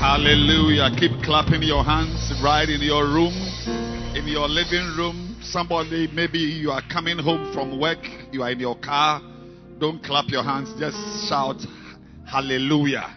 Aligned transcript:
Hallelujah. 0.00 0.88
Keep 0.98 1.22
clapping 1.24 1.62
your 1.62 1.84
hands 1.84 2.32
right 2.42 2.66
in 2.66 2.80
your 2.80 3.04
room, 3.04 3.34
in 4.16 4.26
your 4.26 4.48
living 4.48 4.96
room. 4.96 5.36
Somebody, 5.42 6.08
maybe 6.10 6.38
you 6.38 6.70
are 6.70 6.80
coming 6.90 7.18
home 7.18 7.52
from 7.52 7.78
work, 7.78 7.98
you 8.32 8.42
are 8.42 8.50
in 8.50 8.60
your 8.60 8.78
car. 8.78 9.20
Don't 9.78 10.02
clap 10.02 10.28
your 10.28 10.42
hands, 10.42 10.72
just 10.80 10.96
shout 11.28 11.60
hallelujah. 12.26 13.14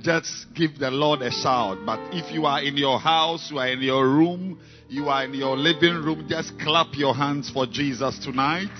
Just 0.00 0.46
give 0.54 0.78
the 0.78 0.90
Lord 0.90 1.20
a 1.20 1.30
shout. 1.30 1.84
But 1.84 2.00
if 2.14 2.32
you 2.32 2.46
are 2.46 2.62
in 2.62 2.78
your 2.78 2.98
house, 2.98 3.50
you 3.50 3.58
are 3.58 3.68
in 3.68 3.82
your 3.82 4.08
room, 4.08 4.58
you 4.88 5.10
are 5.10 5.22
in 5.26 5.34
your 5.34 5.54
living 5.58 6.02
room, 6.02 6.26
just 6.30 6.58
clap 6.58 6.94
your 6.94 7.14
hands 7.14 7.50
for 7.50 7.66
Jesus 7.66 8.18
tonight. 8.20 8.72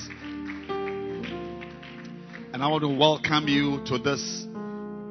And 2.55 2.63
I 2.63 2.69
want 2.69 2.81
to 2.81 2.89
welcome 2.89 3.47
you 3.47 3.85
to 3.89 3.99
this 3.99 4.47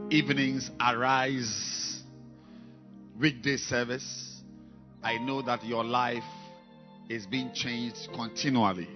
evening's 0.09 0.71
Arise 0.81 1.94
weekday 3.19 3.57
service. 3.57 4.41
I 5.03 5.17
know 5.17 5.41
that 5.43 5.63
your 5.63 5.83
life 5.83 6.23
is 7.09 7.25
being 7.25 7.51
changed 7.53 8.09
continually. 8.13 8.89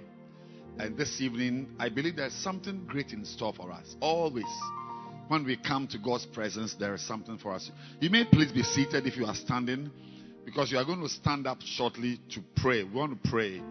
And 0.78 0.98
this 0.98 1.22
evening, 1.22 1.76
I 1.78 1.90
believe 1.90 2.16
there's 2.16 2.34
something 2.34 2.86
great 2.86 3.12
in 3.12 3.26
store 3.26 3.54
for 3.54 3.72
us. 3.72 3.95
Always. 4.00 4.45
When 5.28 5.45
we 5.45 5.58
come 5.58 5.88
to 5.90 6.00
God's 6.00 6.26
presence, 6.26 6.73
there 6.73 6.95
is 6.95 7.05
something 7.05 7.38
for 7.38 7.54
us. 7.54 7.70
You 8.00 8.09
may 8.09 8.26
please 8.26 8.52
be 8.52 8.64
seated 8.64 9.05
if 9.05 9.16
you 9.16 9.26
are 9.26 9.36
standing, 9.36 9.92
because 10.44 10.72
you 10.72 10.80
are 10.80 10.86
going 10.86 11.02
to 11.02 11.09
stand 11.09 11.45
up 11.45 11.62
shortly 11.62 12.20
to 12.31 12.42
pray. 12.56 12.84
We 12.84 12.90
want 12.90 13.22
to 13.23 13.30
pray. 13.30 13.62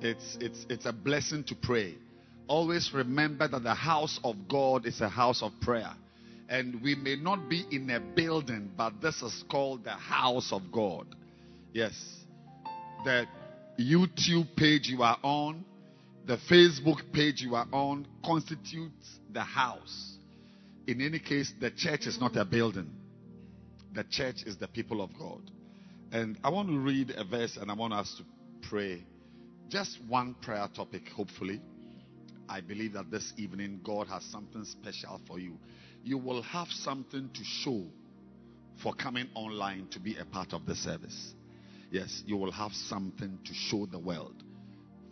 It's, 0.00 0.38
it's, 0.40 0.64
it's 0.70 0.86
a 0.86 0.92
blessing 0.92 1.44
to 1.44 1.54
pray. 1.54 1.96
Always 2.46 2.90
remember 2.94 3.46
that 3.48 3.62
the 3.62 3.74
house 3.74 4.18
of 4.24 4.36
God 4.48 4.86
is 4.86 5.02
a 5.02 5.08
house 5.10 5.42
of 5.42 5.52
prayer. 5.60 5.92
And 6.48 6.82
we 6.82 6.94
may 6.94 7.16
not 7.16 7.48
be 7.48 7.66
in 7.70 7.90
a 7.90 8.00
building, 8.00 8.70
but 8.76 9.00
this 9.02 9.20
is 9.22 9.44
called 9.50 9.84
the 9.84 9.90
house 9.90 10.50
of 10.52 10.62
God. 10.72 11.06
Yes. 11.72 11.94
The 13.04 13.26
YouTube 13.78 14.56
page 14.56 14.88
you 14.88 15.02
are 15.02 15.18
on, 15.22 15.64
the 16.26 16.38
Facebook 16.50 17.12
page 17.12 17.42
you 17.42 17.54
are 17.54 17.68
on 17.72 18.06
constitutes 18.24 19.18
the 19.32 19.42
house. 19.42 20.16
In 20.86 21.02
any 21.02 21.18
case, 21.18 21.52
the 21.60 21.70
church 21.70 22.06
is 22.06 22.18
not 22.18 22.34
a 22.36 22.44
building. 22.44 22.90
The 23.94 24.04
church 24.04 24.42
is 24.46 24.56
the 24.56 24.68
people 24.68 25.02
of 25.02 25.10
God. 25.18 25.50
And 26.12 26.38
I 26.42 26.48
want 26.48 26.68
to 26.68 26.78
read 26.78 27.10
a 27.10 27.24
verse 27.24 27.58
and 27.60 27.70
I 27.70 27.74
want 27.74 27.92
us 27.92 28.14
to 28.16 28.68
pray. 28.68 29.04
Just 29.68 29.98
one 30.08 30.34
prayer 30.40 30.66
topic, 30.74 31.08
hopefully. 31.14 31.60
I 32.48 32.62
believe 32.62 32.94
that 32.94 33.10
this 33.10 33.34
evening 33.36 33.80
God 33.84 34.08
has 34.08 34.24
something 34.24 34.64
special 34.64 35.20
for 35.26 35.38
you. 35.38 35.58
You 36.02 36.18
will 36.18 36.42
have 36.42 36.68
something 36.68 37.30
to 37.34 37.44
show 37.44 37.84
for 38.82 38.94
coming 38.94 39.28
online 39.34 39.88
to 39.90 40.00
be 40.00 40.16
a 40.16 40.24
part 40.24 40.52
of 40.52 40.64
the 40.66 40.74
service. 40.74 41.34
Yes, 41.90 42.22
you 42.26 42.36
will 42.36 42.52
have 42.52 42.72
something 42.72 43.38
to 43.44 43.54
show 43.54 43.86
the 43.86 43.98
world 43.98 44.42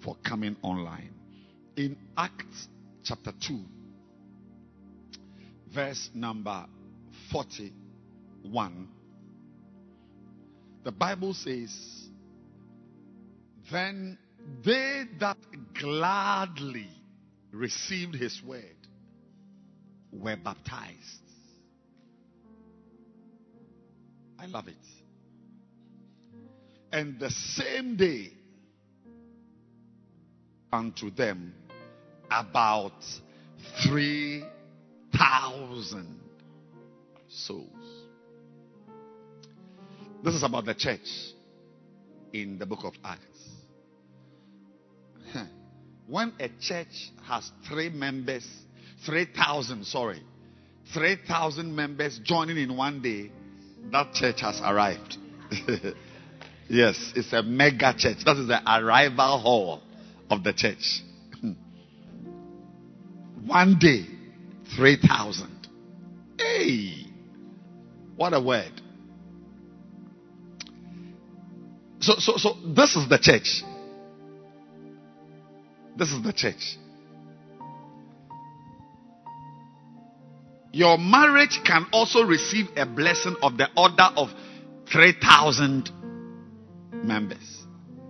for 0.03 0.17
coming 0.25 0.57
online. 0.63 1.15
In 1.77 1.97
Acts 2.17 2.69
chapter 3.03 3.33
2, 3.47 3.59
verse 5.75 6.11
number 6.15 6.67
41, 7.33 8.89
the 10.85 10.93
Bible 10.93 11.35
says, 11.35 11.75
Then 13.73 14.19
they 14.65 15.05
that 15.19 15.39
gladly 15.75 16.89
received 17.53 18.15
his 18.15 18.41
word 18.47 18.76
were 20.21 20.37
baptized. 20.37 21.23
I 24.39 24.47
love 24.47 24.69
it. 24.69 24.75
And 26.93 27.19
the 27.19 27.31
same 27.31 27.97
day, 27.97 28.31
unto 30.73 31.11
them 31.11 31.53
about 32.31 33.03
3,000 33.85 36.21
souls. 37.29 37.67
This 40.23 40.35
is 40.35 40.43
about 40.43 40.67
the 40.67 40.75
church 40.75 41.09
in 42.33 42.59
the 42.59 42.67
book 42.67 42.81
of 42.85 42.95
Acts. 43.05 43.23
When 46.09 46.33
a 46.39 46.49
church 46.61 47.11
has 47.25 47.51
three 47.69 47.89
members, 47.89 48.47
3,000, 49.05 49.85
sorry, 49.85 50.23
3,000 50.95 51.75
members 51.75 52.21
joining 52.25 52.57
in 52.57 52.77
one 52.77 53.03
day, 53.03 53.31
that 53.93 54.13
church 54.15 54.41
has 54.41 54.61
arrived. 54.65 55.17
yes, 56.69 57.13
it's 57.15 57.33
a 57.33 57.43
mega 57.43 57.95
church. 57.97 58.19
That 58.25 58.37
is 58.37 58.49
the 58.49 58.61
arrival 58.67 59.39
hall 59.39 59.83
of 60.31 60.43
the 60.43 60.53
church. 60.53 61.03
one 63.45 63.79
day, 63.79 64.07
3,000. 64.77 65.69
Hey, 66.39 67.07
what 68.17 68.33
a 68.33 68.41
word. 68.41 68.73
So, 72.01 72.15
so, 72.19 72.37
so 72.37 72.55
this 72.75 72.95
is 72.97 73.09
the 73.09 73.19
church. 73.19 73.63
This 75.97 76.11
is 76.13 76.23
the 76.23 76.33
church. 76.33 76.79
Your 80.77 80.99
marriage 80.99 81.63
can 81.65 81.87
also 81.91 82.23
receive 82.23 82.67
a 82.77 82.85
blessing 82.85 83.35
of 83.41 83.57
the 83.57 83.67
order 83.79 84.11
of 84.15 84.29
3,000 84.93 85.91
members. 86.93 87.63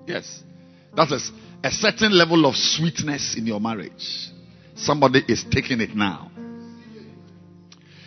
Yes. 0.04 0.42
That 0.96 1.12
is 1.12 1.30
a 1.62 1.70
certain 1.70 2.10
level 2.10 2.44
of 2.44 2.56
sweetness 2.56 3.36
in 3.38 3.46
your 3.46 3.60
marriage. 3.60 4.32
Somebody 4.74 5.22
is 5.28 5.44
taking 5.48 5.80
it 5.80 5.94
now. 5.94 6.32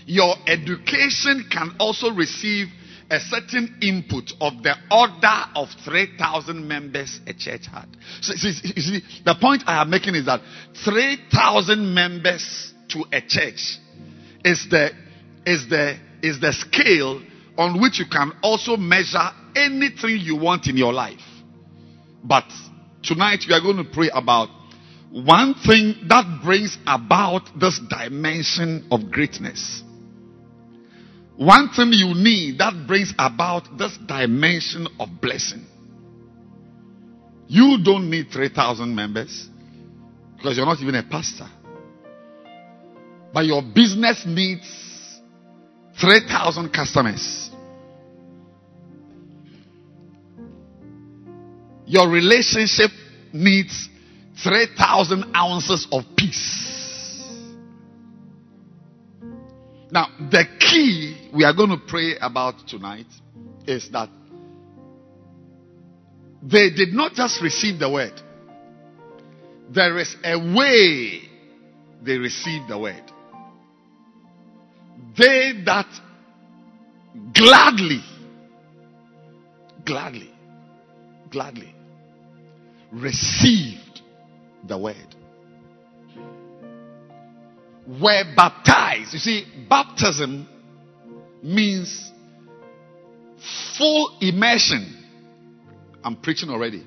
Your 0.05 0.35
education 0.45 1.47
can 1.49 1.77
also 1.79 2.11
receive 2.11 2.67
a 3.09 3.21
certain 3.21 3.77
input 3.81 4.33
of 4.41 4.61
the 4.61 4.75
order 4.91 5.41
of 5.55 5.69
3,000 5.85 6.67
members 6.67 7.21
a 7.25 7.33
church 7.33 7.65
had. 7.67 7.87
So, 8.19 8.33
you 8.33 8.51
see, 8.81 9.03
the 9.23 9.35
point 9.39 9.63
I 9.67 9.81
am 9.81 9.89
making 9.89 10.15
is 10.15 10.25
that 10.25 10.41
3,000 10.83 11.93
members 11.93 12.73
to 12.89 13.05
a 13.13 13.21
church 13.21 13.79
is 14.43 14.67
the, 14.69 14.91
is 15.45 15.67
the, 15.69 15.97
is 16.21 16.39
the 16.39 16.53
scale 16.53 17.21
on 17.57 17.81
which 17.81 17.99
you 17.99 18.05
can 18.05 18.31
also 18.41 18.77
measure 18.77 19.29
anything 19.55 20.17
you 20.19 20.37
want 20.37 20.67
in 20.67 20.77
your 20.77 20.93
life. 20.93 21.19
But 22.23 22.45
tonight 23.03 23.43
we 23.47 23.53
are 23.53 23.61
going 23.61 23.77
to 23.77 23.89
pray 23.91 24.09
about 24.13 24.49
one 25.11 25.55
thing 25.55 25.95
that 26.07 26.41
brings 26.43 26.77
about 26.85 27.59
this 27.59 27.79
dimension 27.89 28.87
of 28.91 29.11
greatness. 29.11 29.83
One 31.35 31.69
thing 31.69 31.91
you 31.93 32.13
need 32.13 32.59
that 32.59 32.85
brings 32.85 33.13
about 33.17 33.77
this 33.77 33.97
dimension 34.05 34.87
of 34.99 35.21
blessing. 35.21 35.65
You 37.47 37.79
don't 37.83 38.09
need 38.09 38.27
3,000 38.31 38.93
members 38.93 39.49
because 40.37 40.57
you're 40.57 40.65
not 40.65 40.79
even 40.81 40.95
a 40.95 41.03
pastor. 41.03 41.49
But 43.33 43.45
your 43.45 43.61
business 43.61 44.23
needs 44.25 45.19
3,000 45.99 46.69
customers. 46.71 47.49
Your 51.85 52.09
relationship 52.09 52.91
needs 53.33 53.89
3,000 54.43 55.35
ounces 55.35 55.87
of 55.91 56.03
peace. 56.15 56.69
Now, 59.91 60.07
the 60.31 60.45
key 60.59 61.29
we 61.33 61.43
are 61.43 61.53
going 61.53 61.69
to 61.69 61.81
pray 61.87 62.15
about 62.21 62.67
tonight 62.67 63.07
is 63.65 63.89
that 63.91 64.09
they 66.41 66.69
did 66.69 66.93
not 66.93 67.13
just 67.13 67.41
receive 67.41 67.79
the 67.79 67.89
word, 67.89 68.13
there 69.71 69.97
is 69.97 70.15
a 70.23 70.37
way 70.37 71.21
they 72.01 72.17
received 72.17 72.69
the 72.69 72.77
word. 72.77 73.03
They 75.17 75.53
that 75.65 75.87
gladly, 77.33 78.03
gladly, 79.85 80.31
gladly 81.29 81.75
received 82.91 84.01
the 84.67 84.77
word 84.77 85.15
were 87.89 88.23
baptized. 88.35 89.13
You 89.13 89.19
see, 89.19 89.45
baptism 89.67 90.47
means 91.41 92.11
full 93.77 94.17
immersion. 94.21 94.95
I'm 96.03 96.15
preaching 96.17 96.49
already. 96.49 96.85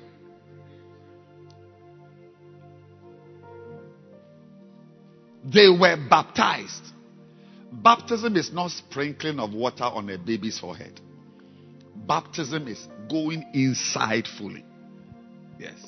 They 5.43 5.67
were 5.67 5.97
baptized. 6.09 6.92
Baptism 7.81 8.35
is 8.35 8.51
not 8.53 8.71
sprinkling 8.71 9.39
of 9.39 9.53
water 9.53 9.85
on 9.85 10.09
a 10.09 10.17
baby's 10.17 10.59
forehead. 10.59 11.01
Baptism 11.95 12.67
is 12.67 12.87
going 13.09 13.45
inside 13.53 14.27
fully. 14.27 14.63
Yes. 15.59 15.79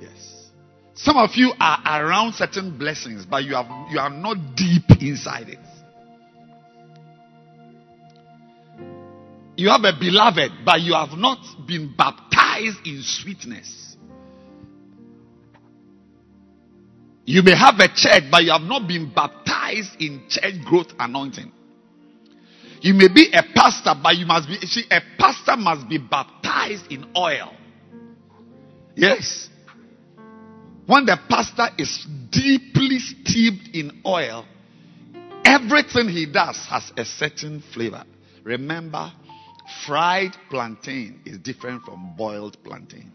Yes. 0.00 0.50
Some 0.94 1.16
of 1.16 1.30
you 1.34 1.52
are 1.60 1.80
around 1.86 2.34
certain 2.34 2.78
blessings, 2.78 3.26
but 3.26 3.44
you 3.44 3.54
have 3.54 3.66
you 3.90 3.98
are 3.98 4.10
not 4.10 4.56
deep 4.56 5.02
inside 5.02 5.48
it. 5.48 5.58
You 9.56 9.68
have 9.68 9.84
a 9.84 9.92
beloved, 9.98 10.64
but 10.64 10.80
you 10.80 10.94
have 10.94 11.18
not 11.18 11.38
been 11.66 11.94
baptized 11.96 12.86
in 12.86 13.02
sweetness. 13.02 13.96
You 17.24 17.42
may 17.42 17.56
have 17.56 17.74
a 17.78 17.88
church, 17.88 18.24
but 18.30 18.42
you 18.42 18.50
have 18.52 18.62
not 18.62 18.88
been 18.88 19.12
baptized 19.12 19.51
in 19.98 20.24
church 20.28 20.62
growth 20.64 20.92
anointing. 20.98 21.50
You 22.80 22.94
may 22.94 23.08
be 23.08 23.30
a 23.32 23.42
pastor, 23.54 23.94
but 24.02 24.16
you 24.16 24.26
must 24.26 24.48
be, 24.48 24.56
see, 24.66 24.84
a 24.90 25.00
pastor 25.16 25.56
must 25.56 25.88
be 25.88 25.98
baptized 25.98 26.90
in 26.90 27.06
oil. 27.16 27.54
Yes. 28.96 29.48
When 30.86 31.06
the 31.06 31.16
pastor 31.28 31.68
is 31.78 32.06
deeply 32.30 32.98
steeped 32.98 33.74
in 33.74 34.02
oil, 34.04 34.44
everything 35.44 36.08
he 36.08 36.26
does 36.26 36.58
has 36.68 36.92
a 36.96 37.04
certain 37.04 37.62
flavor. 37.72 38.04
Remember, 38.42 39.12
fried 39.86 40.36
plantain 40.50 41.20
is 41.24 41.38
different 41.38 41.84
from 41.84 42.14
boiled 42.16 42.56
plantain. 42.64 43.12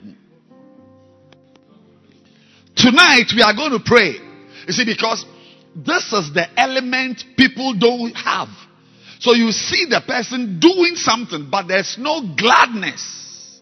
Hmm. 0.00 0.12
Tonight 2.76 3.32
we 3.34 3.42
are 3.42 3.54
going 3.54 3.72
to 3.72 3.82
pray. 3.84 4.14
You 4.66 4.72
see, 4.72 4.84
because 4.84 5.26
this 5.74 6.12
is 6.12 6.32
the 6.32 6.46
element 6.56 7.24
people 7.36 7.74
don't 7.74 8.14
have. 8.14 8.48
So 9.18 9.32
you 9.32 9.50
see 9.52 9.86
the 9.88 10.02
person 10.06 10.60
doing 10.60 10.94
something, 10.94 11.48
but 11.50 11.66
there's 11.66 11.96
no 11.98 12.34
gladness. 12.36 13.60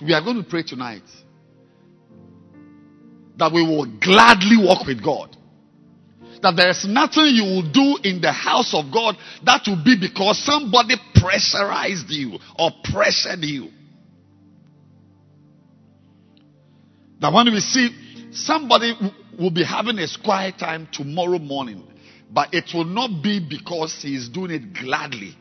We 0.00 0.12
are 0.12 0.22
going 0.22 0.42
to 0.42 0.48
pray 0.48 0.62
tonight 0.62 1.02
that 3.36 3.52
we 3.52 3.62
will 3.62 3.86
gladly 4.00 4.56
walk 4.58 4.86
with 4.86 5.02
God. 5.02 5.36
That 6.42 6.56
there 6.56 6.70
is 6.70 6.84
nothing 6.86 7.26
you 7.26 7.42
will 7.42 7.72
do 7.72 7.98
in 8.08 8.20
the 8.20 8.30
house 8.32 8.74
of 8.74 8.92
God 8.92 9.16
that 9.44 9.62
will 9.66 9.82
be 9.82 9.96
because 9.98 10.38
somebody 10.44 10.94
pressurized 11.14 12.10
you 12.10 12.38
or 12.58 12.70
pressured 12.84 13.40
you. 13.42 13.70
That 17.20 17.32
when 17.32 17.46
we 17.46 17.60
see 17.60 18.03
somebody 18.34 18.94
will 19.38 19.50
be 19.50 19.64
having 19.64 19.98
a 19.98 20.06
quiet 20.22 20.58
time 20.58 20.88
tomorrow 20.92 21.38
morning, 21.38 21.82
but 22.32 22.52
it 22.52 22.70
will 22.74 22.84
not 22.84 23.22
be 23.22 23.40
because 23.40 23.98
he 24.02 24.16
is 24.16 24.28
doing 24.28 24.50
it 24.50 24.74
gladly, 24.74 25.34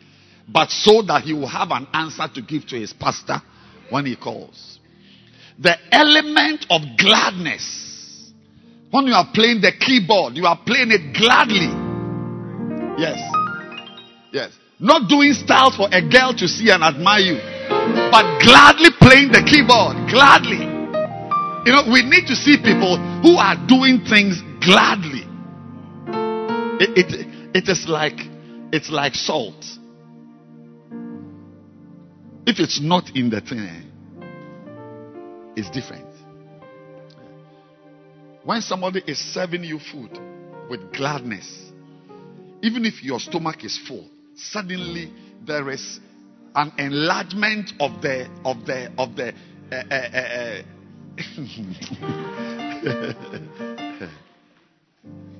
but 0.47 0.69
so 0.69 1.01
that 1.01 1.23
he 1.23 1.33
will 1.33 1.47
have 1.47 1.71
an 1.71 1.87
answer 1.93 2.27
to 2.35 2.41
give 2.41 2.67
to 2.67 2.75
his 2.75 2.93
pastor 2.93 3.41
when 3.89 4.05
he 4.05 4.15
calls. 4.15 4.79
The 5.59 5.75
element 5.91 6.65
of 6.69 6.81
gladness. 6.97 8.31
When 8.91 9.07
you 9.07 9.13
are 9.13 9.27
playing 9.33 9.61
the 9.61 9.71
keyboard, 9.79 10.37
you 10.37 10.45
are 10.45 10.59
playing 10.65 10.91
it 10.91 11.17
gladly. 11.17 11.69
Yes. 13.01 13.17
Yes. 14.31 14.51
Not 14.79 15.09
doing 15.09 15.33
styles 15.33 15.75
for 15.75 15.87
a 15.91 16.01
girl 16.01 16.33
to 16.37 16.47
see 16.47 16.69
and 16.69 16.83
admire 16.83 17.21
you, 17.21 17.37
but 18.11 18.41
gladly 18.41 18.89
playing 18.99 19.31
the 19.31 19.41
keyboard. 19.41 20.09
Gladly. 20.09 20.72
You 21.65 21.71
know, 21.71 21.83
we 21.91 22.01
need 22.01 22.27
to 22.27 22.35
see 22.35 22.57
people 22.57 22.97
who 23.21 23.37
are 23.37 23.55
doing 23.67 24.03
things 24.03 24.41
gladly. 24.59 25.23
It, 26.79 26.97
it, 26.97 27.55
it 27.55 27.69
is 27.69 27.87
like 27.87 28.19
it's 28.73 28.89
like 28.89 29.15
salt. 29.15 29.63
If 32.45 32.59
it's 32.59 32.81
not 32.81 33.15
in 33.15 33.29
the 33.29 33.39
thing, 33.39 33.91
it's 35.55 35.69
different. 35.69 36.07
When 38.43 38.61
somebody 38.61 39.01
is 39.07 39.17
serving 39.17 39.63
you 39.63 39.79
food 39.79 40.19
with 40.69 40.91
gladness, 40.91 41.71
even 42.61 42.83
if 42.83 43.01
your 43.01 43.21
stomach 43.21 43.63
is 43.63 43.77
full, 43.87 44.09
suddenly 44.35 45.13
there 45.45 45.69
is 45.69 46.01
an 46.55 46.73
enlargement 46.77 47.71
of 47.79 48.01
the 48.01 48.27
of 48.43 48.65
the 48.65 48.91
of 48.97 49.15
the 49.15 49.33
uh, 49.71 49.75
uh, 49.75 49.95
uh, 49.95 50.61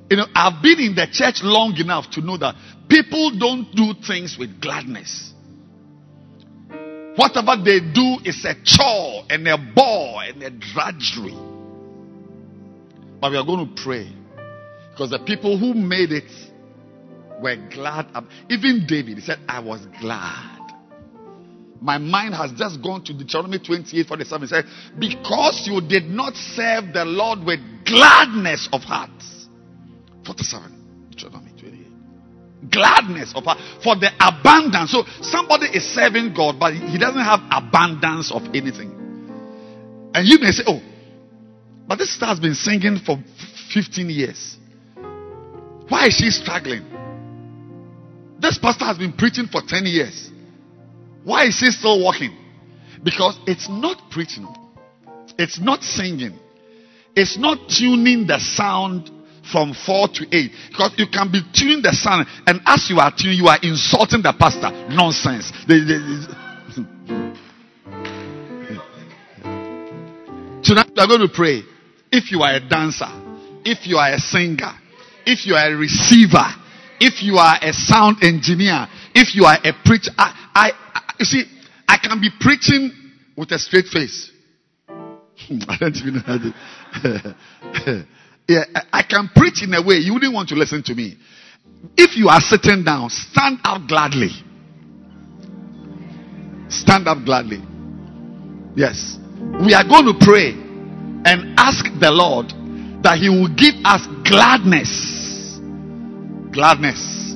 you 0.10 0.18
know, 0.18 0.28
I've 0.36 0.62
been 0.62 0.80
in 0.80 0.96
the 0.96 1.08
church 1.12 1.42
long 1.42 1.76
enough 1.78 2.12
to 2.12 2.22
know 2.22 2.38
that 2.38 2.56
people 2.88 3.32
don't 3.38 3.74
do 3.76 3.94
things 4.06 4.38
with 4.38 4.62
gladness. 4.62 5.34
Whatever 7.16 7.64
they 7.64 7.80
do 7.80 8.18
is 8.26 8.46
a 8.46 8.56
chore 8.64 9.24
and 9.30 9.48
a 9.48 9.58
bore 9.58 10.24
and 10.24 10.44
a 10.44 10.50
drudgery. 10.52 11.38
But 13.20 13.32
we 13.32 13.38
are 13.38 13.46
going 13.46 13.76
to 13.76 13.82
pray 13.82 14.12
because 14.92 15.10
the 15.10 15.20
people 15.20 15.58
who 15.58 15.74
made 15.74 16.12
it 16.12 16.32
were 17.42 17.56
glad. 17.72 18.08
Even 18.50 18.86
David, 18.88 19.24
said, 19.24 19.40
I 19.48 19.60
was 19.60 19.86
glad 20.00 20.53
my 21.84 21.98
mind 21.98 22.34
has 22.34 22.54
just 22.54 22.82
gone 22.82 23.04
to 23.04 23.14
Deuteronomy 23.14 23.60
28 23.60 24.08
47. 24.08 24.44
It 24.44 24.50
said, 24.50 24.66
Because 24.98 25.68
you 25.70 25.82
did 25.82 26.06
not 26.06 26.34
serve 26.34 26.94
the 26.94 27.04
Lord 27.04 27.40
with 27.40 27.60
gladness 27.84 28.70
of 28.72 28.82
heart. 28.82 29.12
47. 30.26 31.12
Deuteronomy 31.12 31.52
28. 31.60 32.72
Gladness 32.72 33.34
of 33.36 33.44
heart. 33.44 33.60
For 33.84 33.98
the 33.98 34.12
abundance. 34.16 34.94
So 34.94 35.04
somebody 35.20 35.68
is 35.76 35.84
serving 35.84 36.34
God, 36.34 36.56
but 36.58 36.74
he 36.74 36.98
doesn't 36.98 37.20
have 37.20 37.42
abundance 37.52 38.32
of 38.32 38.44
anything. 38.56 38.96
And 40.16 40.26
you 40.26 40.40
may 40.40 40.52
say, 40.52 40.64
Oh, 40.66 40.82
but 41.86 41.98
this 41.98 42.16
star 42.16 42.30
has 42.30 42.40
been 42.40 42.56
singing 42.56 42.98
for 43.06 43.18
15 43.74 44.10
years. 44.10 44.56
Why 45.90 46.08
is 46.08 46.14
she 46.14 46.30
struggling? 46.30 46.86
This 48.40 48.58
pastor 48.58 48.86
has 48.86 48.98
been 48.98 49.12
preaching 49.12 49.48
for 49.52 49.62
10 49.68 49.86
years. 49.86 50.30
Why 51.24 51.46
is 51.46 51.60
he 51.60 51.72
still 51.72 52.04
walking? 52.04 52.36
Because 53.04 53.38
it's 53.48 53.70
not 53.70 54.12
preaching, 54.12 54.48
it's 55.38 55.60
not 55.60 55.84
singing, 55.84 56.38
it's 57.16 57.38
not 57.38 57.70
tuning 57.70 58.28
the 58.28 58.40
sound 58.40 59.10
from 59.52 59.74
4 59.74 60.08
to 60.08 60.28
8. 60.32 60.52
Because 60.70 60.94
you 60.98 61.06
can 61.12 61.32
be 61.32 61.42
tuning 61.54 61.82
the 61.82 61.94
sound, 61.94 62.28
and 62.48 62.62
as 62.66 62.90
you 62.90 63.00
are 63.00 63.12
tuning, 63.16 63.38
you 63.38 63.48
are 63.48 63.60
insulting 63.62 64.22
the 64.22 64.34
pastor. 64.38 64.72
Nonsense. 64.90 65.52
Tonight 70.64 70.92
we 70.96 71.04
are 71.04 71.08
going 71.08 71.28
to 71.28 71.34
pray. 71.34 71.62
If 72.12 72.32
you 72.32 72.42
are 72.42 72.56
a 72.56 72.60
dancer, 72.60 73.10
if 73.66 73.86
you 73.86 73.98
are 73.98 74.14
a 74.14 74.20
singer, 74.20 74.72
if 75.26 75.46
you 75.46 75.56
are 75.56 75.72
a 75.72 75.76
receiver, 75.76 76.48
if 77.00 77.22
you 77.22 77.36
are 77.36 77.58
a 77.62 77.74
sound 77.74 78.24
engineer, 78.24 78.88
if 79.14 79.36
you 79.36 79.46
are 79.46 79.58
a 79.64 79.74
preacher, 79.84 80.12
I, 80.18 80.50
I, 80.56 80.72
you 81.20 81.26
see, 81.26 81.44
I 81.88 81.98
can 81.98 82.20
be 82.20 82.30
preaching 82.40 82.92
with 83.38 83.52
a 83.52 83.60
straight 83.60 83.86
face. 83.86 84.32
I 84.90 85.78
don't 85.80 85.96
even 85.98 86.16
know 86.16 86.22
how 86.26 86.38
to. 86.38 88.06
yeah, 88.48 88.64
I 88.92 89.04
can 89.04 89.30
preach 89.36 89.64
in 89.64 89.74
a 89.74 89.82
way 89.82 89.96
you 89.96 90.14
wouldn't 90.14 90.34
want 90.34 90.50
to 90.50 90.56
listen 90.56 90.84
to 90.84 90.96
me. 90.96 91.18
If 91.98 92.16
you 92.18 92.30
are 92.30 92.40
sitting 92.40 92.84
down, 92.84 93.10
stand 93.10 93.60
up 93.64 93.88
gladly. 93.88 94.30
Stand 96.70 97.08
up 97.08 97.24
gladly. 97.26 97.62
Yes. 98.76 99.18
We 99.66 99.74
are 99.74 99.84
going 99.84 100.06
to 100.06 100.16
pray 100.20 100.52
and 100.52 101.60
ask 101.60 101.86
the 102.00 102.12
Lord 102.12 102.50
that 103.04 103.18
He 103.20 103.30
will 103.30 103.54
give 103.54 103.76
us 103.86 104.02
gladness. 104.28 105.60
Gladness. 106.52 107.36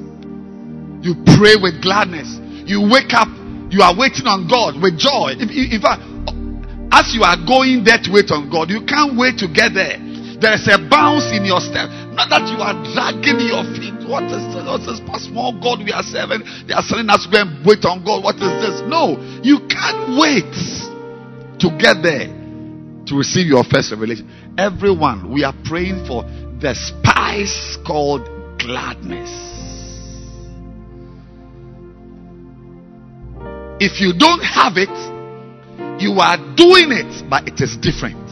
You 1.01 1.15
pray 1.37 1.55
with 1.61 1.81
gladness. 1.81 2.39
You 2.65 2.89
wake 2.89 3.13
up 3.13 3.27
you 3.69 3.81
are 3.83 3.95
waiting 3.95 4.27
on 4.27 4.47
God 4.47 4.79
with 4.81 4.95
joy. 4.97 5.35
In 5.35 5.81
fact, 5.81 6.03
as 6.91 7.11
you 7.13 7.23
are 7.23 7.37
going 7.43 7.83
there 7.83 7.99
to 7.99 8.09
wait 8.11 8.31
on 8.31 8.49
God, 8.49 8.71
you 8.71 8.85
can't 8.87 9.19
wait 9.19 9.37
to 9.43 9.47
get 9.51 9.75
there. 9.75 9.99
There 10.39 10.53
is 10.53 10.69
a 10.69 10.77
bounce 10.77 11.33
in 11.33 11.43
your 11.43 11.59
step. 11.59 11.89
Not 12.13 12.29
that 12.29 12.45
you 12.47 12.61
are 12.61 12.77
dragging 12.93 13.41
your 13.41 13.65
feet. 13.73 13.97
What 14.05 14.29
is 14.29 14.39
this? 14.53 14.63
What 14.63 14.85
is 14.85 15.01
this 15.01 15.25
small 15.25 15.51
God 15.57 15.83
we 15.83 15.91
are 15.91 16.05
serving? 16.05 16.45
They 16.69 16.73
are 16.77 16.85
telling 16.85 17.09
us 17.09 17.25
go 17.25 17.43
wait 17.65 17.83
on 17.83 18.05
God. 18.05 18.23
What 18.23 18.37
is 18.37 18.53
this? 18.61 18.85
No, 18.85 19.17
you 19.41 19.65
can't 19.67 20.15
wait 20.15 20.53
to 21.59 21.67
get 21.81 22.05
there 22.05 22.29
to 22.29 23.13
receive 23.17 23.47
your 23.47 23.63
first 23.65 23.91
revelation. 23.91 24.29
Everyone, 24.57 25.33
we 25.33 25.43
are 25.43 25.55
praying 25.65 26.05
for 26.05 26.23
the 26.61 26.73
spice 26.77 27.77
called 27.85 28.29
gladness. 28.59 29.56
If 33.79 34.01
you 34.01 34.13
don't 34.13 34.41
have 34.41 34.77
it, 34.77 34.93
you 36.01 36.19
are 36.19 36.37
doing 36.55 36.91
it, 36.91 37.29
but 37.29 37.47
it 37.47 37.61
is 37.61 37.77
different. 37.77 38.25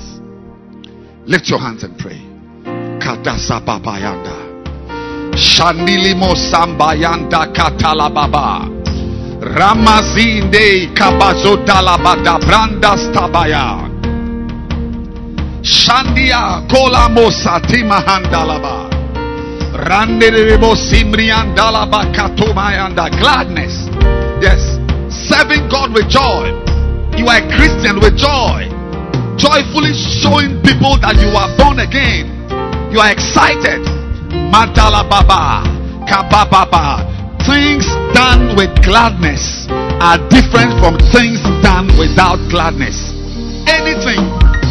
Lift 1.28 1.50
your 1.50 1.60
hands 1.60 1.84
and 1.84 1.98
pray. 1.98 2.26
kadasa 3.06 3.62
babayanda. 3.62 4.34
Shandilimo 5.38 6.34
sambayanda 6.36 7.54
katala 7.54 8.10
baba. 8.10 8.66
Ramazinde 9.42 10.90
kabazotala 10.98 11.98
bada 12.02 12.40
branda 12.40 12.98
stabaya. 12.98 13.86
Shandia 15.62 16.66
kola 16.70 17.10
mosa 17.10 17.60
timahandalaba. 17.62 18.90
Randelebo 19.76 20.74
simriandalaba 20.76 22.10
katomayanda. 22.16 23.10
Gladness. 23.10 23.90
Yes. 24.42 24.85
Serving 25.26 25.66
God 25.74 25.90
with 25.90 26.06
joy. 26.06 26.54
You 27.18 27.26
are 27.26 27.42
a 27.42 27.46
Christian 27.58 27.98
with 27.98 28.14
joy. 28.14 28.70
Joyfully 29.42 29.90
showing 29.98 30.62
people 30.62 31.02
that 31.02 31.18
you 31.18 31.34
are 31.34 31.50
born 31.58 31.82
again. 31.82 32.30
You 32.94 33.02
are 33.02 33.10
excited. 33.10 33.82
Madala 34.54 35.02
baba. 35.10 35.66
Kabababa. 36.06 37.10
Things 37.42 37.90
done 38.14 38.54
with 38.54 38.70
gladness 38.86 39.66
are 39.98 40.22
different 40.30 40.78
from 40.78 41.02
things 41.10 41.42
done 41.66 41.90
without 41.98 42.38
gladness. 42.54 43.10
Anything, 43.66 44.22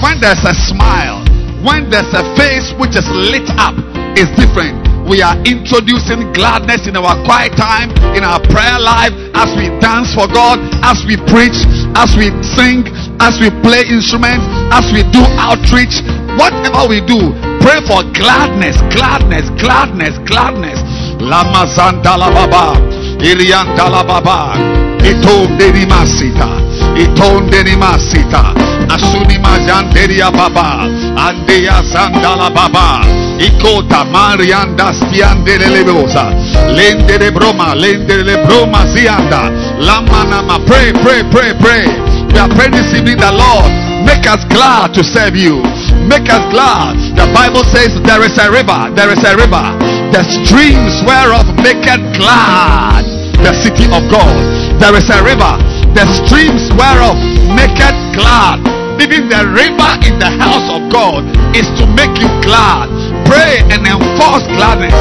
when 0.07 0.23
there's 0.23 0.47
a 0.47 0.55
smile, 0.55 1.27
when 1.67 1.91
there's 1.91 2.15
a 2.15 2.23
face 2.39 2.71
which 2.79 2.95
is 2.95 3.11
lit 3.11 3.51
up, 3.59 3.75
is 4.15 4.31
different 4.39 4.94
we 5.05 5.21
are 5.21 5.37
introducing 5.45 6.33
gladness 6.33 6.89
in 6.89 6.97
our 6.97 7.13
quiet 7.29 7.53
time, 7.61 7.93
in 8.17 8.25
our 8.25 8.41
prayer 8.41 8.81
life, 8.81 9.13
as 9.37 9.53
we 9.53 9.69
dance 9.79 10.17
for 10.17 10.25
God, 10.29 10.57
as 10.81 11.05
we 11.05 11.21
preach, 11.29 11.57
as 11.97 12.17
we 12.17 12.33
sing, 12.41 12.89
as 13.21 13.37
we 13.37 13.53
play 13.61 13.85
instruments, 13.85 14.45
as 14.73 14.89
we 14.97 15.05
do 15.13 15.21
outreach, 15.37 16.01
whatever 16.41 16.89
we 16.89 17.05
do, 17.05 17.37
pray 17.61 17.85
for 17.85 18.01
gladness, 18.17 18.81
gladness, 18.93 19.49
gladness, 19.61 20.17
gladness. 20.25 20.81
Lama 21.21 21.69
Zandala 21.69 22.33
Baba, 22.33 22.77
Ilian 23.21 23.77
Baba, 23.77 24.57
Itom 25.05 25.57
Denimasita, 25.61 26.49
Itom 26.97 27.49
Denimasita, 27.53 28.57
Asuni 28.89 29.37
Majanderia 29.37 30.33
Baba, 30.33 30.89
Andeya 31.17 31.81
Zandala 31.85 32.53
Baba. 32.53 33.24
Ikota 33.39 34.05
Marianda 34.05 34.93
Spiandele 34.93 35.69
Levosa. 35.69 36.31
Lende 36.75 37.19
de 37.19 37.31
broma, 37.31 37.75
lende 37.75 38.23
de 38.23 38.37
broma 38.47 38.87
zianda. 38.87 39.51
Lamanama. 39.79 40.59
Pray, 40.67 40.93
pray, 41.03 41.23
pray, 41.31 41.53
pray. 41.59 41.85
We 42.33 42.39
are 42.39 42.49
praying 42.49 42.73
this 42.73 42.93
evening 42.95 43.19
the 43.19 43.33
Lord 43.33 43.71
make 44.05 44.27
us 44.29 44.45
glad 44.53 44.93
to 44.95 45.03
serve 45.03 45.35
you. 45.35 45.65
Make 46.05 46.29
us 46.29 46.45
glad. 46.53 46.97
The 47.17 47.31
Bible 47.33 47.65
says 47.65 47.97
there 48.05 48.21
is 48.21 48.37
a 48.37 48.53
river, 48.53 48.93
there 48.95 49.11
is 49.11 49.23
a 49.25 49.35
river. 49.35 49.65
The 50.13 50.23
streams 50.23 51.01
whereof 51.09 51.49
make 51.65 51.83
it 51.89 52.03
glad 52.19 53.05
the 53.45 53.53
city 53.61 53.85
of 53.93 54.09
God. 54.09 54.33
There 54.81 54.97
is 54.97 55.05
a 55.13 55.21
river. 55.21 55.53
The 55.93 56.09
streams 56.25 56.73
whereof 56.81 57.21
make 57.53 57.77
it 57.77 57.97
glad. 58.17 58.65
Even 58.97 59.29
the 59.29 59.45
river 59.53 59.93
in 60.07 60.17
the 60.17 60.33
house 60.41 60.65
of 60.73 60.89
God 60.89 61.29
is 61.53 61.69
to 61.77 61.85
make 61.85 62.17
you 62.17 62.31
glad 62.41 62.89
pray 63.25 63.61
and 63.73 63.85
enforce 63.87 64.45
gladness. 64.57 64.95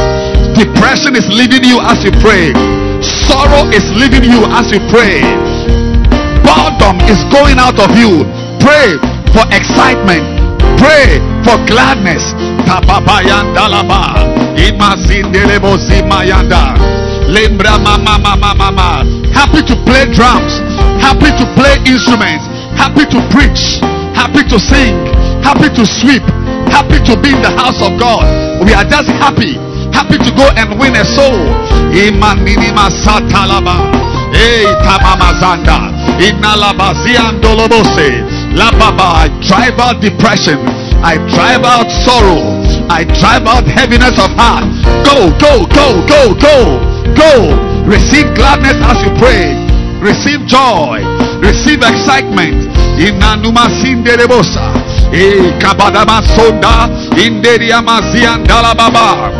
Depression 0.57 1.15
is 1.15 1.25
leaving 1.29 1.63
you 1.63 1.81
as 1.81 2.03
you 2.05 2.11
pray. 2.21 2.53
Sorrow 3.01 3.67
is 3.73 3.83
leaving 3.97 4.23
you 4.23 4.45
as 4.53 4.71
you 4.71 4.79
pray. 4.93 5.21
Boredom 6.45 7.01
is 7.09 7.19
going 7.33 7.57
out 7.57 7.79
of 7.79 7.91
you. 7.97 8.23
Pray 8.61 8.95
for 9.33 9.43
excitement. 9.49 10.23
Pray 10.77 11.19
for 11.43 11.57
gladness. 11.65 12.35
Happy 19.33 19.61
to 19.65 19.75
play 19.83 20.05
drums. 20.13 20.53
Happy 21.01 21.29
to 21.33 21.45
play 21.55 21.75
instruments. 21.89 22.45
Happy 22.77 23.05
to 23.09 23.19
preach. 23.33 23.81
Happy 24.13 24.43
to 24.47 24.59
sing. 24.59 24.93
Happy 25.41 25.67
to 25.73 25.85
sweep 25.85 26.23
happy 26.73 26.97
to 27.05 27.13
be 27.21 27.29
in 27.29 27.37
the 27.45 27.53
house 27.53 27.77
of 27.85 27.93
God. 28.01 28.25
We 28.65 28.73
are 28.73 28.81
just 28.89 29.05
happy, 29.21 29.61
happy 29.93 30.17
to 30.17 30.31
go 30.33 30.49
and 30.57 30.73
win 30.81 30.97
a 30.97 31.05
soul. 31.05 31.37
Imanima 31.93 32.89
satalaba, 32.89 33.77
hey 34.33 34.65
tamamazanda, 34.81 35.93
inalabaziandolobose, 36.17 38.25
lababa. 38.57 39.13
I 39.23 39.29
drive 39.45 39.77
out 39.79 40.01
depression. 40.01 40.57
I 41.03 41.17
drive 41.35 41.63
out 41.67 41.91
sorrow. 41.91 42.63
I 42.89 43.03
drive 43.03 43.43
out 43.45 43.67
heaviness 43.67 44.17
of 44.17 44.31
heart. 44.39 44.63
Go, 45.05 45.29
go, 45.37 45.67
go, 45.67 45.99
go, 46.07 46.33
go, 46.33 46.79
go. 47.13 47.51
Receive 47.85 48.33
gladness 48.33 48.79
as 48.81 49.03
you 49.03 49.11
pray. 49.19 49.51
Receive 49.99 50.47
joy. 50.47 51.03
Receive 51.43 51.83
excitement. 51.83 52.71
Inanuma 52.97 53.67
sinderebosa. 53.83 54.63
E 55.13 55.53
kabadama 55.59 56.21
sonda 56.35 56.89
inderia 57.25 57.81
maziandala 57.81 58.73
baba. 58.75 59.31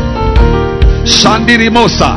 Shandiri 1.06 1.70
mosa. 1.70 2.15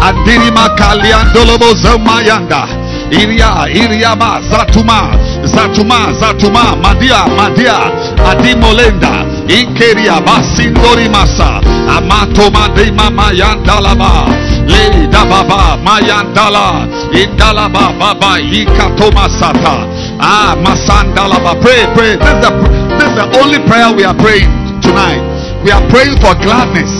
Andiri 0.00 0.50
makaliandolobo 0.50 1.74
zamayanda. 1.74 2.68
Iria, 3.10 3.64
Iriama, 3.72 4.40
Zatuma, 4.50 5.16
Zatuma, 5.44 6.12
Zatuma, 6.20 6.76
Madia, 6.76 7.24
Madia, 7.36 7.90
Adimolenda, 8.28 9.24
Inkeria, 9.48 10.20
Basindori 10.20 11.08
Masa, 11.08 11.58
Amato 11.88 12.50
Madima 12.50 13.08
Mayandalaba, 13.10 14.28
Lady 14.68 15.06
Dababa, 15.08 15.78
Mayandala, 15.82 16.86
Indalaba, 17.14 17.98
Baba, 17.98 18.38
Ikatoma 18.38 19.26
Sata, 19.40 19.88
Ah, 20.20 20.54
Masandalaba. 20.62 21.54
Pray, 21.62 21.86
pray. 21.94 22.16
This 22.16 22.28
is, 22.28 22.40
the, 22.42 22.50
this 22.98 23.08
is 23.08 23.16
the 23.16 23.28
only 23.38 23.62
prayer 23.64 23.94
we 23.94 24.04
are 24.04 24.16
praying 24.16 24.50
tonight. 24.82 25.22
We 25.62 25.70
are 25.70 25.82
praying 25.88 26.18
for 26.20 26.34
gladness. 26.42 26.90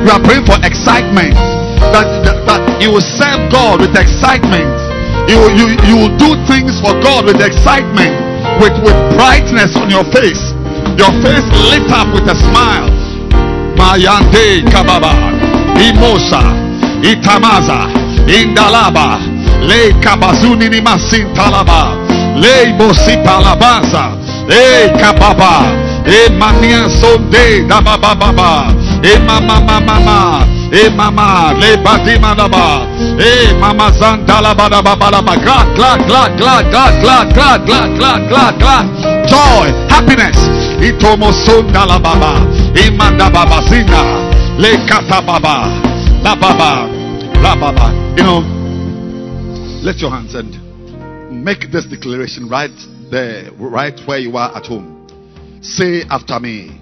We 0.00 0.08
are 0.08 0.22
praying 0.22 0.46
for 0.46 0.56
excitement. 0.62 1.34
That, 1.92 2.06
that, 2.24 2.46
that 2.46 2.62
you 2.80 2.94
will 2.94 3.04
serve 3.04 3.50
God 3.50 3.80
with 3.82 3.96
excitement 3.98 4.90
you, 5.30 5.46
you, 5.54 5.66
you 5.86 5.94
will 5.94 6.14
do 6.18 6.34
things 6.50 6.82
for 6.82 6.90
God 6.98 7.26
with 7.26 7.38
excitement, 7.38 8.10
with, 8.58 8.74
with 8.82 8.98
brightness 9.14 9.78
on 9.78 9.86
your 9.86 10.02
face. 10.10 10.50
Your 10.98 11.14
face 11.22 11.46
lit 11.70 11.86
up 11.94 12.10
with 12.10 12.26
a 12.26 12.34
smile. 12.50 12.90
Mayande 13.78 14.66
kababa, 14.70 15.14
imosa, 15.78 16.42
itamaza, 17.02 17.86
indalaba, 18.26 19.22
le 19.62 19.92
kabazuni 20.02 20.68
ni 20.68 20.80
masintalaba, 20.80 21.94
le 22.36 22.74
palabasa, 23.24 24.16
e 24.50 24.88
kababa, 24.98 25.72
e 26.04 26.30
mania 26.30 26.88
sonde 26.88 27.64
dabababa, 27.68 28.74
e 29.02 29.18
mama 29.18 29.60
mama 29.60 29.80
mama. 29.80 30.60
E 30.72 30.88
mama, 30.88 31.52
le 31.58 31.76
badima 31.78 32.32
laba. 32.32 32.86
E 33.18 33.52
mama 33.58 33.90
zandala 33.90 34.54
bada 34.54 34.80
baba 34.80 35.10
laba. 35.10 35.36
Glad, 35.36 35.74
glad, 35.74 36.06
glad, 36.06 36.38
glad, 36.38 36.70
glad, 36.70 37.00
glad, 37.00 37.34
glad, 37.34 37.66
glad, 37.66 37.98
glad, 37.98 38.28
glad, 38.28 38.58
glad. 38.58 38.86
Joy, 39.26 39.66
happiness. 39.88 40.38
Itomo 40.80 41.32
sunda 41.32 41.84
la 41.86 41.98
baba. 41.98 42.38
Imanda 42.86 43.28
baba 43.30 43.60
zinda. 43.68 44.02
Le 44.58 44.86
kata 44.86 45.20
baba. 45.20 45.66
La 46.22 46.36
baba. 46.36 46.86
La 47.42 47.56
baba. 47.56 47.92
You 48.16 48.22
know, 48.22 48.40
let 49.82 49.98
your 50.00 50.12
hands 50.12 50.36
and 50.36 50.54
make 51.32 51.72
this 51.72 51.84
declaration 51.86 52.48
right 52.48 52.70
there, 53.10 53.50
right 53.52 53.98
where 54.06 54.18
you 54.18 54.36
are 54.36 54.56
at 54.56 54.66
home. 54.66 55.06
Say 55.62 56.02
after 56.08 56.38
me. 56.40 56.80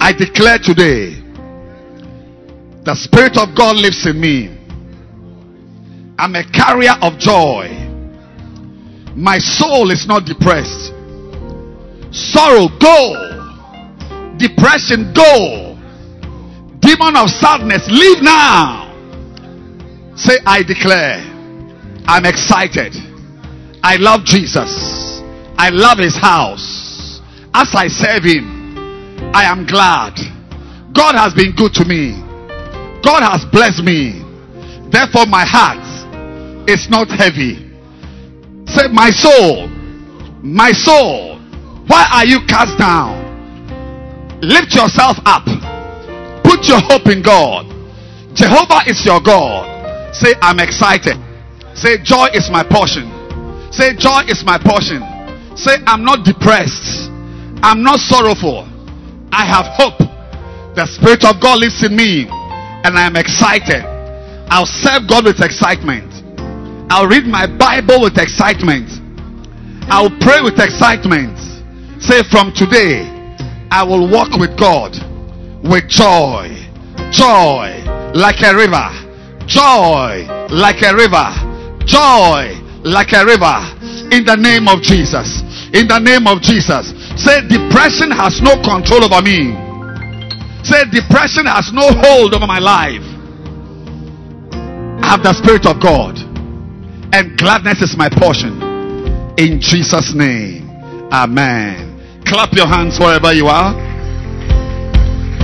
I 0.00 0.12
declare 0.12 0.58
today 0.58 1.20
the 2.84 2.94
Spirit 2.94 3.38
of 3.38 3.56
God 3.56 3.76
lives 3.76 4.06
in 4.06 4.20
me. 4.20 4.48
I'm 6.18 6.34
a 6.36 6.44
carrier 6.52 6.94
of 7.00 7.18
joy. 7.18 7.68
My 9.16 9.38
soul 9.38 9.90
is 9.90 10.06
not 10.06 10.26
depressed. 10.26 10.92
Sorrow, 12.12 12.68
go. 12.78 14.36
Depression, 14.36 15.12
go. 15.14 15.78
Demon 16.80 17.16
of 17.16 17.30
sadness, 17.30 17.88
leave 17.88 18.22
now. 18.22 18.92
Say, 20.16 20.38
I 20.44 20.62
declare, 20.62 21.18
I'm 22.06 22.26
excited. 22.26 22.94
I 23.82 23.96
love 23.96 24.24
Jesus. 24.24 25.03
I 25.56 25.70
love 25.70 25.98
his 25.98 26.16
house. 26.16 27.20
As 27.54 27.70
I 27.74 27.86
serve 27.88 28.24
him, 28.24 28.74
I 29.34 29.44
am 29.44 29.66
glad. 29.66 30.18
God 30.92 31.14
has 31.14 31.34
been 31.34 31.54
good 31.54 31.72
to 31.74 31.84
me. 31.84 32.18
God 33.02 33.22
has 33.22 33.44
blessed 33.50 33.82
me. 33.82 34.22
Therefore, 34.90 35.26
my 35.26 35.44
heart 35.46 35.82
is 36.68 36.88
not 36.90 37.08
heavy. 37.08 37.60
Say, 38.66 38.88
my 38.90 39.10
soul, 39.10 39.68
my 40.42 40.72
soul, 40.72 41.38
why 41.86 42.06
are 42.12 42.24
you 42.24 42.40
cast 42.48 42.78
down? 42.78 43.22
Lift 44.40 44.74
yourself 44.74 45.18
up. 45.24 45.44
Put 46.42 46.66
your 46.66 46.80
hope 46.80 47.06
in 47.06 47.22
God. 47.22 47.66
Jehovah 48.34 48.82
is 48.88 49.04
your 49.04 49.20
God. 49.20 50.14
Say, 50.14 50.34
I'm 50.40 50.58
excited. 50.58 51.14
Say, 51.74 52.02
joy 52.02 52.28
is 52.34 52.50
my 52.50 52.64
portion. 52.64 53.10
Say, 53.70 53.94
joy 53.96 54.22
is 54.28 54.42
my 54.44 54.58
portion. 54.58 55.13
Say, 55.56 55.78
I'm 55.86 56.04
not 56.04 56.24
depressed. 56.24 57.10
I'm 57.62 57.82
not 57.82 57.98
sorrowful. 58.00 58.66
I 59.30 59.46
have 59.46 59.66
hope. 59.78 59.98
The 60.74 60.86
Spirit 60.86 61.24
of 61.24 61.40
God 61.40 61.60
lives 61.60 61.82
in 61.84 61.94
me, 61.94 62.26
and 62.26 62.98
I 62.98 63.06
am 63.06 63.14
excited. 63.14 63.86
I'll 64.50 64.66
serve 64.66 65.06
God 65.08 65.24
with 65.24 65.40
excitement. 65.40 66.10
I'll 66.90 67.06
read 67.06 67.24
my 67.24 67.46
Bible 67.46 68.02
with 68.02 68.18
excitement. 68.18 68.90
I'll 69.86 70.10
pray 70.18 70.42
with 70.42 70.58
excitement. 70.58 71.38
Say, 72.02 72.22
from 72.30 72.52
today, 72.52 73.06
I 73.70 73.84
will 73.84 74.10
walk 74.10 74.34
with 74.38 74.58
God 74.58 74.98
with 75.62 75.88
joy. 75.88 76.50
Joy 77.14 77.78
like 78.14 78.42
a 78.42 78.54
river. 78.54 78.90
Joy 79.46 80.26
like 80.50 80.82
a 80.82 80.94
river. 80.94 81.30
Joy 81.86 82.58
like 82.82 83.14
a 83.14 83.24
river. 83.24 83.56
In 84.10 84.26
the 84.26 84.36
name 84.36 84.66
of 84.66 84.82
Jesus. 84.82 85.43
In 85.74 85.90
the 85.90 85.98
name 85.98 86.30
of 86.30 86.38
Jesus. 86.38 86.94
Say, 87.18 87.42
depression 87.50 88.14
has 88.14 88.38
no 88.38 88.54
control 88.62 89.02
over 89.02 89.18
me. 89.18 89.50
Say, 90.62 90.86
depression 90.86 91.50
has 91.50 91.74
no 91.74 91.90
hold 91.90 92.32
over 92.32 92.46
my 92.46 92.62
life. 92.62 93.02
I 95.02 95.18
have 95.18 95.26
the 95.26 95.34
Spirit 95.34 95.66
of 95.66 95.82
God. 95.82 96.14
And 97.10 97.36
gladness 97.36 97.82
is 97.82 97.98
my 97.98 98.08
portion. 98.08 98.54
In 99.34 99.58
Jesus' 99.58 100.14
name. 100.14 100.70
Amen. 101.10 102.22
Clap 102.24 102.54
your 102.54 102.70
hands 102.70 102.98
wherever 103.02 103.34
you 103.34 103.50
are. 103.50 103.74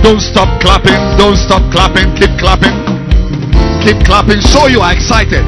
Don't 0.01 0.23
stop 0.23 0.47
clapping. 0.63 0.97
Don't 1.19 1.35
stop 1.35 1.61
clapping. 1.75 2.07
Keep 2.15 2.39
clapping. 2.39 2.73
Keep 3.83 4.07
clapping. 4.07 4.39
Show 4.39 4.71
you 4.71 4.79
are 4.79 4.95
excited. 4.95 5.43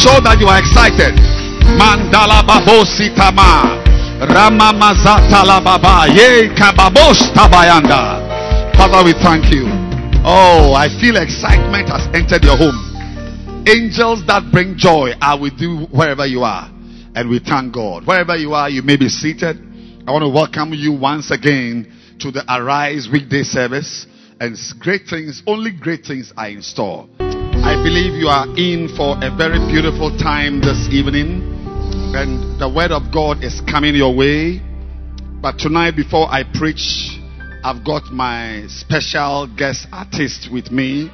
Show 0.00 0.16
that 0.24 0.40
you 0.40 0.48
are 0.48 0.58
excited. 0.58 1.41
Mandala 1.78 2.46
babo 2.46 2.84
sitama. 2.84 3.82
Rama 4.22 4.72
mazata 4.72 5.44
la 5.44 5.60
baba. 5.60 6.06
Ye 6.06 6.48
kababos 6.54 7.32
tabayanda. 7.34 8.22
Father, 8.76 9.04
we 9.04 9.12
thank 9.12 9.50
you. 9.52 9.66
Oh, 10.24 10.74
I 10.74 10.88
feel 11.00 11.16
excitement 11.16 11.88
has 11.88 12.06
entered 12.14 12.44
your 12.44 12.56
home. 12.56 12.78
Angels 13.66 14.24
that 14.26 14.50
bring 14.52 14.76
joy 14.76 15.12
are 15.20 15.38
with 15.38 15.54
you 15.58 15.86
wherever 15.90 16.26
you 16.26 16.42
are. 16.42 16.70
And 17.14 17.28
we 17.28 17.38
thank 17.38 17.74
God. 17.74 18.06
Wherever 18.06 18.36
you 18.36 18.54
are, 18.54 18.70
you 18.70 18.82
may 18.82 18.96
be 18.96 19.08
seated. 19.08 19.58
I 20.06 20.10
want 20.10 20.22
to 20.22 20.28
welcome 20.28 20.72
you 20.72 20.92
once 20.92 21.30
again 21.30 21.92
to 22.20 22.30
the 22.30 22.44
Arise 22.48 23.08
weekday 23.12 23.42
service. 23.42 24.06
And 24.40 24.56
great 24.80 25.02
things, 25.08 25.42
only 25.46 25.70
great 25.70 26.04
things 26.04 26.32
are 26.36 26.48
in 26.48 26.62
store. 26.62 27.08
I 27.64 27.80
believe 27.80 28.14
you 28.14 28.26
are 28.26 28.46
in 28.58 28.88
for 28.96 29.16
a 29.22 29.30
very 29.30 29.60
beautiful 29.70 30.10
time 30.18 30.60
this 30.60 30.88
evening. 30.90 31.42
And 32.12 32.60
the 32.60 32.68
word 32.68 32.90
of 32.90 33.12
God 33.12 33.44
is 33.44 33.60
coming 33.70 33.94
your 33.94 34.14
way. 34.14 34.60
But 35.40 35.58
tonight, 35.60 35.94
before 35.94 36.26
I 36.28 36.42
preach, 36.42 37.20
I've 37.62 37.84
got 37.84 38.12
my 38.12 38.64
special 38.66 39.46
guest 39.46 39.86
artist 39.92 40.48
with 40.52 40.72
me. 40.72 41.08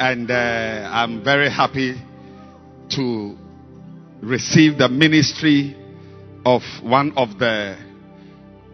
And 0.00 0.28
uh, 0.32 0.90
I'm 0.92 1.22
very 1.22 1.48
happy 1.48 1.94
to 2.96 3.38
receive 4.20 4.78
the 4.78 4.88
ministry 4.88 5.76
of 6.44 6.62
one 6.82 7.12
of 7.16 7.38
the 7.38 7.78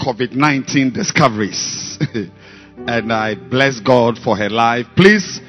COVID 0.01 0.33
19 0.33 0.95
discoveries. 0.95 1.99
and 2.87 3.13
I 3.13 3.35
bless 3.35 3.79
God 3.79 4.19
for 4.19 4.39
her 4.39 4.49
life. 4.49 4.87
Please 4.97 5.41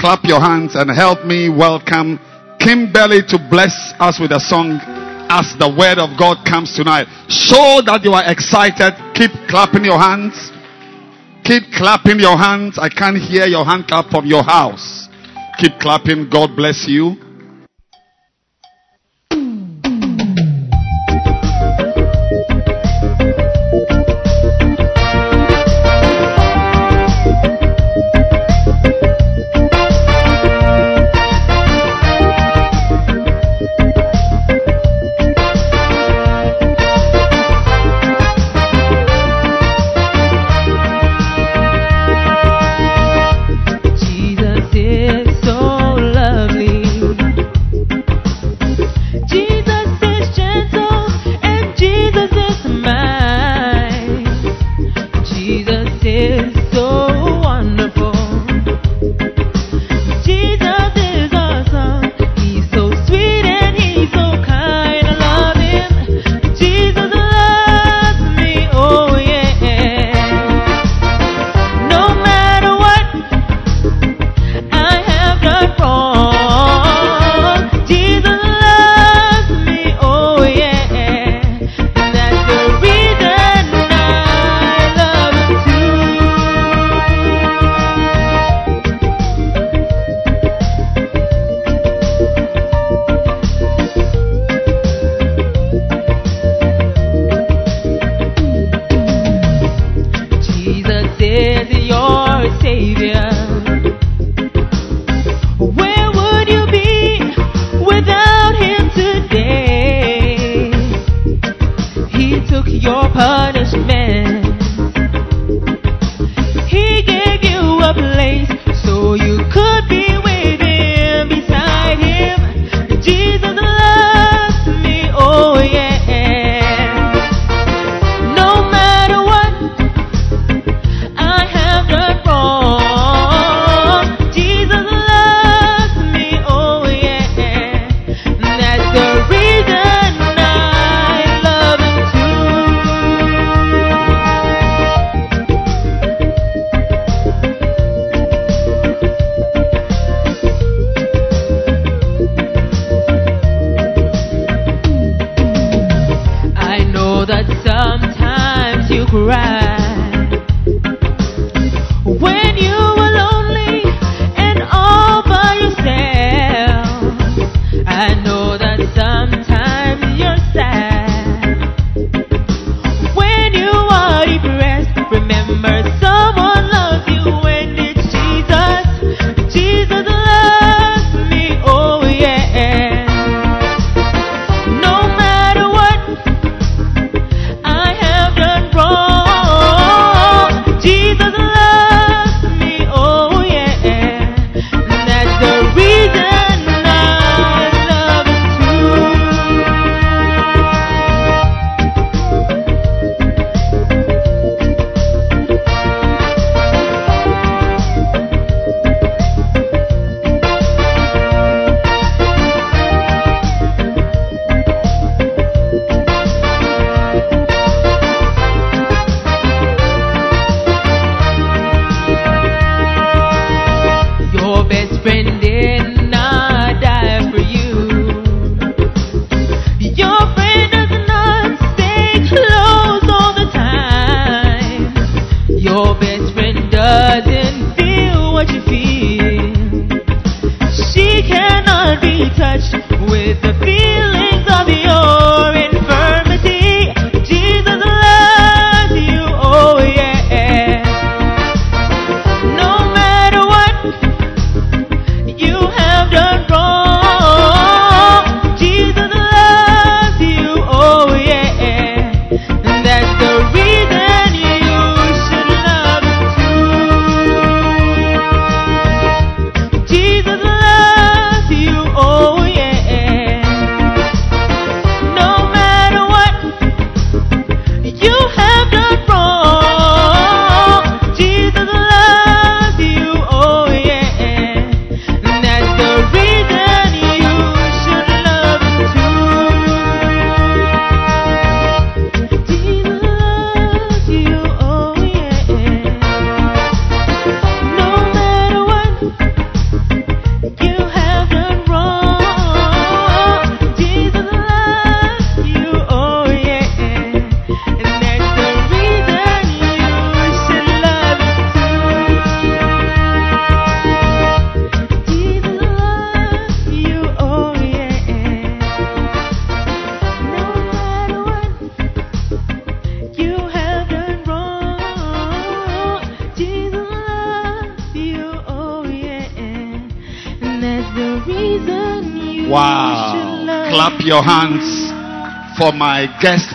clap 0.00 0.24
your 0.24 0.40
hands 0.40 0.76
and 0.76 0.88
help 0.90 1.26
me 1.26 1.50
welcome 1.50 2.18
Kimberly 2.58 3.20
to 3.28 3.36
bless 3.52 3.92
us 4.00 4.18
with 4.18 4.32
a 4.32 4.40
song 4.40 4.80
as 5.28 5.52
the 5.60 5.68
word 5.68 6.00
of 6.00 6.16
God 6.16 6.40
comes 6.48 6.72
tonight. 6.74 7.04
Show 7.28 7.84
that 7.84 8.00
you 8.00 8.16
are 8.16 8.24
excited. 8.24 8.96
Keep 9.12 9.30
clapping 9.52 9.84
your 9.84 10.00
hands. 10.00 10.32
Keep 11.44 11.76
clapping 11.76 12.16
your 12.16 12.40
hands. 12.40 12.80
I 12.80 12.88
can't 12.88 13.20
hear 13.20 13.44
your 13.44 13.64
hand 13.64 13.88
clap 13.88 14.08
from 14.08 14.24
your 14.24 14.42
house. 14.42 15.08
Keep 15.60 15.76
clapping. 15.84 16.32
God 16.32 16.56
bless 16.56 16.88
you. 16.88 17.20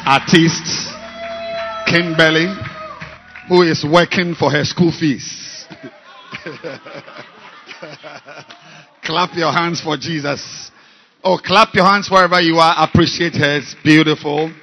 Artist, 0.05 0.93
Kimberly, 1.87 2.53
who 3.49 3.63
is 3.63 3.83
working 3.83 4.35
for 4.35 4.51
her 4.51 4.63
school 4.63 4.91
fees. 4.91 5.65
clap 9.03 9.35
your 9.35 9.51
hands 9.51 9.81
for 9.81 9.97
Jesus. 9.97 10.69
Oh, 11.23 11.39
clap 11.43 11.73
your 11.73 11.85
hands 11.85 12.07
wherever 12.11 12.39
you 12.39 12.57
are. 12.57 12.75
Appreciate 12.87 13.33
her. 13.33 13.57
It's 13.57 13.75
beautiful. 13.83 14.53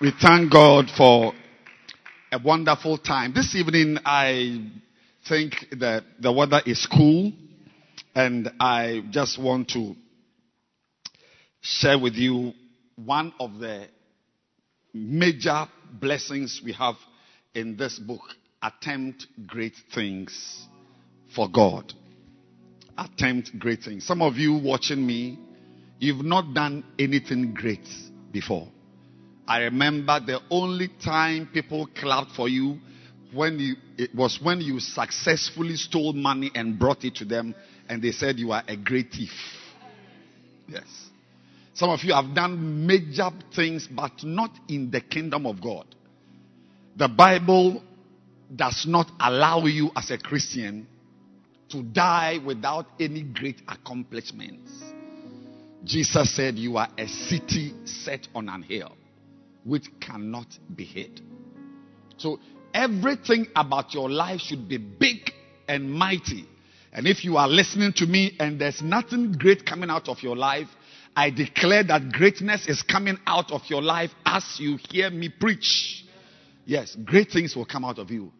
We 0.00 0.12
thank 0.18 0.50
God 0.50 0.86
for 0.96 1.34
a 2.32 2.38
wonderful 2.42 2.96
time. 2.96 3.34
This 3.34 3.54
evening, 3.54 3.98
I 4.02 4.66
think 5.28 5.66
that 5.72 6.04
the 6.18 6.32
weather 6.32 6.62
is 6.64 6.86
cool, 6.90 7.32
and 8.14 8.50
I 8.58 9.02
just 9.10 9.38
want 9.38 9.68
to 9.70 9.94
share 11.60 11.98
with 11.98 12.14
you 12.14 12.54
one 12.96 13.34
of 13.38 13.58
the 13.58 13.88
major 14.98 15.66
blessings 16.00 16.60
we 16.64 16.72
have 16.72 16.96
in 17.54 17.76
this 17.76 17.98
book 17.98 18.22
Attempt 18.62 19.26
Great 19.46 19.74
Things 19.94 20.66
for 21.34 21.48
God. 21.48 21.92
Attempt 22.96 23.56
great 23.58 23.82
things. 23.82 24.04
Some 24.06 24.22
of 24.22 24.36
you 24.36 24.54
watching 24.54 25.06
me, 25.06 25.38
you've 25.98 26.24
not 26.24 26.52
done 26.52 26.84
anything 26.98 27.54
great 27.54 27.86
before. 28.32 28.68
I 29.46 29.60
remember 29.62 30.20
the 30.20 30.40
only 30.50 30.88
time 31.02 31.48
people 31.52 31.88
clapped 31.94 32.32
for 32.32 32.48
you 32.48 32.78
when 33.32 33.58
you, 33.58 33.76
it 33.96 34.14
was 34.14 34.38
when 34.42 34.60
you 34.60 34.80
successfully 34.80 35.76
stole 35.76 36.12
money 36.12 36.50
and 36.54 36.78
brought 36.78 37.04
it 37.04 37.16
to 37.16 37.24
them 37.24 37.54
and 37.88 38.02
they 38.02 38.12
said 38.12 38.38
you 38.38 38.52
are 38.52 38.64
a 38.66 38.76
great 38.76 39.12
thief. 39.12 39.30
Yes. 40.66 41.07
Some 41.78 41.90
of 41.90 42.02
you 42.02 42.12
have 42.12 42.34
done 42.34 42.88
major 42.88 43.30
things, 43.54 43.86
but 43.88 44.24
not 44.24 44.50
in 44.66 44.90
the 44.90 45.00
kingdom 45.00 45.46
of 45.46 45.62
God. 45.62 45.86
The 46.96 47.06
Bible 47.06 47.80
does 48.54 48.84
not 48.84 49.08
allow 49.20 49.64
you 49.64 49.92
as 49.94 50.10
a 50.10 50.18
Christian 50.18 50.88
to 51.68 51.84
die 51.84 52.40
without 52.44 52.86
any 52.98 53.22
great 53.22 53.62
accomplishments. 53.68 54.72
Jesus 55.84 56.34
said, 56.34 56.56
You 56.56 56.78
are 56.78 56.88
a 56.98 57.06
city 57.06 57.72
set 57.84 58.26
on 58.34 58.48
an 58.48 58.64
hill 58.64 58.96
which 59.62 59.84
cannot 60.00 60.48
be 60.74 60.82
hid. 60.82 61.20
So, 62.16 62.40
everything 62.74 63.46
about 63.54 63.94
your 63.94 64.10
life 64.10 64.40
should 64.40 64.68
be 64.68 64.78
big 64.78 65.30
and 65.68 65.92
mighty. 65.92 66.44
And 66.92 67.06
if 67.06 67.24
you 67.24 67.36
are 67.36 67.46
listening 67.46 67.92
to 67.98 68.06
me 68.06 68.34
and 68.40 68.60
there's 68.60 68.82
nothing 68.82 69.34
great 69.38 69.64
coming 69.64 69.90
out 69.90 70.08
of 70.08 70.24
your 70.24 70.34
life, 70.34 70.66
I 71.18 71.30
declare 71.30 71.82
that 71.82 72.12
greatness 72.12 72.68
is 72.68 72.80
coming 72.82 73.18
out 73.26 73.50
of 73.50 73.62
your 73.66 73.82
life 73.82 74.12
as 74.24 74.44
you 74.60 74.78
hear 74.88 75.10
me 75.10 75.28
preach. 75.28 76.04
Yes, 76.64 76.96
great 77.04 77.32
things 77.32 77.56
will 77.56 77.64
come 77.64 77.84
out 77.84 77.98
of 77.98 78.12
you. 78.12 78.30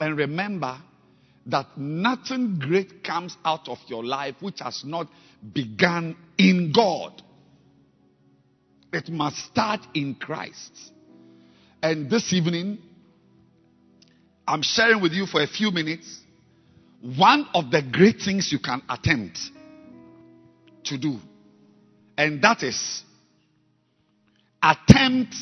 And 0.00 0.16
remember 0.16 0.78
that 1.44 1.76
nothing 1.76 2.58
great 2.58 3.04
comes 3.04 3.36
out 3.44 3.68
of 3.68 3.76
your 3.86 4.02
life 4.02 4.36
which 4.40 4.60
has 4.60 4.82
not 4.82 5.08
begun 5.52 6.16
in 6.38 6.72
God. 6.74 7.20
It 8.94 9.10
must 9.10 9.36
start 9.36 9.80
in 9.92 10.14
Christ. 10.14 10.72
And 11.82 12.08
this 12.08 12.32
evening, 12.32 12.78
I'm 14.48 14.62
sharing 14.62 15.02
with 15.02 15.12
you 15.12 15.26
for 15.26 15.42
a 15.42 15.46
few 15.46 15.70
minutes 15.70 16.18
one 17.02 17.46
of 17.52 17.70
the 17.70 17.82
great 17.82 18.22
things 18.22 18.50
you 18.50 18.58
can 18.58 18.80
attempt 18.88 19.38
to 20.84 20.96
do 20.96 21.18
and 22.16 22.42
that 22.42 22.62
is 22.62 23.02
attempt 24.62 25.34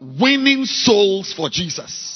winning 0.00 0.64
souls 0.64 1.32
for 1.32 1.48
Jesus. 1.48 2.12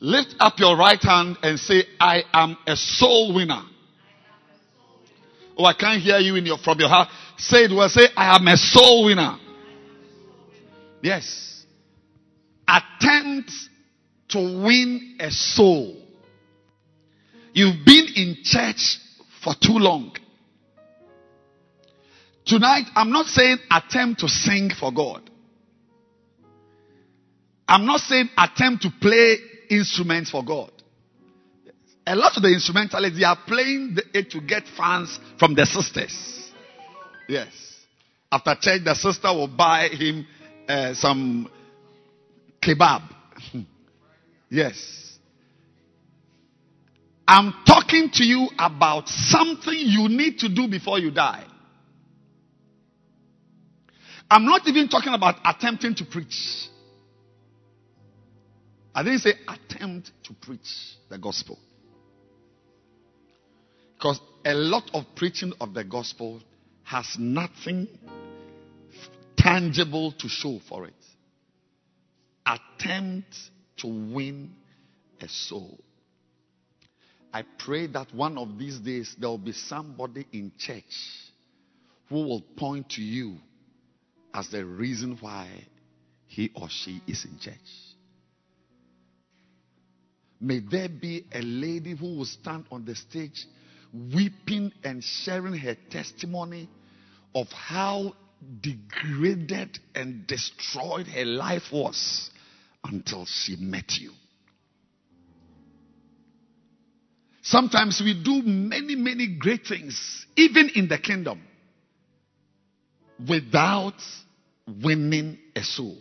Lift 0.00 0.36
up 0.38 0.54
your 0.58 0.76
right 0.76 1.02
hand 1.02 1.38
and 1.42 1.58
say, 1.58 1.84
I 1.98 2.22
am 2.32 2.56
a 2.66 2.76
soul 2.76 3.34
winner. 3.34 3.62
Oh, 5.56 5.64
I 5.64 5.72
can't 5.72 6.00
hear 6.00 6.18
you 6.18 6.36
your, 6.36 6.58
from 6.58 6.78
your 6.78 6.88
heart. 6.88 7.08
Say 7.36 7.64
it 7.64 7.72
well. 7.74 7.88
Say, 7.88 8.06
I 8.16 8.36
am 8.36 8.46
a 8.46 8.56
soul 8.56 9.06
winner. 9.06 9.38
Yes. 11.02 11.64
Attempt 12.68 13.50
to 14.28 14.38
win 14.38 15.16
a 15.18 15.30
soul. 15.32 15.96
You've 17.58 17.84
been 17.84 18.06
in 18.14 18.36
church 18.44 19.00
for 19.42 19.52
too 19.52 19.78
long. 19.78 20.14
Tonight, 22.46 22.84
I'm 22.94 23.10
not 23.10 23.26
saying 23.26 23.58
attempt 23.68 24.20
to 24.20 24.28
sing 24.28 24.70
for 24.70 24.92
God. 24.92 25.28
I'm 27.66 27.84
not 27.84 27.98
saying 27.98 28.28
attempt 28.38 28.84
to 28.84 28.90
play 29.00 29.38
instruments 29.70 30.30
for 30.30 30.44
God. 30.44 30.70
A 32.06 32.14
lot 32.14 32.36
of 32.36 32.44
the 32.44 32.48
instrumentalists, 32.48 33.18
they 33.18 33.24
are 33.24 33.38
playing 33.44 33.96
it 34.14 34.30
to 34.30 34.40
get 34.40 34.62
fans 34.76 35.18
from 35.40 35.56
the 35.56 35.66
sisters. 35.66 36.52
Yes. 37.28 37.50
After 38.30 38.54
church, 38.60 38.84
the 38.84 38.94
sister 38.94 39.34
will 39.34 39.48
buy 39.48 39.88
him 39.88 40.28
uh, 40.68 40.94
some 40.94 41.50
kebab. 42.62 43.02
yes. 44.48 45.07
I'm 47.30 47.52
talking 47.66 48.08
to 48.14 48.24
you 48.24 48.48
about 48.58 49.06
something 49.06 49.74
you 49.76 50.08
need 50.08 50.38
to 50.38 50.48
do 50.48 50.66
before 50.66 50.98
you 50.98 51.10
die. 51.10 51.44
I'm 54.30 54.46
not 54.46 54.66
even 54.66 54.88
talking 54.88 55.12
about 55.12 55.36
attempting 55.44 55.94
to 55.96 56.06
preach. 56.06 56.70
I 58.94 59.02
didn't 59.02 59.18
say 59.18 59.34
attempt 59.46 60.10
to 60.24 60.32
preach 60.32 60.96
the 61.10 61.18
gospel. 61.18 61.58
Because 63.94 64.20
a 64.46 64.54
lot 64.54 64.90
of 64.94 65.04
preaching 65.14 65.52
of 65.60 65.74
the 65.74 65.84
gospel 65.84 66.40
has 66.84 67.14
nothing 67.18 67.88
tangible 69.36 70.12
to 70.12 70.28
show 70.28 70.60
for 70.66 70.86
it. 70.86 70.94
Attempt 72.46 73.36
to 73.76 73.86
win 73.86 74.54
a 75.20 75.28
soul. 75.28 75.78
I 77.32 77.42
pray 77.58 77.86
that 77.88 78.14
one 78.14 78.38
of 78.38 78.58
these 78.58 78.78
days 78.78 79.14
there 79.18 79.28
will 79.28 79.38
be 79.38 79.52
somebody 79.52 80.26
in 80.32 80.52
church 80.58 80.84
who 82.08 82.16
will 82.16 82.42
point 82.56 82.90
to 82.90 83.02
you 83.02 83.38
as 84.32 84.48
the 84.48 84.64
reason 84.64 85.18
why 85.20 85.48
he 86.26 86.50
or 86.54 86.68
she 86.70 87.02
is 87.06 87.24
in 87.24 87.38
church. 87.38 87.56
May 90.40 90.60
there 90.60 90.88
be 90.88 91.26
a 91.32 91.42
lady 91.42 91.94
who 91.94 92.16
will 92.16 92.24
stand 92.24 92.64
on 92.70 92.84
the 92.84 92.94
stage 92.94 93.46
weeping 93.92 94.72
and 94.84 95.02
sharing 95.02 95.54
her 95.54 95.76
testimony 95.90 96.68
of 97.34 97.48
how 97.48 98.14
degraded 98.60 99.78
and 99.94 100.26
destroyed 100.26 101.06
her 101.08 101.24
life 101.24 101.72
was 101.72 102.30
until 102.84 103.26
she 103.26 103.56
met 103.56 103.98
you. 103.98 104.12
Sometimes 107.48 108.02
we 108.04 108.12
do 108.12 108.42
many, 108.42 108.94
many 108.94 109.26
great 109.38 109.66
things, 109.66 110.26
even 110.36 110.68
in 110.74 110.86
the 110.86 110.98
kingdom, 110.98 111.40
without 113.26 113.94
winning 114.66 115.38
a 115.56 115.62
soul. 115.62 115.96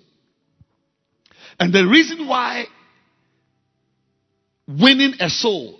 And 1.57 1.73
the 1.73 1.87
reason 1.87 2.27
why 2.27 2.65
winning 4.67 5.13
a 5.21 5.29
soul 5.29 5.79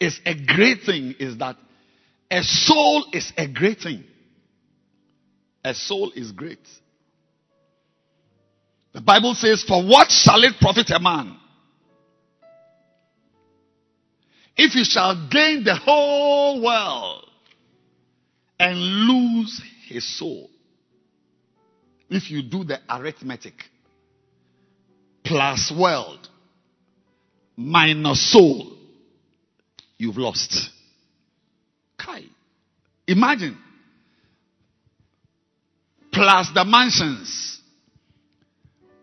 is 0.00 0.18
a 0.24 0.34
great 0.34 0.84
thing 0.84 1.14
is 1.18 1.36
that 1.36 1.56
a 2.30 2.42
soul 2.42 3.04
is 3.12 3.34
a 3.36 3.46
great 3.46 3.80
thing. 3.80 4.04
A 5.62 5.74
soul 5.74 6.12
is 6.16 6.32
great. 6.32 6.66
The 8.94 9.02
Bible 9.02 9.34
says, 9.34 9.62
For 9.62 9.84
what 9.86 10.10
shall 10.10 10.42
it 10.42 10.54
profit 10.58 10.88
a 10.88 10.98
man 10.98 11.36
if 14.56 14.72
he 14.72 14.84
shall 14.84 15.28
gain 15.28 15.64
the 15.64 15.74
whole 15.74 16.62
world 16.62 17.28
and 18.58 18.78
lose 18.78 19.62
his 19.86 20.18
soul? 20.18 20.50
If 22.10 22.30
you 22.30 22.42
do 22.42 22.64
the 22.64 22.78
arithmetic, 22.90 23.54
plus 25.24 25.72
world 25.76 26.28
minus 27.56 28.32
soul, 28.32 28.76
you've 29.96 30.18
lost. 30.18 30.70
Kai. 31.96 32.24
Imagine 33.06 33.56
plus 36.12 36.50
the 36.54 36.64
mansions, 36.64 37.60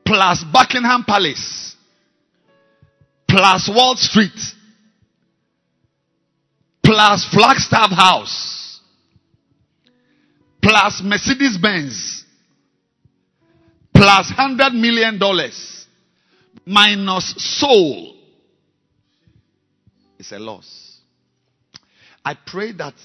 plus 0.05 0.43
Buckingham 0.53 1.03
Palace, 1.03 1.75
plus 3.27 3.69
Wall 3.73 3.95
Street, 3.97 4.39
plus 6.89 7.23
Flagstaff 7.31 7.91
House, 7.91 8.81
plus 10.59 11.03
Mercedes 11.03 11.55
Benz, 11.55 12.25
plus 13.93 14.31
hundred 14.31 14.73
million 14.73 15.19
dollars, 15.19 15.85
minus 16.65 17.35
soul 17.37 18.15
is 20.17 20.31
a 20.31 20.39
loss. 20.39 20.97
I 22.25 22.33
pray 22.33 22.71
that 22.71 22.95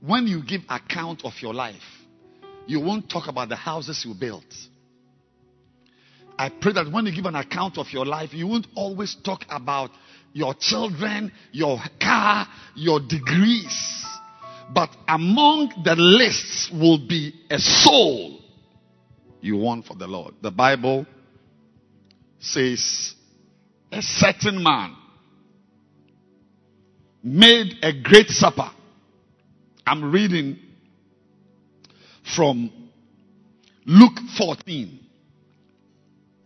when 0.00 0.28
you 0.28 0.40
give 0.44 0.60
account 0.68 1.24
of 1.24 1.32
your 1.40 1.52
life, 1.52 1.74
you 2.68 2.78
won't 2.78 3.10
talk 3.10 3.26
about 3.26 3.48
the 3.48 3.56
houses 3.56 4.04
you 4.06 4.14
built. 4.14 4.44
I 6.38 6.50
pray 6.50 6.72
that 6.74 6.92
when 6.92 7.04
you 7.04 7.12
give 7.12 7.26
an 7.26 7.34
account 7.34 7.78
of 7.78 7.88
your 7.90 8.06
life, 8.06 8.32
you 8.32 8.46
won't 8.46 8.68
always 8.76 9.16
talk 9.24 9.44
about 9.50 9.90
your 10.32 10.54
children, 10.54 11.32
your 11.52 11.78
car, 12.00 12.46
your 12.74 13.00
degrees. 13.00 14.04
But 14.72 14.90
among 15.08 15.82
the 15.84 15.96
lists 15.96 16.70
will 16.72 16.98
be 17.06 17.34
a 17.50 17.58
soul 17.58 18.40
you 19.40 19.56
want 19.56 19.86
for 19.86 19.94
the 19.94 20.06
Lord. 20.06 20.34
The 20.42 20.50
Bible 20.50 21.06
says 22.38 23.14
a 23.90 24.02
certain 24.02 24.62
man 24.62 24.96
made 27.22 27.74
a 27.82 27.92
great 27.92 28.28
supper. 28.28 28.70
I'm 29.86 30.12
reading 30.12 30.58
from 32.34 32.70
Luke 33.84 34.18
14, 34.38 35.00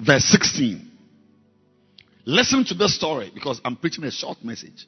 verse 0.01 0.25
16. 0.25 0.91
Listen 2.27 2.65
to 2.67 2.75
this 2.75 2.95
story 2.95 3.31
because 3.35 3.61
I'm 3.65 3.77
preaching 3.77 4.05
a 4.05 4.11
short 4.11 4.43
message. 4.43 4.87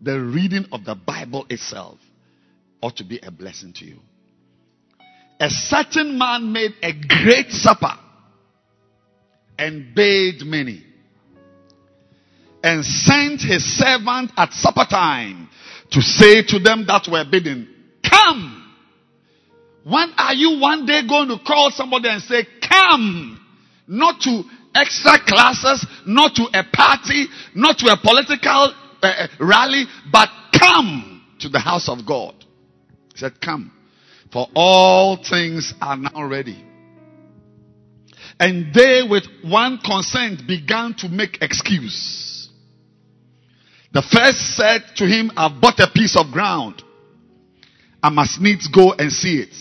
The 0.00 0.20
reading 0.20 0.66
of 0.72 0.84
the 0.84 0.94
Bible 0.94 1.46
itself 1.48 1.98
ought 2.82 2.96
to 2.96 3.04
be 3.04 3.18
a 3.22 3.30
blessing 3.30 3.72
to 3.74 3.84
you. 3.84 3.98
A 5.40 5.50
certain 5.50 6.18
man 6.18 6.52
made 6.52 6.74
a 6.82 6.92
great 6.92 7.50
supper 7.50 7.92
and 9.58 9.94
bade 9.94 10.42
many 10.42 10.82
and 12.62 12.84
sent 12.84 13.40
his 13.42 13.64
servant 13.64 14.32
at 14.36 14.52
supper 14.52 14.86
time 14.88 15.48
to 15.92 16.02
say 16.02 16.42
to 16.42 16.58
them 16.58 16.84
that 16.86 17.06
were 17.10 17.24
bidden, 17.30 17.68
Come 18.02 18.56
when 19.86 20.12
are 20.18 20.34
you 20.34 20.58
one 20.58 20.84
day 20.84 21.06
going 21.06 21.28
to 21.28 21.38
call 21.38 21.70
somebody 21.70 22.08
and 22.08 22.20
say, 22.20 22.44
come? 22.60 23.40
Not 23.86 24.20
to 24.22 24.42
extra 24.76 25.18
classes, 25.26 25.86
not 26.06 26.34
to 26.36 26.44
a 26.52 26.62
party, 26.72 27.26
not 27.54 27.78
to 27.78 27.86
a 27.86 27.96
political 27.96 28.74
uh, 29.02 29.26
rally, 29.40 29.84
but 30.12 30.28
come 30.58 31.24
to 31.40 31.48
the 31.48 31.58
house 31.58 31.88
of 31.88 32.06
God. 32.06 32.34
He 33.12 33.18
said, 33.18 33.40
come. 33.40 33.72
For 34.32 34.46
all 34.54 35.16
things 35.16 35.72
are 35.80 35.96
now 35.96 36.24
ready. 36.24 36.62
And 38.38 38.74
they 38.74 39.02
with 39.08 39.24
one 39.42 39.78
consent 39.78 40.46
began 40.46 40.94
to 40.98 41.08
make 41.08 41.38
excuse. 41.40 42.50
The 43.92 44.02
first 44.02 44.56
said 44.56 44.82
to 44.96 45.06
him, 45.06 45.30
I've 45.36 45.60
bought 45.60 45.80
a 45.80 45.90
piece 45.90 46.18
of 46.18 46.32
ground. 46.32 46.82
I 48.02 48.10
must 48.10 48.40
needs 48.40 48.68
go 48.68 48.92
and 48.92 49.10
see 49.10 49.38
it. 49.38 49.54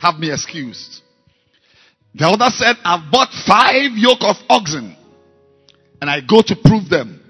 Have 0.00 0.18
me 0.18 0.32
excused. 0.32 1.02
The 2.14 2.26
other 2.26 2.50
said, 2.50 2.76
I've 2.84 3.10
bought 3.10 3.28
five 3.46 3.92
yoke 3.94 4.22
of 4.22 4.36
oxen 4.48 4.96
and 6.00 6.10
I 6.10 6.20
go 6.20 6.42
to 6.42 6.56
prove 6.56 6.88
them. 6.88 7.20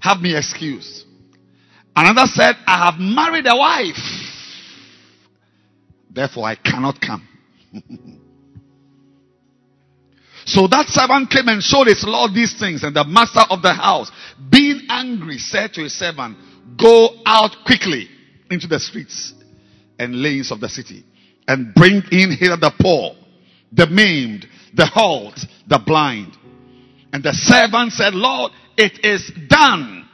Have 0.00 0.20
me 0.20 0.36
excused. 0.36 1.04
Another 1.94 2.26
said, 2.26 2.56
I 2.66 2.90
have 2.90 2.98
married 2.98 3.46
a 3.46 3.56
wife. 3.56 3.96
Therefore 6.10 6.46
I 6.46 6.56
cannot 6.56 7.00
come. 7.00 7.28
so 10.44 10.66
that 10.66 10.86
servant 10.88 11.30
came 11.30 11.48
and 11.48 11.62
showed 11.62 11.86
his 11.86 12.04
Lord 12.06 12.34
these 12.34 12.58
things 12.58 12.82
and 12.82 12.96
the 12.96 13.04
master 13.04 13.42
of 13.48 13.62
the 13.62 13.72
house, 13.72 14.10
being 14.50 14.86
angry, 14.88 15.38
said 15.38 15.72
to 15.74 15.82
his 15.82 15.96
servant, 15.96 16.36
go 16.78 17.10
out 17.24 17.56
quickly 17.64 18.08
into 18.50 18.66
the 18.66 18.80
streets 18.80 19.32
and 19.98 20.20
lanes 20.22 20.50
of 20.50 20.60
the 20.60 20.68
city 20.68 21.04
and 21.46 21.74
bring 21.74 22.02
in 22.10 22.36
here 22.38 22.56
the 22.56 22.72
poor, 22.80 23.14
the 23.72 23.86
maimed, 23.86 24.46
the 24.74 24.86
halt, 24.86 25.38
the 25.66 25.78
blind. 25.84 26.36
And 27.12 27.22
the 27.22 27.32
servant 27.32 27.92
said, 27.92 28.14
Lord, 28.14 28.52
it 28.76 29.04
is 29.04 29.30
done 29.48 30.08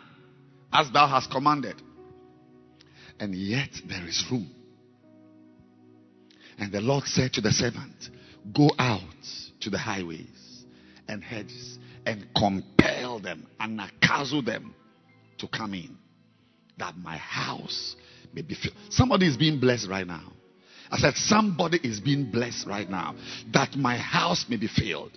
as 0.72 0.90
thou 0.90 1.06
hast 1.06 1.30
commanded. 1.30 1.80
And 3.20 3.34
yet 3.34 3.70
there 3.86 4.06
is 4.06 4.24
room. 4.30 4.50
And 6.58 6.72
the 6.72 6.80
Lord 6.80 7.04
said 7.04 7.32
to 7.34 7.40
the 7.40 7.50
servant, 7.50 8.10
Go 8.52 8.70
out 8.78 9.02
to 9.60 9.70
the 9.70 9.78
highways 9.78 10.64
and 11.06 11.22
hedges 11.22 11.78
and 12.06 12.26
compel 12.36 13.20
them 13.20 13.46
and 13.60 13.78
nakazu 13.78 14.44
them 14.44 14.74
to 15.38 15.48
come 15.48 15.74
in 15.74 15.96
that 16.78 16.96
my 16.96 17.16
house 17.16 17.96
may 18.32 18.42
be 18.42 18.54
filled. 18.54 18.74
Somebody 18.90 19.26
is 19.26 19.36
being 19.36 19.60
blessed 19.60 19.88
right 19.88 20.06
now. 20.06 20.32
I 20.90 20.98
said, 20.98 21.16
Somebody 21.16 21.80
is 21.82 22.00
being 22.00 22.30
blessed 22.30 22.66
right 22.66 22.88
now 22.88 23.14
that 23.52 23.76
my 23.76 23.96
house 23.96 24.46
may 24.48 24.56
be 24.56 24.68
filled. 24.68 25.12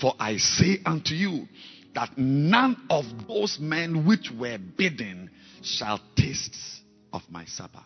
For 0.00 0.14
I 0.18 0.36
say 0.36 0.80
unto 0.84 1.14
you 1.14 1.46
that 1.94 2.16
none 2.16 2.86
of 2.90 3.04
those 3.28 3.58
men 3.60 4.06
which 4.06 4.30
were 4.30 4.58
bidden 4.58 5.30
shall 5.62 6.00
taste 6.16 6.56
of 7.12 7.22
my 7.30 7.44
supper. 7.44 7.82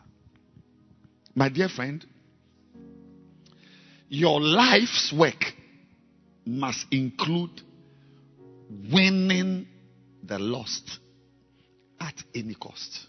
My 1.34 1.48
dear 1.48 1.68
friend, 1.68 2.04
your 4.08 4.40
life's 4.40 5.12
work 5.12 5.52
must 6.46 6.86
include 6.90 7.60
winning 8.90 9.66
the 10.22 10.38
lost 10.38 10.98
at 12.00 12.14
any 12.34 12.54
cost. 12.54 13.05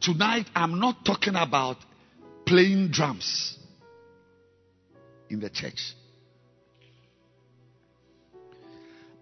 Tonight, 0.00 0.46
I'm 0.54 0.78
not 0.78 1.04
talking 1.04 1.34
about 1.34 1.76
playing 2.46 2.88
drums 2.90 3.58
in 5.28 5.40
the 5.40 5.50
church. 5.50 5.94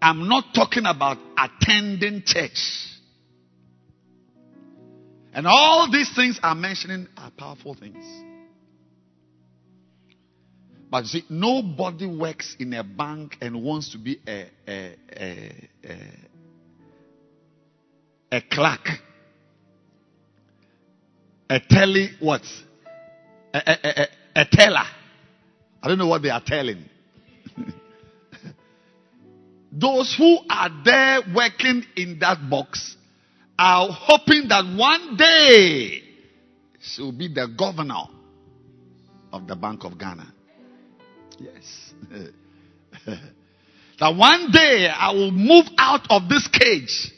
I'm 0.01 0.27
not 0.27 0.53
talking 0.53 0.85
about 0.85 1.17
attending 1.37 2.23
church. 2.25 2.91
And 5.33 5.47
all 5.47 5.91
these 5.91 6.13
things 6.15 6.39
I'm 6.43 6.61
mentioning 6.61 7.07
are 7.17 7.31
powerful 7.31 7.73
things. 7.73 8.05
But 10.89 11.07
see, 11.07 11.25
nobody 11.29 12.05
works 12.05 12.55
in 12.59 12.73
a 12.73 12.83
bank 12.83 13.37
and 13.41 13.63
wants 13.63 13.91
to 13.91 13.97
be 13.97 14.21
a, 14.27 14.49
a, 14.67 14.95
a, 15.11 15.69
a, 15.83 15.97
a 18.31 18.41
clerk. 18.49 18.87
A 21.49 21.59
telly 21.59 22.09
what? 22.19 22.41
A, 23.53 23.57
a, 23.57 23.77
a, 23.83 24.41
a 24.41 24.45
teller. 24.45 24.85
I 25.81 25.87
don't 25.87 25.97
know 25.97 26.07
what 26.07 26.21
they 26.21 26.29
are 26.29 26.41
telling. 26.43 26.83
Those 29.71 30.15
who 30.17 30.39
are 30.49 30.69
there 30.83 31.19
working 31.35 31.83
in 31.95 32.19
that 32.19 32.49
box 32.49 32.95
are 33.59 33.87
hoping 33.91 34.47
that 34.47 34.65
one 34.77 35.15
day 35.15 36.01
she 36.81 37.01
will 37.01 37.11
be 37.11 37.27
the 37.27 37.47
governor 37.57 38.03
of 39.31 39.47
the 39.47 39.55
Bank 39.55 39.83
of 39.83 39.97
Ghana. 39.97 40.33
Yes. 41.39 41.93
that 43.99 44.15
one 44.15 44.51
day 44.51 44.87
I 44.87 45.11
will 45.11 45.31
move 45.31 45.65
out 45.77 46.07
of 46.09 46.29
this 46.29 46.47
cage 46.47 47.11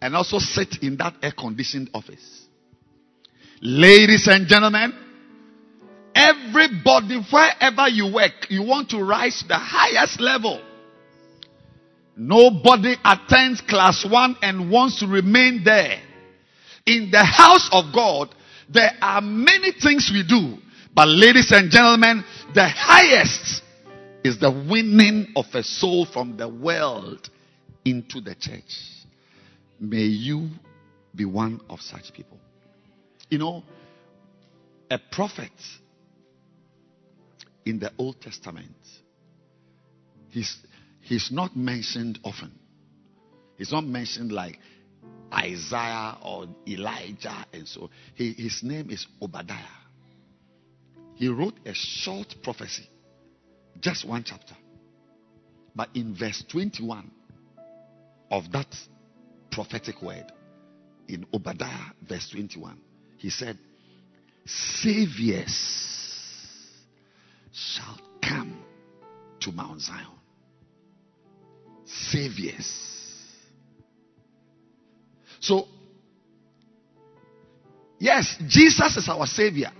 and 0.00 0.14
also 0.14 0.38
sit 0.38 0.82
in 0.82 0.96
that 0.98 1.14
air 1.22 1.32
conditioned 1.32 1.90
office. 1.94 2.37
Ladies 3.60 4.28
and 4.28 4.46
gentlemen, 4.46 4.92
everybody, 6.14 7.20
wherever 7.30 7.88
you 7.88 8.12
work, 8.12 8.46
you 8.50 8.62
want 8.62 8.90
to 8.90 9.02
rise 9.02 9.40
to 9.42 9.48
the 9.48 9.58
highest 9.58 10.20
level. 10.20 10.62
Nobody 12.16 12.94
attends 13.04 13.60
class 13.60 14.06
one 14.08 14.36
and 14.42 14.70
wants 14.70 15.00
to 15.00 15.06
remain 15.06 15.62
there. 15.64 16.00
In 16.86 17.10
the 17.10 17.24
house 17.24 17.68
of 17.72 17.92
God, 17.92 18.34
there 18.68 18.92
are 19.02 19.20
many 19.20 19.72
things 19.72 20.10
we 20.12 20.22
do. 20.22 20.58
But 20.94 21.08
ladies 21.08 21.50
and 21.52 21.70
gentlemen, 21.70 22.24
the 22.54 22.68
highest 22.68 23.62
is 24.22 24.38
the 24.38 24.50
winning 24.50 25.32
of 25.36 25.46
a 25.54 25.62
soul 25.62 26.06
from 26.06 26.36
the 26.36 26.48
world 26.48 27.28
into 27.84 28.20
the 28.20 28.34
church. 28.34 29.04
May 29.80 30.04
you 30.04 30.48
be 31.14 31.24
one 31.24 31.60
of 31.68 31.80
such 31.80 32.12
people. 32.12 32.38
You 33.30 33.38
know, 33.38 33.62
a 34.90 34.98
prophet 35.12 35.52
in 37.64 37.78
the 37.78 37.92
Old 37.98 38.20
Testament, 38.20 38.74
he's, 40.30 40.56
he's 41.02 41.30
not 41.30 41.56
mentioned 41.56 42.18
often. 42.24 42.52
He's 43.56 43.72
not 43.72 43.84
mentioned 43.84 44.32
like 44.32 44.58
Isaiah 45.32 46.16
or 46.22 46.46
Elijah 46.66 47.44
and 47.52 47.68
so. 47.68 47.90
He, 48.14 48.32
his 48.32 48.62
name 48.62 48.90
is 48.90 49.06
Obadiah. 49.20 49.58
He 51.16 51.28
wrote 51.28 51.58
a 51.66 51.74
short 51.74 52.34
prophecy, 52.42 52.88
just 53.80 54.06
one 54.08 54.22
chapter. 54.24 54.54
But 55.74 55.90
in 55.94 56.14
verse 56.14 56.42
21 56.48 57.10
of 58.30 58.50
that 58.52 58.74
prophetic 59.50 60.00
word, 60.00 60.32
in 61.08 61.26
Obadiah, 61.34 61.92
verse 62.08 62.28
21, 62.30 62.78
he 63.18 63.30
said, 63.30 63.58
Saviors 64.46 65.50
shall 67.52 67.98
come 68.22 68.62
to 69.40 69.52
Mount 69.52 69.80
Zion. 69.80 70.06
Saviors. 71.84 72.86
So, 75.40 75.66
yes, 77.98 78.36
Jesus 78.46 78.96
is 78.96 79.08
our 79.08 79.26
Savior. 79.26 79.70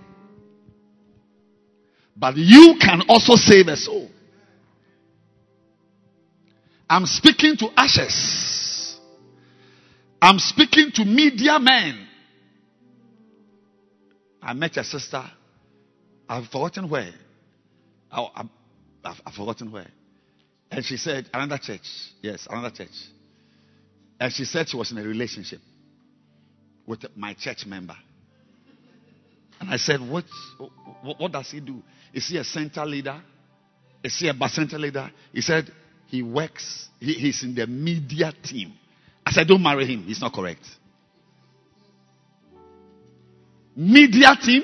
But 2.15 2.35
you 2.37 2.75
can 2.79 3.03
also 3.07 3.35
save 3.35 3.67
a 3.69 3.77
soul. 3.77 4.09
I'm 6.89 7.05
speaking 7.05 7.55
to 7.57 7.69
ashes. 7.77 8.97
I'm 10.21 10.39
speaking 10.39 10.91
to 10.95 11.05
media 11.05 11.57
men. 11.59 12.08
I 14.41 14.53
met 14.53 14.77
a 14.77 14.83
sister. 14.83 15.23
I've 16.27 16.45
forgotten 16.47 16.89
where. 16.89 17.11
Oh, 18.11 18.29
I, 18.35 18.43
have 19.03 19.17
I've 19.25 19.33
forgotten 19.33 19.71
where. 19.71 19.87
And 20.71 20.85
she 20.85 20.97
said, 20.97 21.29
another 21.33 21.57
church. 21.57 21.87
Yes, 22.21 22.47
another 22.49 22.69
church. 22.69 22.89
And 24.19 24.31
she 24.31 24.45
said 24.45 24.69
she 24.69 24.77
was 24.77 24.91
in 24.91 24.97
a 24.97 25.03
relationship 25.03 25.59
with 26.85 27.05
my 27.15 27.33
church 27.33 27.65
member. 27.65 27.95
And 29.59 29.69
I 29.69 29.77
said, 29.77 29.99
what, 29.99 30.25
what, 31.01 31.19
what 31.19 31.31
does 31.31 31.51
he 31.51 31.59
do? 31.59 31.81
Is 32.13 32.27
he 32.27 32.37
a 32.37 32.43
center 32.43 32.85
leader? 32.85 33.21
Is 34.03 34.17
he 34.17 34.27
a 34.29 34.33
bacenta 34.33 34.79
leader? 34.79 35.11
He 35.33 35.41
said 35.41 35.71
he 36.07 36.23
works, 36.23 36.87
he, 36.99 37.13
he's 37.13 37.43
in 37.43 37.55
the 37.55 37.67
media 37.67 38.33
team. 38.43 38.73
I 39.25 39.31
said, 39.31 39.47
don't 39.47 39.61
marry 39.61 39.85
him. 39.85 40.03
He's 40.03 40.21
not 40.21 40.33
correct. 40.33 40.65
Media 43.79 44.35
team? 44.35 44.63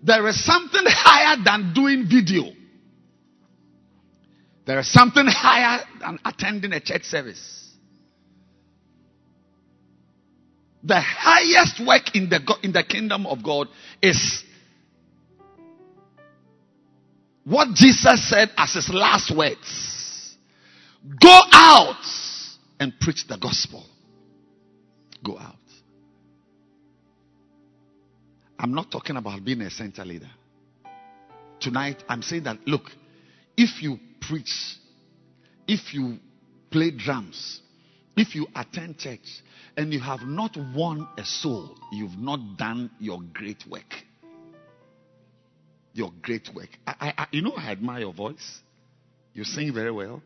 There 0.00 0.28
is 0.28 0.44
something 0.44 0.84
higher 0.86 1.42
than 1.44 1.72
doing 1.74 2.06
video. 2.08 2.52
There 4.64 4.78
is 4.78 4.92
something 4.92 5.26
higher 5.26 5.84
than 6.00 6.20
attending 6.24 6.72
a 6.72 6.78
church 6.78 7.02
service. 7.02 7.72
The 10.84 11.00
highest 11.00 11.84
work 11.84 12.14
in 12.14 12.28
the, 12.28 12.58
in 12.62 12.70
the 12.70 12.84
kingdom 12.84 13.26
of 13.26 13.42
God 13.42 13.66
is 14.00 14.44
what 17.48 17.74
Jesus 17.74 18.28
said 18.28 18.50
as 18.56 18.74
his 18.74 18.90
last 18.90 19.34
words. 19.34 20.36
Go 21.20 21.40
out 21.52 22.04
and 22.78 22.92
preach 23.00 23.26
the 23.26 23.38
gospel. 23.38 23.84
Go 25.24 25.38
out. 25.38 25.54
I'm 28.58 28.74
not 28.74 28.90
talking 28.90 29.16
about 29.16 29.44
being 29.44 29.62
a 29.62 29.70
center 29.70 30.04
leader. 30.04 30.30
Tonight, 31.60 32.02
I'm 32.08 32.22
saying 32.22 32.44
that, 32.44 32.58
look, 32.66 32.90
if 33.56 33.82
you 33.82 33.98
preach, 34.20 34.76
if 35.66 35.94
you 35.94 36.18
play 36.70 36.90
drums, 36.90 37.60
if 38.16 38.34
you 38.34 38.46
attend 38.54 38.98
church, 38.98 39.42
and 39.76 39.92
you 39.92 40.00
have 40.00 40.22
not 40.22 40.56
won 40.74 41.08
a 41.16 41.24
soul, 41.24 41.76
you've 41.92 42.18
not 42.18 42.58
done 42.58 42.90
your 42.98 43.20
great 43.32 43.64
work. 43.70 43.94
Your 45.98 46.12
great 46.22 46.48
work. 46.54 46.68
I, 46.86 47.12
I, 47.18 47.26
you 47.32 47.42
know, 47.42 47.54
I 47.56 47.72
admire 47.72 48.00
your 48.00 48.12
voice. 48.12 48.60
You 49.34 49.42
sing 49.42 49.74
very 49.74 49.90
well. 49.90 50.22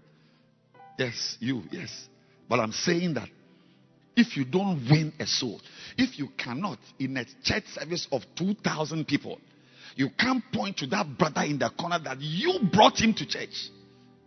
Yes, 0.98 1.38
you, 1.40 1.62
yes. 1.70 2.08
But 2.46 2.60
I'm 2.60 2.72
saying 2.72 3.14
that 3.14 3.30
if 4.14 4.36
you 4.36 4.44
don't 4.44 4.86
win 4.90 5.14
a 5.18 5.26
soul, 5.26 5.62
if 5.96 6.18
you 6.18 6.28
cannot, 6.36 6.78
in 6.98 7.16
a 7.16 7.24
church 7.42 7.64
service 7.68 8.06
of 8.12 8.20
2,000 8.36 9.06
people, 9.08 9.38
you 9.96 10.10
can't 10.18 10.44
point 10.52 10.76
to 10.78 10.86
that 10.88 11.06
brother 11.16 11.40
in 11.42 11.58
the 11.58 11.70
corner 11.70 11.98
that 12.04 12.20
you 12.20 12.58
brought 12.70 13.00
him 13.00 13.14
to 13.14 13.26
church 13.26 13.70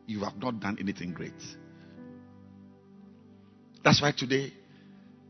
you 0.08 0.24
have 0.24 0.38
not 0.38 0.60
done 0.60 0.78
anything 0.80 1.14
great. 1.14 1.34
That's 3.84 4.02
why 4.02 4.14
today, 4.18 4.52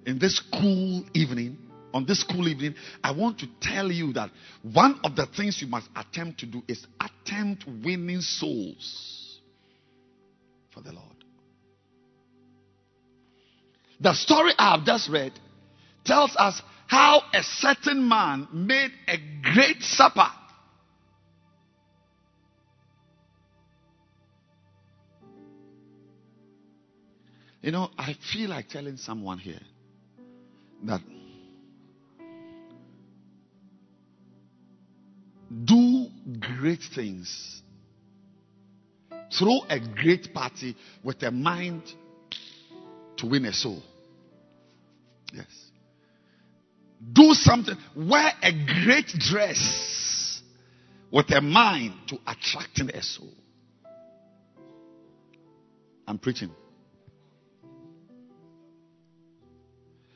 in 0.05 0.17
this 0.17 0.41
cool 0.53 1.03
evening, 1.13 1.57
on 1.95 2.05
this 2.05 2.23
cool 2.23 2.47
evening, 2.49 2.75
I 3.01 3.11
want 3.13 3.39
to 3.39 3.47
tell 3.61 3.89
you 3.89 4.11
that 4.13 4.29
one 4.61 4.99
of 5.05 5.15
the 5.15 5.25
things 5.25 5.61
you 5.61 5.67
must 5.67 5.87
attempt 5.95 6.41
to 6.41 6.45
do 6.45 6.61
is 6.67 6.85
attempt 6.99 7.63
winning 7.65 8.19
souls 8.19 9.39
for 10.73 10.81
the 10.81 10.91
Lord. 10.91 11.05
The 14.01 14.13
story 14.13 14.51
I 14.59 14.75
have 14.75 14.85
just 14.85 15.09
read 15.09 15.31
tells 16.03 16.35
us 16.35 16.61
how 16.85 17.21
a 17.33 17.41
certain 17.41 18.07
man 18.07 18.49
made 18.51 18.91
a 19.07 19.17
great 19.41 19.81
supper 19.81 20.27
You 27.61 27.71
know, 27.71 27.89
I 27.97 28.15
feel 28.31 28.51
like 28.51 28.69
telling 28.69 28.95
someone 28.97 29.39
here 29.39 29.59
that 30.83 31.01
do 35.49 36.07
great 36.39 36.81
things. 36.93 37.61
Throw 39.37 39.61
a 39.69 39.79
great 39.79 40.33
party 40.33 40.75
with 41.03 41.21
a 41.23 41.31
mind 41.31 41.83
to 43.17 43.27
win 43.27 43.45
a 43.45 43.53
soul. 43.53 43.81
Yes. 45.33 45.45
Do 47.11 47.33
something. 47.33 47.75
Wear 47.95 48.31
a 48.41 48.51
great 48.83 49.07
dress 49.07 50.41
with 51.11 51.29
a 51.31 51.41
mind 51.41 51.93
to 52.07 52.17
attracting 52.25 52.89
a 52.89 53.01
soul. 53.01 53.33
I'm 56.07 56.17
preaching. 56.17 56.51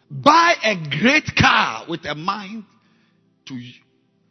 Buy 0.10 0.56
a 0.64 0.76
great 0.76 1.26
car 1.40 1.86
with 1.88 2.06
a 2.06 2.16
mind 2.16 2.64
to 3.46 3.56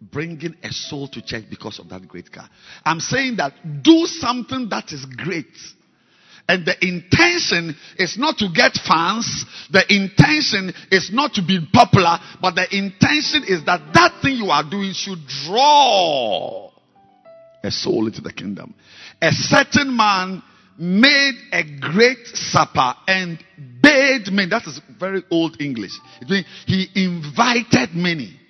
bringing 0.01 0.55
a 0.63 0.73
soul 0.73 1.09
to 1.09 1.23
church 1.23 1.45
because 1.51 1.79
of 1.79 1.89
that 1.89 2.07
great 2.07 2.31
car. 2.33 2.49
I'm 2.85 3.01
saying 3.01 3.37
that 3.37 3.53
do 3.83 4.07
something 4.07 4.69
that 4.71 4.93
is 4.93 5.05
great. 5.05 5.47
And 6.49 6.65
the 6.65 6.75
intention 6.81 7.77
is 7.99 8.17
not 8.17 8.39
to 8.39 8.49
get 8.55 8.73
fans. 8.87 9.45
The 9.71 9.85
intention 9.95 10.73
is 10.91 11.11
not 11.13 11.35
to 11.35 11.43
be 11.43 11.61
popular, 11.73 12.19
but 12.41 12.55
the 12.55 12.67
intention 12.75 13.45
is 13.47 13.65
that 13.67 13.93
that 13.93 14.21
thing 14.23 14.37
you 14.37 14.51
are 14.51 14.65
doing 14.69 14.93
should 14.95 15.19
draw 15.45 16.71
a 17.63 17.71
soul 17.71 18.07
into 18.07 18.23
the 18.23 18.33
kingdom. 18.33 18.75
A 19.21 19.31
certain 19.33 19.95
man 19.95 20.43
made 20.79 21.35
a 21.53 21.65
great 21.81 22.25
supper 22.29 22.95
and 23.07 23.39
bade 23.83 24.33
many. 24.33 24.49
That 24.49 24.67
is 24.67 24.81
very 24.99 25.25
old 25.31 25.61
English. 25.61 25.93
He 26.67 26.89
invited 26.95 27.95
many. 27.95 28.41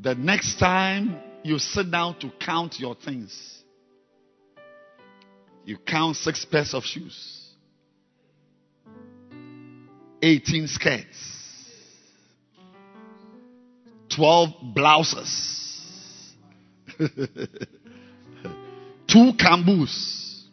The 0.00 0.14
next 0.14 0.58
time 0.58 1.18
you 1.42 1.58
sit 1.58 1.90
down 1.90 2.18
to 2.20 2.30
count 2.38 2.78
your 2.78 2.94
things, 2.94 3.62
you 5.64 5.76
count 5.76 6.16
six 6.16 6.44
pairs 6.44 6.72
of 6.72 6.84
shoes, 6.84 7.50
18 10.22 10.68
skirts, 10.68 11.66
12 14.14 14.50
blouses, 14.74 16.34
two 19.08 19.32
camboos. 19.38 20.44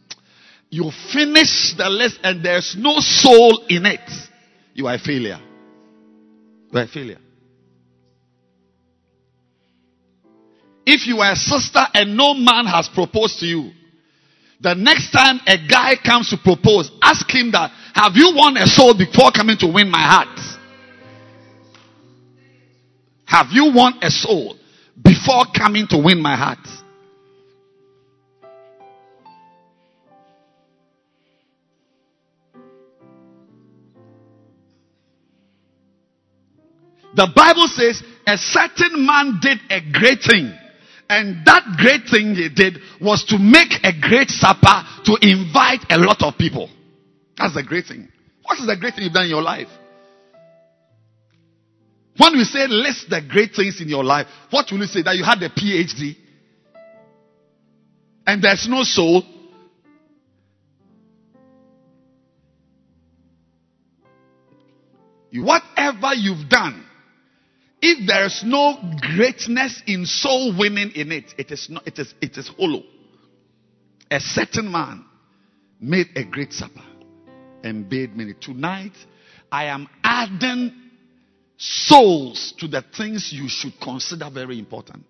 You 0.71 0.91
finish 1.13 1.75
the 1.77 1.87
list 1.89 2.19
and 2.23 2.43
there's 2.43 2.75
no 2.77 2.99
soul 2.99 3.63
in 3.69 3.85
it. 3.85 4.09
You 4.73 4.87
are 4.87 4.95
a 4.95 4.99
failure. 4.99 5.39
You 6.71 6.79
are 6.79 6.83
a 6.83 6.87
failure. 6.87 7.19
If 10.85 11.07
you 11.07 11.19
are 11.19 11.31
a 11.31 11.35
sister 11.35 11.81
and 11.93 12.15
no 12.15 12.33
man 12.33 12.65
has 12.65 12.87
proposed 12.87 13.39
to 13.39 13.45
you, 13.45 13.71
the 14.61 14.75
next 14.75 15.11
time 15.11 15.39
a 15.47 15.57
guy 15.57 15.95
comes 16.03 16.29
to 16.29 16.37
propose, 16.37 16.91
ask 17.01 17.29
him 17.29 17.51
that, 17.51 17.71
have 17.93 18.13
you 18.15 18.33
won 18.35 18.57
a 18.57 18.67
soul 18.67 18.93
before 18.97 19.31
coming 19.31 19.57
to 19.59 19.67
win 19.67 19.89
my 19.89 20.01
heart? 20.01 20.39
Have 23.25 23.47
you 23.51 23.71
won 23.73 23.95
a 24.01 24.09
soul 24.09 24.55
before 25.03 25.45
coming 25.55 25.87
to 25.89 25.97
win 25.97 26.21
my 26.21 26.35
heart? 26.35 26.59
The 37.15 37.31
Bible 37.33 37.67
says 37.67 38.03
a 38.27 38.37
certain 38.37 39.05
man 39.05 39.39
did 39.41 39.59
a 39.69 39.79
great 39.91 40.19
thing. 40.21 40.53
And 41.07 41.45
that 41.45 41.63
great 41.77 42.09
thing 42.09 42.33
he 42.33 42.49
did 42.49 42.79
was 42.99 43.23
to 43.25 43.37
make 43.37 43.73
a 43.83 43.93
great 43.99 44.29
supper 44.29 44.83
to 45.05 45.17
invite 45.21 45.85
a 45.89 45.97
lot 45.97 46.23
of 46.23 46.37
people. 46.37 46.69
That's 47.37 47.53
the 47.53 47.63
great 47.63 47.85
thing. 47.85 48.07
What 48.43 48.59
is 48.59 48.65
the 48.65 48.75
great 48.75 48.95
thing 48.95 49.03
you've 49.03 49.13
done 49.13 49.25
in 49.25 49.29
your 49.29 49.41
life? 49.41 49.67
When 52.17 52.33
we 52.33 52.43
say 52.43 52.65
list 52.67 53.09
the 53.09 53.21
great 53.21 53.53
things 53.53 53.81
in 53.81 53.89
your 53.89 54.03
life, 54.03 54.27
what 54.49 54.71
will 54.71 54.79
you 54.79 54.85
say? 54.85 55.03
That 55.03 55.15
you 55.15 55.23
had 55.23 55.41
a 55.43 55.49
PhD 55.49 56.15
and 58.25 58.41
there's 58.43 58.67
no 58.69 58.83
soul? 58.83 59.23
Whatever 65.33 66.13
you've 66.13 66.47
done 66.47 66.85
if 67.87 68.07
there 68.07 68.25
is 68.25 68.41
no 68.43 68.79
greatness 68.99 69.83
in 69.85 70.07
soul 70.07 70.57
winning 70.57 70.89
in 70.95 71.11
it, 71.11 71.35
it 71.37 71.51
is 71.51 71.69
not, 71.69 71.87
it 71.87 71.99
is, 71.99 72.15
it 72.19 72.35
is 72.35 72.47
hollow. 72.47 72.81
A 74.09 74.19
certain 74.19 74.71
man 74.71 75.05
made 75.79 76.07
a 76.15 76.23
great 76.23 76.51
supper 76.51 76.83
and 77.63 77.87
bade 77.87 78.17
many. 78.17 78.33
Tonight, 78.41 78.93
I 79.51 79.65
am 79.65 79.87
adding 80.03 80.73
souls 81.57 82.55
to 82.57 82.67
the 82.67 82.83
things 82.97 83.31
you 83.31 83.47
should 83.47 83.79
consider 83.79 84.31
very 84.31 84.57
important. 84.57 85.05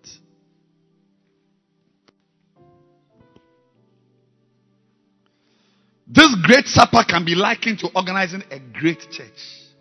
This 6.06 6.28
great 6.42 6.66
supper 6.66 7.04
can 7.08 7.24
be 7.24 7.34
likened 7.34 7.78
to 7.78 7.88
organizing 7.94 8.42
a 8.50 8.58
great 8.58 9.00
church, 9.10 9.72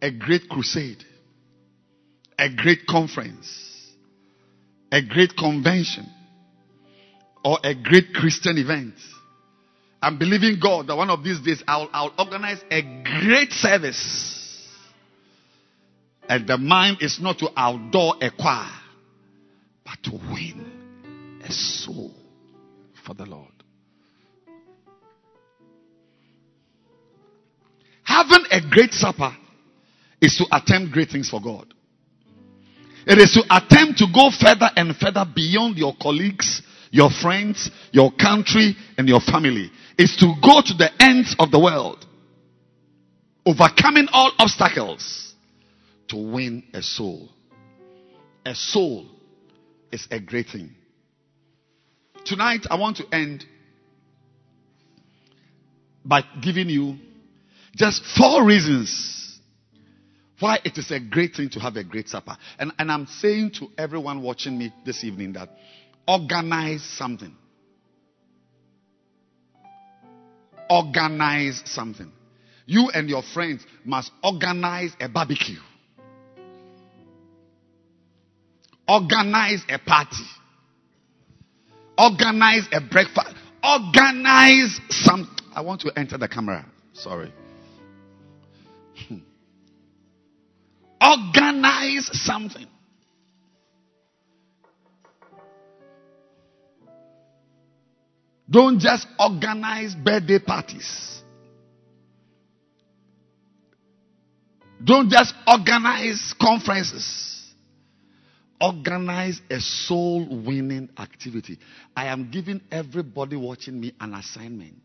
a 0.00 0.12
great 0.12 0.48
crusade 0.48 1.04
a 2.40 2.48
great 2.48 2.86
conference, 2.86 3.92
a 4.90 5.02
great 5.02 5.36
convention, 5.36 6.06
or 7.44 7.58
a 7.62 7.74
great 7.74 8.14
Christian 8.14 8.56
event. 8.56 8.94
I'm 10.00 10.18
believing 10.18 10.58
God 10.60 10.86
that 10.86 10.96
one 10.96 11.10
of 11.10 11.22
these 11.22 11.38
days 11.40 11.62
I'll, 11.68 11.90
I'll 11.92 12.14
organize 12.18 12.64
a 12.70 12.80
great 12.80 13.52
service. 13.52 14.66
And 16.30 16.46
the 16.46 16.56
mind 16.56 16.98
is 17.02 17.18
not 17.20 17.38
to 17.40 17.50
outdoor 17.54 18.14
a 18.22 18.30
choir, 18.30 18.72
but 19.84 20.02
to 20.04 20.12
win 20.12 21.40
a 21.44 21.52
soul 21.52 22.14
for 23.04 23.12
the 23.12 23.26
Lord. 23.26 23.48
Having 28.02 28.44
a 28.50 28.60
great 28.70 28.94
supper 28.94 29.36
is 30.22 30.36
to 30.38 30.46
attempt 30.56 30.92
great 30.92 31.10
things 31.10 31.28
for 31.28 31.42
God. 31.42 31.74
It 33.06 33.18
is 33.18 33.32
to 33.32 33.44
attempt 33.50 33.98
to 33.98 34.06
go 34.12 34.30
further 34.30 34.70
and 34.76 34.94
further 34.96 35.24
beyond 35.24 35.78
your 35.78 35.94
colleagues, 36.00 36.62
your 36.90 37.10
friends, 37.10 37.70
your 37.92 38.12
country, 38.12 38.76
and 38.98 39.08
your 39.08 39.20
family. 39.20 39.70
It's 39.96 40.16
to 40.16 40.34
go 40.42 40.60
to 40.64 40.74
the 40.74 40.90
ends 41.00 41.34
of 41.38 41.50
the 41.50 41.58
world, 41.58 42.04
overcoming 43.46 44.08
all 44.12 44.32
obstacles 44.38 45.34
to 46.08 46.16
win 46.16 46.64
a 46.74 46.82
soul. 46.82 47.28
A 48.44 48.54
soul 48.54 49.06
is 49.92 50.06
a 50.10 50.20
great 50.20 50.48
thing. 50.48 50.70
Tonight, 52.24 52.66
I 52.70 52.76
want 52.76 52.98
to 52.98 53.14
end 53.14 53.44
by 56.04 56.22
giving 56.42 56.68
you 56.68 56.96
just 57.76 58.02
four 58.16 58.44
reasons 58.44 59.29
why 60.40 60.58
it 60.64 60.76
is 60.78 60.90
a 60.90 60.98
great 60.98 61.34
thing 61.34 61.50
to 61.50 61.60
have 61.60 61.76
a 61.76 61.84
great 61.84 62.08
supper. 62.08 62.36
And, 62.58 62.72
and 62.78 62.90
I'm 62.90 63.06
saying 63.06 63.52
to 63.58 63.68
everyone 63.78 64.22
watching 64.22 64.58
me 64.58 64.72
this 64.84 65.04
evening 65.04 65.34
that 65.34 65.50
organize 66.08 66.82
something. 66.96 67.36
Organize 70.68 71.62
something. 71.66 72.10
You 72.66 72.90
and 72.94 73.08
your 73.08 73.22
friends 73.22 73.66
must 73.84 74.12
organize 74.22 74.92
a 75.00 75.08
barbecue. 75.08 75.58
Organize 78.88 79.62
a 79.68 79.78
party. 79.78 80.24
Organize 81.98 82.66
a 82.72 82.80
breakfast. 82.80 83.34
Organize 83.62 84.80
some. 84.90 85.36
I 85.54 85.60
want 85.60 85.80
to 85.82 85.92
enter 85.96 86.16
the 86.16 86.28
camera. 86.28 86.64
Sorry. 86.92 87.32
Hmm. 89.08 89.18
Organize 91.00 92.10
something. 92.12 92.66
Don't 98.50 98.80
just 98.80 99.06
organize 99.18 99.94
birthday 99.94 100.40
parties. 100.40 101.22
Don't 104.82 105.08
just 105.08 105.34
organize 105.46 106.34
conferences. 106.40 107.54
Organize 108.60 109.40
a 109.50 109.60
soul 109.60 110.42
winning 110.44 110.90
activity. 110.98 111.58
I 111.96 112.06
am 112.06 112.30
giving 112.30 112.60
everybody 112.70 113.36
watching 113.36 113.80
me 113.80 113.94
an 114.00 114.14
assignment. 114.14 114.82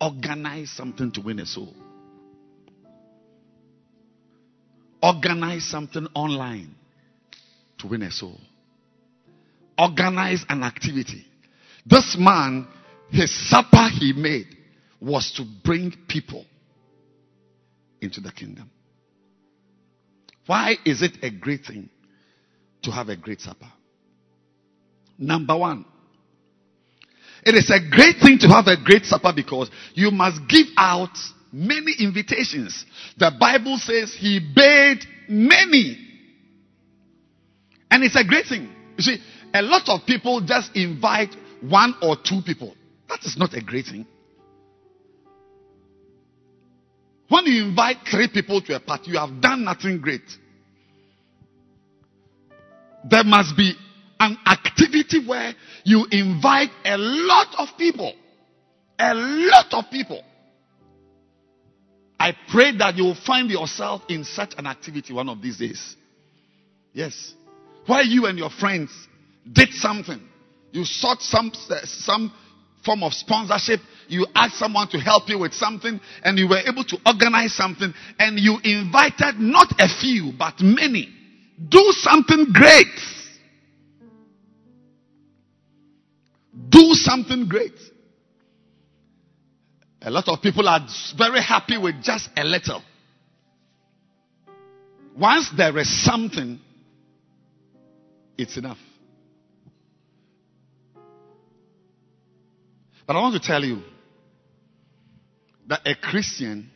Organize 0.00 0.70
something 0.70 1.12
to 1.12 1.20
win 1.20 1.40
a 1.40 1.46
soul. 1.46 1.74
Organize 5.02 5.64
something 5.64 6.06
online 6.14 6.74
to 7.78 7.86
win 7.86 8.02
a 8.02 8.10
soul. 8.10 8.38
Organize 9.78 10.44
an 10.48 10.62
activity. 10.62 11.24
This 11.86 12.16
man, 12.18 12.66
his 13.10 13.32
supper 13.48 13.88
he 13.92 14.12
made 14.12 14.48
was 15.00 15.32
to 15.36 15.44
bring 15.64 15.94
people 16.08 16.44
into 18.00 18.20
the 18.20 18.32
kingdom. 18.32 18.70
Why 20.46 20.76
is 20.84 21.02
it 21.02 21.12
a 21.22 21.30
great 21.30 21.66
thing 21.66 21.90
to 22.82 22.90
have 22.90 23.08
a 23.08 23.16
great 23.16 23.40
supper? 23.40 23.70
Number 25.18 25.56
one, 25.56 25.84
it 27.44 27.54
is 27.54 27.70
a 27.70 27.78
great 27.78 28.16
thing 28.20 28.38
to 28.40 28.48
have 28.48 28.66
a 28.66 28.76
great 28.82 29.04
supper 29.04 29.32
because 29.34 29.70
you 29.94 30.10
must 30.10 30.40
give 30.48 30.66
out 30.76 31.16
many 31.52 31.92
invitations. 32.00 32.84
The 33.16 33.32
Bible 33.38 33.78
says 33.78 34.14
he 34.14 34.40
bade 34.54 35.04
many. 35.28 35.98
And 37.90 38.04
it's 38.04 38.16
a 38.16 38.24
great 38.24 38.46
thing. 38.46 38.68
You 38.96 39.02
see, 39.02 39.18
a 39.54 39.62
lot 39.62 39.88
of 39.88 40.06
people 40.06 40.40
just 40.40 40.74
invite 40.76 41.34
one 41.60 41.94
or 42.02 42.16
two 42.16 42.40
people. 42.44 42.74
That 43.08 43.24
is 43.24 43.36
not 43.38 43.54
a 43.54 43.62
great 43.62 43.86
thing. 43.86 44.06
When 47.28 47.44
you 47.46 47.64
invite 47.64 47.98
three 48.10 48.28
people 48.32 48.60
to 48.62 48.76
a 48.76 48.80
party, 48.80 49.10
you 49.10 49.18
have 49.18 49.40
done 49.40 49.64
nothing 49.64 50.00
great. 50.00 50.22
There 53.08 53.24
must 53.24 53.56
be 53.56 53.74
an 54.18 54.36
activity 54.46 55.26
where 55.26 55.54
you 55.84 56.06
invite 56.10 56.70
a 56.84 56.96
lot 56.98 57.54
of 57.58 57.68
people. 57.78 58.12
A 58.98 59.14
lot 59.14 59.72
of 59.72 59.90
people. 59.90 60.22
I 62.28 62.36
pray 62.50 62.76
that 62.76 62.94
you 62.98 63.04
will 63.04 63.14
find 63.14 63.48
yourself 63.50 64.02
in 64.10 64.22
such 64.22 64.52
an 64.58 64.66
activity 64.66 65.14
one 65.14 65.30
of 65.30 65.40
these 65.40 65.56
days. 65.56 65.96
Yes. 66.92 67.32
Where 67.86 68.02
you 68.02 68.26
and 68.26 68.38
your 68.38 68.50
friends 68.50 68.90
did 69.50 69.70
something. 69.70 70.20
You 70.70 70.84
sought 70.84 71.22
some, 71.22 71.50
some 71.84 72.30
form 72.84 73.02
of 73.02 73.14
sponsorship. 73.14 73.80
You 74.08 74.26
asked 74.34 74.58
someone 74.58 74.88
to 74.88 74.98
help 74.98 75.30
you 75.30 75.38
with 75.38 75.54
something 75.54 75.98
and 76.22 76.38
you 76.38 76.50
were 76.50 76.58
able 76.58 76.84
to 76.84 76.98
organize 77.06 77.54
something 77.54 77.94
and 78.18 78.38
you 78.38 78.58
invited 78.62 79.40
not 79.40 79.72
a 79.78 79.88
few, 79.88 80.32
but 80.38 80.60
many. 80.60 81.08
Do 81.66 81.80
something 81.92 82.48
great. 82.52 82.86
Do 86.68 86.92
something 86.92 87.48
great. 87.48 87.72
A 90.02 90.10
lot 90.10 90.28
of 90.28 90.40
people 90.40 90.68
are 90.68 90.86
very 91.16 91.42
happy 91.42 91.76
with 91.76 92.02
just 92.02 92.28
a 92.36 92.44
little. 92.44 92.82
Once 95.18 95.50
there 95.56 95.76
is 95.78 96.04
something, 96.04 96.60
it's 98.36 98.56
enough. 98.56 98.78
But 103.06 103.16
I 103.16 103.20
want 103.20 103.42
to 103.42 103.46
tell 103.46 103.64
you 103.64 103.82
that 105.66 105.80
a 105.84 105.94
Christian 105.96 106.70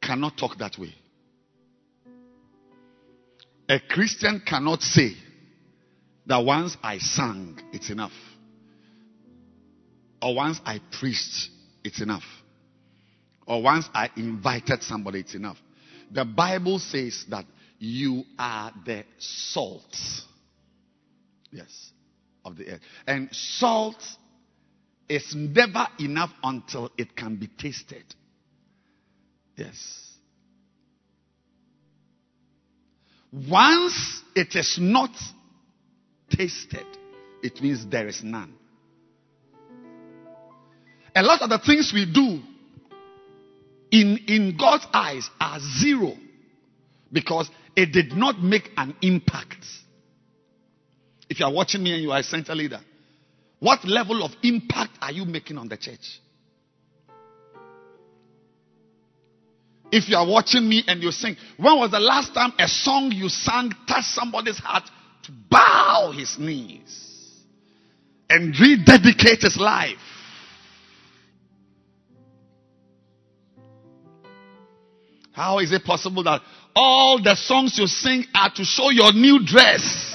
cannot 0.00 0.36
talk 0.36 0.58
that 0.58 0.78
way. 0.78 0.94
A 3.68 3.80
Christian 3.80 4.42
cannot 4.46 4.82
say 4.82 5.14
that 6.26 6.38
once 6.44 6.76
I 6.82 6.98
sang, 6.98 7.58
it's 7.72 7.90
enough. 7.90 8.12
Or 10.24 10.34
once 10.34 10.58
I 10.64 10.80
preached, 10.90 11.50
it's 11.84 12.00
enough. 12.00 12.24
Or 13.46 13.60
once 13.62 13.86
I 13.92 14.08
invited 14.16 14.82
somebody, 14.82 15.20
it's 15.20 15.34
enough. 15.34 15.58
The 16.10 16.24
Bible 16.24 16.78
says 16.78 17.26
that 17.28 17.44
you 17.78 18.22
are 18.38 18.72
the 18.86 19.04
salt. 19.18 19.94
Yes. 21.52 21.90
Of 22.42 22.56
the 22.56 22.68
earth. 22.70 22.80
And 23.06 23.28
salt 23.32 24.02
is 25.10 25.34
never 25.36 25.86
enough 25.98 26.30
until 26.42 26.90
it 26.96 27.14
can 27.14 27.36
be 27.36 27.48
tasted. 27.48 28.04
Yes. 29.56 30.10
Once 33.30 34.22
it 34.34 34.56
is 34.56 34.78
not 34.80 35.10
tasted, 36.30 36.86
it 37.42 37.60
means 37.60 37.84
there 37.84 38.08
is 38.08 38.22
none. 38.24 38.54
A 41.14 41.22
lot 41.22 41.42
of 41.42 41.50
the 41.50 41.58
things 41.58 41.92
we 41.94 42.06
do 42.12 42.40
in, 43.90 44.18
in 44.26 44.56
God's 44.58 44.86
eyes 44.92 45.28
are 45.40 45.58
zero 45.80 46.14
because 47.12 47.48
it 47.76 47.92
did 47.92 48.12
not 48.12 48.42
make 48.42 48.70
an 48.76 48.96
impact. 49.02 49.64
If 51.28 51.38
you 51.38 51.46
are 51.46 51.52
watching 51.52 51.82
me 51.82 51.94
and 51.94 52.02
you 52.02 52.10
are 52.10 52.18
a 52.18 52.24
center 52.24 52.54
leader, 52.54 52.80
what 53.60 53.84
level 53.84 54.24
of 54.24 54.32
impact 54.42 54.92
are 55.00 55.12
you 55.12 55.24
making 55.24 55.58
on 55.58 55.68
the 55.68 55.76
church? 55.76 56.20
If 59.92 60.08
you 60.08 60.16
are 60.16 60.26
watching 60.26 60.68
me 60.68 60.82
and 60.88 61.00
you 61.00 61.12
sing, 61.12 61.36
when 61.56 61.78
was 61.78 61.92
the 61.92 62.00
last 62.00 62.34
time 62.34 62.52
a 62.58 62.66
song 62.66 63.12
you 63.12 63.28
sang 63.28 63.70
touched 63.86 64.08
somebody's 64.08 64.58
heart 64.58 64.82
to 65.22 65.32
bow 65.48 66.12
his 66.14 66.36
knees 66.38 67.30
and 68.28 68.58
rededicate 68.58 69.42
his 69.42 69.56
life? 69.56 69.98
How 75.34 75.58
is 75.58 75.72
it 75.72 75.84
possible 75.84 76.22
that 76.22 76.42
all 76.76 77.20
the 77.20 77.34
songs 77.34 77.76
you 77.76 77.88
sing 77.88 78.24
are 78.32 78.50
to 78.54 78.64
show 78.64 78.90
your 78.90 79.12
new 79.12 79.44
dress? 79.44 80.14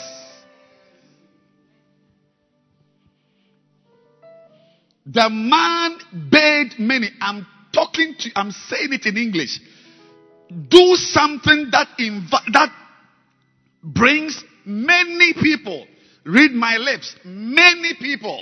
The 5.06 5.30
man 5.30 5.98
bade 6.32 6.80
many. 6.80 7.10
I'm 7.20 7.46
talking 7.74 8.16
to, 8.18 8.30
I'm 8.36 8.52
saying 8.52 8.94
it 8.94 9.06
in 9.06 9.18
English. 9.18 9.60
Do 10.70 10.96
something 10.96 11.68
that 11.72 11.90
inv- 12.00 12.54
that 12.54 12.72
brings 13.84 14.42
many 14.66 15.34
people. 15.34 15.86
Read 16.24 16.52
my 16.52 16.78
lips. 16.78 17.14
Many 17.26 17.96
people. 18.00 18.42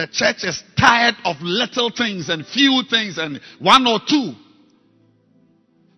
The 0.00 0.06
church 0.06 0.44
is 0.44 0.62
tired 0.78 1.16
of 1.26 1.36
little 1.42 1.90
things 1.90 2.30
and 2.30 2.46
few 2.46 2.84
things 2.88 3.18
and 3.18 3.38
one 3.58 3.86
or 3.86 4.00
two. 4.08 4.32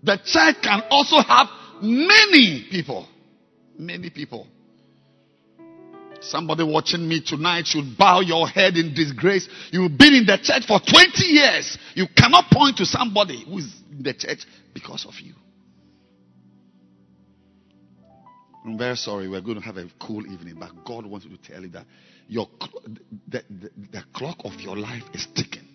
The 0.03 0.17
church 0.25 0.57
can 0.61 0.83
also 0.91 1.19
have 1.19 1.47
many 1.81 2.67
people. 2.69 3.07
Many 3.79 4.11
people. 4.11 4.49
Somebody 6.21 6.65
watching 6.65 7.09
me 7.09 7.23
tonight 7.25 7.69
should 7.69 7.97
bow 7.97 8.23
your 8.23 8.49
head 8.49 8.77
in 8.77 8.93
disgrace. 8.93 9.49
You've 9.71 9.97
been 9.97 10.15
in 10.15 10.27
the 10.27 10.39
church 10.43 10.67
for 10.67 10.81
20 10.81 11.25
years. 11.25 11.79
You 11.95 12.07
cannot 12.17 12.51
point 12.51 12.79
to 12.79 12.85
somebody 12.85 13.45
who's 13.45 13.73
in 13.93 14.03
the 14.03 14.15
church 14.15 14.45
because 14.75 15.07
of 15.07 15.15
you. 15.21 15.35
I'm 18.65 18.77
very 18.77 18.97
sorry. 18.97 19.29
We're 19.29 19.43
going 19.43 19.61
to 19.61 19.65
have 19.65 19.77
a 19.77 19.87
cool 20.01 20.27
evening, 20.27 20.57
but 20.59 20.85
God 20.85 21.07
wants 21.07 21.27
to 21.27 21.37
tell 21.37 21.63
you 21.63 21.69
that 21.69 21.87
your 22.29 22.49
the, 23.29 23.43
the, 23.49 23.71
the 23.93 24.05
clock 24.15 24.39
of 24.45 24.61
your 24.61 24.77
life 24.77 25.05
is 25.15 25.27
ticking. 25.35 25.69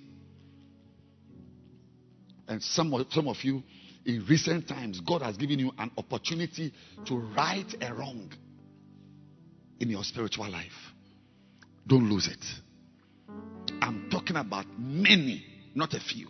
And 2.47 2.63
some 2.63 2.93
of, 2.93 3.07
some 3.11 3.27
of 3.27 3.37
you, 3.43 3.61
in 4.05 4.25
recent 4.29 4.67
times, 4.67 5.01
God 5.01 5.21
has 5.21 5.35
given 5.35 5.59
you 5.59 5.71
an 5.77 5.91
opportunity 5.97 6.73
to 7.05 7.17
right 7.35 7.75
a 7.81 7.93
wrong 7.93 8.31
in 9.79 9.89
your 9.89 10.03
spiritual 10.03 10.49
life. 10.49 10.71
Don't 11.85 12.09
lose 12.09 12.27
it. 12.27 12.45
I'm 13.81 14.09
talking 14.09 14.37
about 14.37 14.65
many, 14.77 15.43
not 15.75 15.93
a 15.93 15.99
few. 15.99 16.29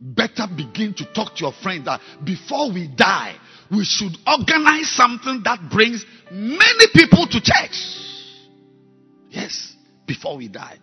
Better 0.00 0.46
begin 0.54 0.94
to 0.94 1.12
talk 1.12 1.36
to 1.36 1.44
your 1.44 1.52
friend 1.62 1.86
that 1.86 2.00
before 2.24 2.72
we 2.72 2.88
die, 2.88 3.36
we 3.72 3.84
should 3.84 4.16
organize 4.26 4.90
something 4.92 5.40
that 5.44 5.70
brings 5.70 6.04
many 6.30 6.86
people 6.92 7.26
to 7.26 7.40
church. 7.40 7.72
Yes, 9.30 9.74
before 10.06 10.36
we 10.36 10.48
die. 10.48 10.78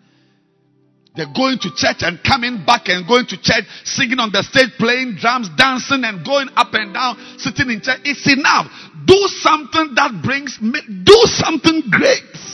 They're 1.16 1.32
going 1.36 1.60
to 1.62 1.70
church 1.76 2.02
and 2.02 2.20
coming 2.24 2.66
back 2.66 2.88
and 2.88 3.08
going 3.08 3.26
to 3.28 3.38
church, 3.42 3.66
singing 3.84 4.20
on 4.20 4.32
the 4.32 4.42
stage, 4.42 4.70
playing 4.78 5.18
drums, 5.20 5.50
dancing 5.58 6.02
and 6.04 6.26
going 6.26 6.50
up 6.56 6.74
and 6.74 6.94
down, 6.94 7.18
sitting 7.38 7.70
in 7.70 7.82
church. 7.82 8.02
It's 8.06 8.26
enough. 8.26 8.68
Do 9.06 9.20
something 9.42 9.94
that 9.96 10.22
brings, 10.24 10.58
do 10.58 11.20
something 11.26 11.84
great. 11.92 12.49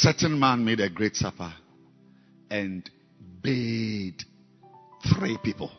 Certain 0.00 0.38
man 0.38 0.64
made 0.64 0.78
a 0.78 0.88
great 0.88 1.16
supper 1.16 1.52
and 2.48 2.88
bade 3.42 4.22
three 5.12 5.36
people. 5.42 5.72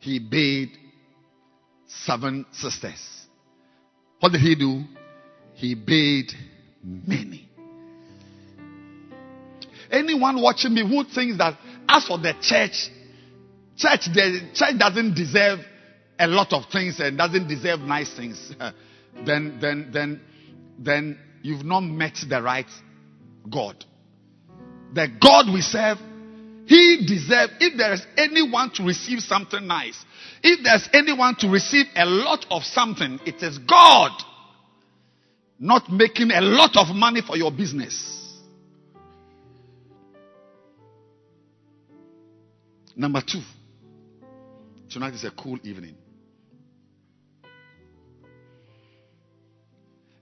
He 0.00 0.18
bade 0.18 0.70
seven 1.86 2.44
sisters. 2.50 3.26
What 4.18 4.32
did 4.32 4.40
he 4.40 4.56
do? 4.56 4.82
He 5.54 5.76
bade 5.76 6.32
many. 6.82 7.48
Anyone 9.88 10.42
watching 10.42 10.74
me 10.74 10.80
who 10.82 11.04
thinks 11.04 11.38
that 11.38 11.56
as 11.88 12.04
for 12.04 12.18
the 12.18 12.32
church, 12.40 12.90
church, 13.76 14.06
the 14.12 14.50
church 14.54 14.76
doesn't 14.76 15.14
deserve 15.14 15.60
a 16.18 16.26
lot 16.26 16.52
of 16.52 16.64
things 16.72 16.98
and 16.98 17.16
doesn't 17.16 17.46
deserve 17.46 17.78
nice 17.78 18.12
things, 18.12 18.52
then, 19.24 19.58
then, 19.60 19.90
then, 19.92 20.20
then 20.80 21.18
you've 21.42 21.64
not 21.64 21.80
met 21.80 22.16
the 22.28 22.40
right 22.40 22.66
God. 23.50 23.84
The 24.94 25.08
God 25.20 25.52
we 25.52 25.60
serve, 25.60 25.98
He 26.66 27.04
deserves, 27.06 27.52
if 27.60 27.76
there 27.76 27.92
is 27.92 28.06
anyone 28.16 28.70
to 28.74 28.84
receive 28.84 29.20
something 29.20 29.66
nice, 29.66 30.04
if 30.42 30.62
there's 30.62 30.88
anyone 30.92 31.36
to 31.36 31.48
receive 31.48 31.86
a 31.96 32.04
lot 32.04 32.46
of 32.50 32.62
something, 32.64 33.18
it 33.26 33.42
is 33.42 33.58
God. 33.58 34.12
Not 35.58 35.90
making 35.90 36.30
a 36.32 36.40
lot 36.40 36.76
of 36.76 36.94
money 36.94 37.22
for 37.22 37.36
your 37.36 37.52
business. 37.52 38.18
Number 42.94 43.22
two, 43.22 43.40
tonight 44.90 45.14
is 45.14 45.24
a 45.24 45.30
cool 45.30 45.58
evening. 45.62 45.96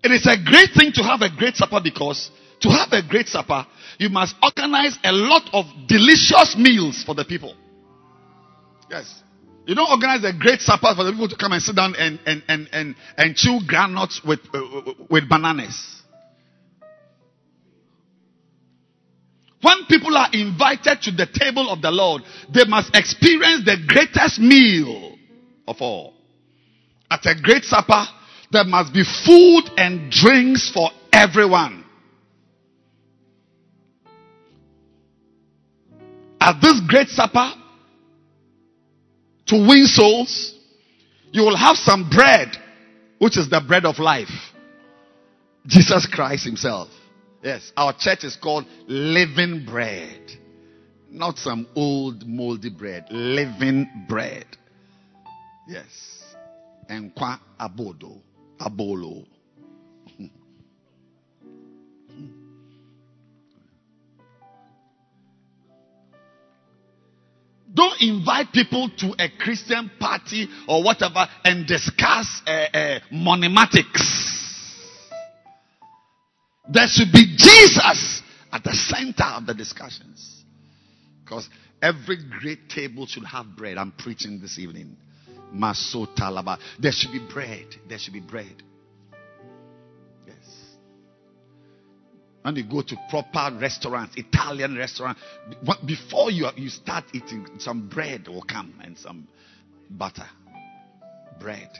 It 0.03 0.12
is 0.12 0.26
a 0.26 0.36
great 0.42 0.70
thing 0.74 0.92
to 0.94 1.03
have 1.03 1.20
a 1.22 1.30
great 1.30 1.57
supper 1.57 1.80
because 1.82 2.30
to 2.61 2.68
have 2.70 2.92
a 2.92 3.07
great 3.07 3.28
supper, 3.28 3.66
you 3.98 4.09
must 4.09 4.34
organize 4.42 4.98
a 5.05 5.12
lot 5.12 5.48
of 5.53 5.66
delicious 5.86 6.57
meals 6.57 7.03
for 7.05 7.14
the 7.14 7.24
people. 7.24 7.55
Yes. 8.90 9.22
You 9.66 9.74
don't 9.74 9.90
organize 9.90 10.24
a 10.24 10.32
great 10.36 10.61
supper 10.61 10.94
for 10.96 11.05
the 11.05 11.12
people 11.12 11.28
to 11.28 11.36
come 11.36 11.53
and 11.53 11.62
sit 11.62 11.76
down 11.76 11.94
and, 11.96 12.18
and, 12.26 12.42
and, 12.48 12.68
and, 12.72 12.96
and 13.16 13.36
chew 13.36 13.61
granuts 13.66 14.20
with, 14.24 14.40
uh, 14.55 14.94
with 15.09 15.28
bananas. 15.28 16.03
When 19.62 19.84
people 19.88 20.16
are 20.16 20.28
invited 20.32 21.03
to 21.03 21.11
the 21.11 21.28
table 21.32 21.68
of 21.68 21.82
the 21.82 21.90
Lord, 21.90 22.22
they 22.53 22.64
must 22.64 22.96
experience 22.96 23.64
the 23.66 23.76
greatest 23.86 24.40
meal 24.40 25.18
of 25.68 25.76
all. 25.80 26.14
At 27.11 27.26
a 27.26 27.34
great 27.40 27.64
supper, 27.64 28.07
there 28.51 28.64
must 28.64 28.92
be 28.92 29.05
food 29.05 29.70
and 29.76 30.11
drinks 30.11 30.70
for 30.70 30.90
everyone. 31.12 31.84
At 36.40 36.61
this 36.61 36.80
great 36.88 37.09
supper, 37.09 37.53
to 39.46 39.57
win 39.57 39.84
souls, 39.86 40.59
you 41.32 41.42
will 41.42 41.57
have 41.57 41.76
some 41.76 42.09
bread, 42.11 42.57
which 43.18 43.36
is 43.36 43.48
the 43.51 43.61
bread 43.61 43.84
of 43.84 43.98
life. 43.98 44.30
Jesus 45.66 46.07
Christ 46.07 46.44
Himself. 46.44 46.88
Yes, 47.42 47.72
our 47.76 47.94
church 47.96 48.24
is 48.24 48.36
called 48.36 48.66
living 48.86 49.64
bread. 49.64 50.30
Not 51.11 51.38
some 51.38 51.66
old 51.74 52.26
moldy 52.26 52.70
bread. 52.70 53.07
Living 53.11 54.07
bread. 54.09 54.46
Yes. 55.68 56.22
Enkwa 56.88 57.38
abodo. 57.59 58.20
Abolo. 58.61 59.26
Don't 67.72 68.02
invite 68.02 68.52
people 68.52 68.90
to 68.98 69.14
a 69.18 69.28
Christian 69.38 69.90
party 70.00 70.48
or 70.66 70.82
whatever 70.82 71.26
and 71.44 71.66
discuss 71.66 72.42
uh, 72.46 72.50
uh, 72.50 73.00
monematics. 73.12 74.30
There 76.68 76.88
should 76.88 77.12
be 77.12 77.34
Jesus 77.36 78.22
at 78.52 78.64
the 78.64 78.72
center 78.72 79.24
of 79.24 79.46
the 79.46 79.54
discussions. 79.54 80.44
Because 81.24 81.48
every 81.80 82.18
great 82.40 82.68
table 82.68 83.06
should 83.06 83.24
have 83.24 83.56
bread. 83.56 83.78
I'm 83.78 83.92
preaching 83.92 84.40
this 84.40 84.58
evening. 84.58 84.96
Maso 85.53 86.07
talaba. 86.07 86.59
There 86.78 86.92
should 86.92 87.12
be 87.12 87.26
bread. 87.32 87.66
There 87.88 87.98
should 87.98 88.12
be 88.12 88.20
bread. 88.20 88.62
Yes. 90.26 90.36
When 92.42 92.57
you 92.57 92.64
go 92.64 92.82
to 92.82 92.96
proper 93.09 93.57
restaurants, 93.59 94.16
Italian 94.16 94.76
restaurant, 94.76 95.18
before 95.84 96.30
you, 96.30 96.48
you 96.57 96.68
start 96.68 97.05
eating, 97.12 97.46
some 97.59 97.88
bread 97.88 98.28
will 98.28 98.42
come 98.42 98.74
and 98.82 98.96
some 98.96 99.26
butter. 99.90 100.28
Bread. 101.38 101.70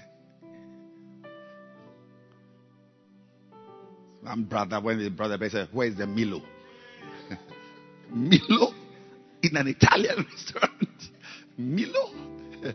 One 4.23 4.45
brother, 4.45 4.81
when 4.81 4.99
the 4.99 5.11
brother 5.11 5.39
said, 5.49 5.69
Where 5.73 5.87
is 5.89 5.97
the 5.97 6.07
Milo? 6.07 6.43
Milo? 8.11 8.75
In 9.43 9.57
an 9.57 9.69
Italian 9.69 10.27
restaurant? 10.31 11.03
Milo? 11.57 12.11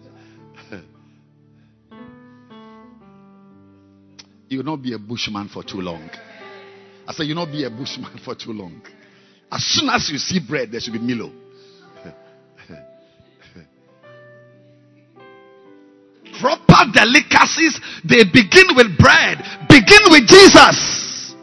you 4.47 4.57
will 4.59 4.65
not 4.65 4.81
be 4.81 4.93
a 4.93 4.99
bushman 4.99 5.47
for 5.47 5.63
too 5.63 5.81
long. 5.81 6.09
I 7.07 7.13
said, 7.13 7.23
you 7.23 7.35
will 7.35 7.45
not 7.45 7.51
be 7.51 7.63
a 7.63 7.69
bushman 7.69 8.17
for 8.23 8.35
too 8.35 8.51
long. 8.51 8.81
As 9.51 9.63
soon 9.63 9.89
as 9.89 10.09
you 10.09 10.17
see 10.17 10.39
bread, 10.45 10.71
there 10.71 10.79
should 10.79 10.93
be 10.93 10.99
Milo. 10.99 11.31
Oh. 12.05 12.13
Proper 16.39 16.91
delicacies, 16.93 17.79
they 18.03 18.23
begin 18.23 18.75
with 18.75 18.97
bread. 18.97 19.37
Begin 19.69 20.01
with 20.09 20.27
Jesus. 20.27 21.33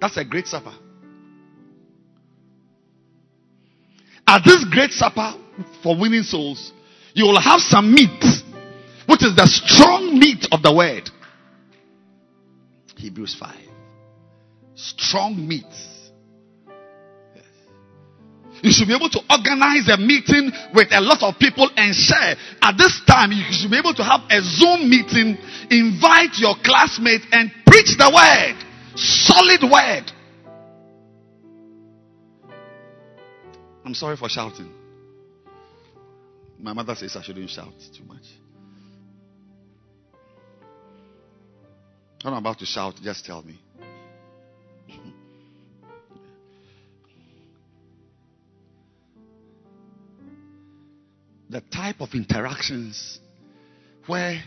That's 0.00 0.16
a 0.16 0.24
great 0.24 0.46
supper. 0.46 0.72
At 4.26 4.42
this 4.44 4.64
great 4.70 4.92
supper 4.92 5.34
for 5.82 5.98
winning 5.98 6.22
souls, 6.22 6.72
you 7.14 7.24
will 7.24 7.40
have 7.40 7.60
some 7.60 7.92
meat, 7.92 8.24
which 9.06 9.22
is 9.22 9.34
the 9.36 9.46
strong 9.46 10.18
meat 10.18 10.46
of 10.52 10.62
the 10.62 10.74
word. 10.74 11.10
Hebrews 12.96 13.36
5. 13.38 13.56
Strong 14.74 15.48
meat. 15.48 15.64
Yes. 17.34 17.44
You 18.62 18.70
should 18.70 18.88
be 18.88 18.94
able 18.94 19.10
to 19.10 19.20
organize 19.30 19.88
a 19.88 19.96
meeting 19.96 20.52
with 20.74 20.88
a 20.92 21.00
lot 21.00 21.22
of 21.22 21.38
people 21.38 21.70
and 21.76 21.94
share. 21.94 22.36
At 22.62 22.76
this 22.76 23.00
time, 23.06 23.32
you 23.32 23.42
should 23.50 23.70
be 23.70 23.78
able 23.78 23.94
to 23.94 24.04
have 24.04 24.20
a 24.30 24.40
Zoom 24.42 24.88
meeting, 24.88 25.38
invite 25.70 26.38
your 26.38 26.54
classmates 26.62 27.24
and 27.32 27.50
preach 27.66 27.96
the 27.96 28.10
word. 28.12 28.56
Solid 28.96 29.62
word. 29.62 30.12
I'm 33.84 33.94
sorry 33.94 34.16
for 34.16 34.28
shouting. 34.28 34.79
My 36.62 36.72
mother 36.74 36.94
says 36.94 37.16
I 37.16 37.22
shouldn't 37.22 37.50
shout 37.50 37.72
too 37.96 38.04
much. 38.04 38.24
When 42.22 42.34
I'm 42.34 42.40
about 42.40 42.58
to 42.58 42.66
shout, 42.66 42.96
just 43.02 43.24
tell 43.24 43.42
me. 43.42 43.58
the 51.48 51.62
type 51.62 52.00
of 52.00 52.10
interactions 52.14 53.18
where 54.06 54.42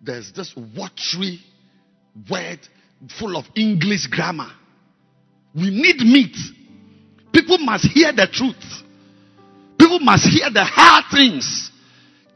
there's 0.00 0.32
this 0.32 0.54
watery 0.76 1.40
word 2.30 2.60
full 3.18 3.36
of 3.36 3.44
English 3.54 4.06
grammar. 4.06 4.50
We 5.54 5.70
need 5.70 5.98
meat. 6.00 6.36
People 7.32 7.58
must 7.58 7.86
hear 7.86 8.12
the 8.12 8.26
truth. 8.32 8.83
People 9.84 10.00
must 10.00 10.24
hear 10.24 10.48
the 10.48 10.64
hard 10.64 11.04
things. 11.12 11.70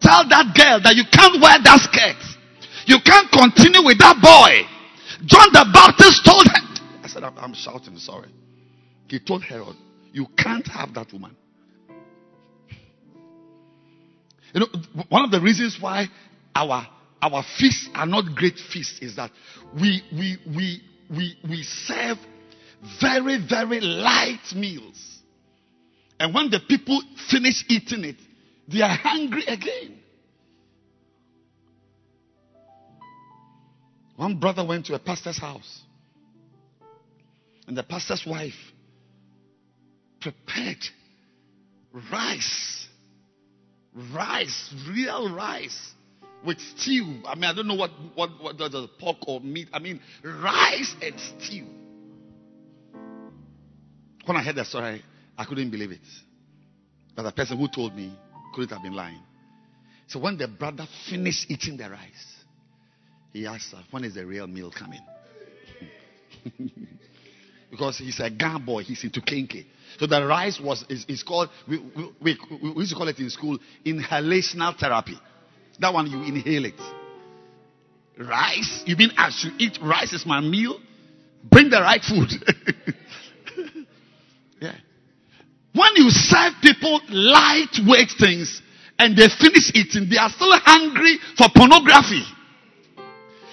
Tell 0.02 0.28
that 0.28 0.52
girl 0.54 0.80
that 0.84 0.94
you 0.94 1.04
can't 1.10 1.40
wear 1.40 1.56
that 1.64 1.80
skirt. 1.80 2.20
You 2.84 2.98
can't 3.02 3.30
continue 3.32 3.82
with 3.86 3.96
that 4.00 4.20
boy. 4.20 4.68
John 5.24 5.48
the 5.52 5.64
Baptist 5.72 6.26
told 6.26 6.44
her. 6.44 7.00
I 7.02 7.08
said, 7.08 7.24
I'm, 7.24 7.38
I'm 7.38 7.54
shouting, 7.54 7.96
sorry. 7.96 8.28
He 9.06 9.18
told 9.18 9.44
Herod, 9.44 9.76
You 10.12 10.26
can't 10.36 10.66
have 10.68 10.92
that 10.92 11.10
woman. 11.10 11.34
You 14.52 14.60
know, 14.60 14.66
one 15.08 15.24
of 15.24 15.30
the 15.30 15.40
reasons 15.40 15.78
why 15.80 16.08
our 16.54 16.86
our 17.22 17.42
feasts 17.58 17.88
are 17.94 18.06
not 18.06 18.34
great 18.36 18.58
feasts 18.58 18.98
is 19.00 19.16
that 19.16 19.30
we, 19.74 20.02
we, 20.12 20.36
we, 20.54 20.82
we, 21.10 21.38
we 21.48 21.62
serve 21.62 22.18
very, 23.00 23.38
very 23.48 23.80
light 23.80 24.52
meals. 24.54 25.17
And 26.20 26.34
when 26.34 26.50
the 26.50 26.60
people 26.60 27.00
finish 27.30 27.64
eating 27.68 28.04
it, 28.04 28.16
they 28.66 28.82
are 28.82 28.96
hungry 28.96 29.44
again. 29.46 29.98
One 34.16 34.38
brother 34.40 34.64
went 34.64 34.86
to 34.86 34.94
a 34.94 34.98
pastor's 34.98 35.38
house, 35.38 35.82
and 37.68 37.76
the 37.76 37.84
pastor's 37.84 38.24
wife 38.26 38.56
prepared 40.20 40.84
rice. 42.10 42.86
Rice, 44.14 44.74
real 44.90 45.34
rice 45.34 45.92
with 46.44 46.60
stew. 46.60 47.20
I 47.26 47.34
mean, 47.34 47.44
I 47.44 47.54
don't 47.54 47.66
know 47.66 47.74
what, 47.74 47.90
what, 48.14 48.30
what 48.40 48.56
does 48.58 48.74
pork 48.98 49.16
or 49.26 49.40
meat. 49.40 49.68
I 49.72 49.78
mean, 49.78 50.00
rice 50.22 50.94
and 51.02 51.14
stew. 51.18 51.66
When 54.24 54.36
I 54.36 54.42
heard 54.42 54.56
that 54.56 54.66
story, 54.66 55.02
I 55.38 55.44
couldn't 55.44 55.70
believe 55.70 55.92
it. 55.92 56.00
But 57.14 57.22
the 57.22 57.32
person 57.32 57.56
who 57.58 57.68
told 57.68 57.94
me 57.94 58.12
couldn't 58.54 58.70
have 58.70 58.82
been 58.82 58.94
lying. 58.94 59.22
So 60.08 60.18
when 60.18 60.36
the 60.36 60.48
brother 60.48 60.86
finished 61.08 61.46
eating 61.48 61.76
the 61.76 61.88
rice, 61.88 62.36
he 63.32 63.46
asked 63.46 63.72
her, 63.72 63.82
When 63.90 64.04
is 64.04 64.14
the 64.14 64.26
real 64.26 64.46
meal 64.48 64.72
coming? 64.76 65.00
because 67.70 67.98
he's 67.98 68.18
a 68.20 68.30
gun 68.30 68.64
boy, 68.64 68.82
he's 68.82 69.04
into 69.04 69.20
kenkey. 69.20 69.66
So 69.98 70.06
the 70.06 70.24
rice 70.26 70.60
was 70.60 70.84
is, 70.88 71.04
is 71.08 71.22
called 71.22 71.50
we, 71.68 71.78
we, 71.78 72.12
we, 72.20 72.38
we 72.74 72.80
used 72.80 72.90
to 72.90 72.96
call 72.96 73.08
it 73.08 73.18
in 73.18 73.30
school 73.30 73.58
inhalational 73.84 74.76
therapy. 74.78 75.18
That 75.78 75.94
one 75.94 76.10
you 76.10 76.22
inhale 76.22 76.64
it. 76.64 76.80
Rice, 78.18 78.82
you 78.86 78.96
mean 78.96 79.10
I 79.16 79.30
should 79.30 79.52
eat 79.58 79.78
rice 79.80 80.12
is 80.12 80.26
my 80.26 80.40
meal? 80.40 80.80
Bring 81.44 81.70
the 81.70 81.80
right 81.80 82.02
food. 82.02 82.32
yeah. 84.60 84.74
When 85.78 85.94
you 85.94 86.10
serve 86.10 86.54
people 86.60 87.00
lightweight 87.08 88.10
things 88.18 88.62
and 88.98 89.16
they 89.16 89.28
finish 89.38 89.70
eating, 89.74 90.10
they 90.10 90.16
are 90.18 90.28
still 90.28 90.50
hungry 90.66 91.18
for 91.36 91.46
pornography. 91.54 92.26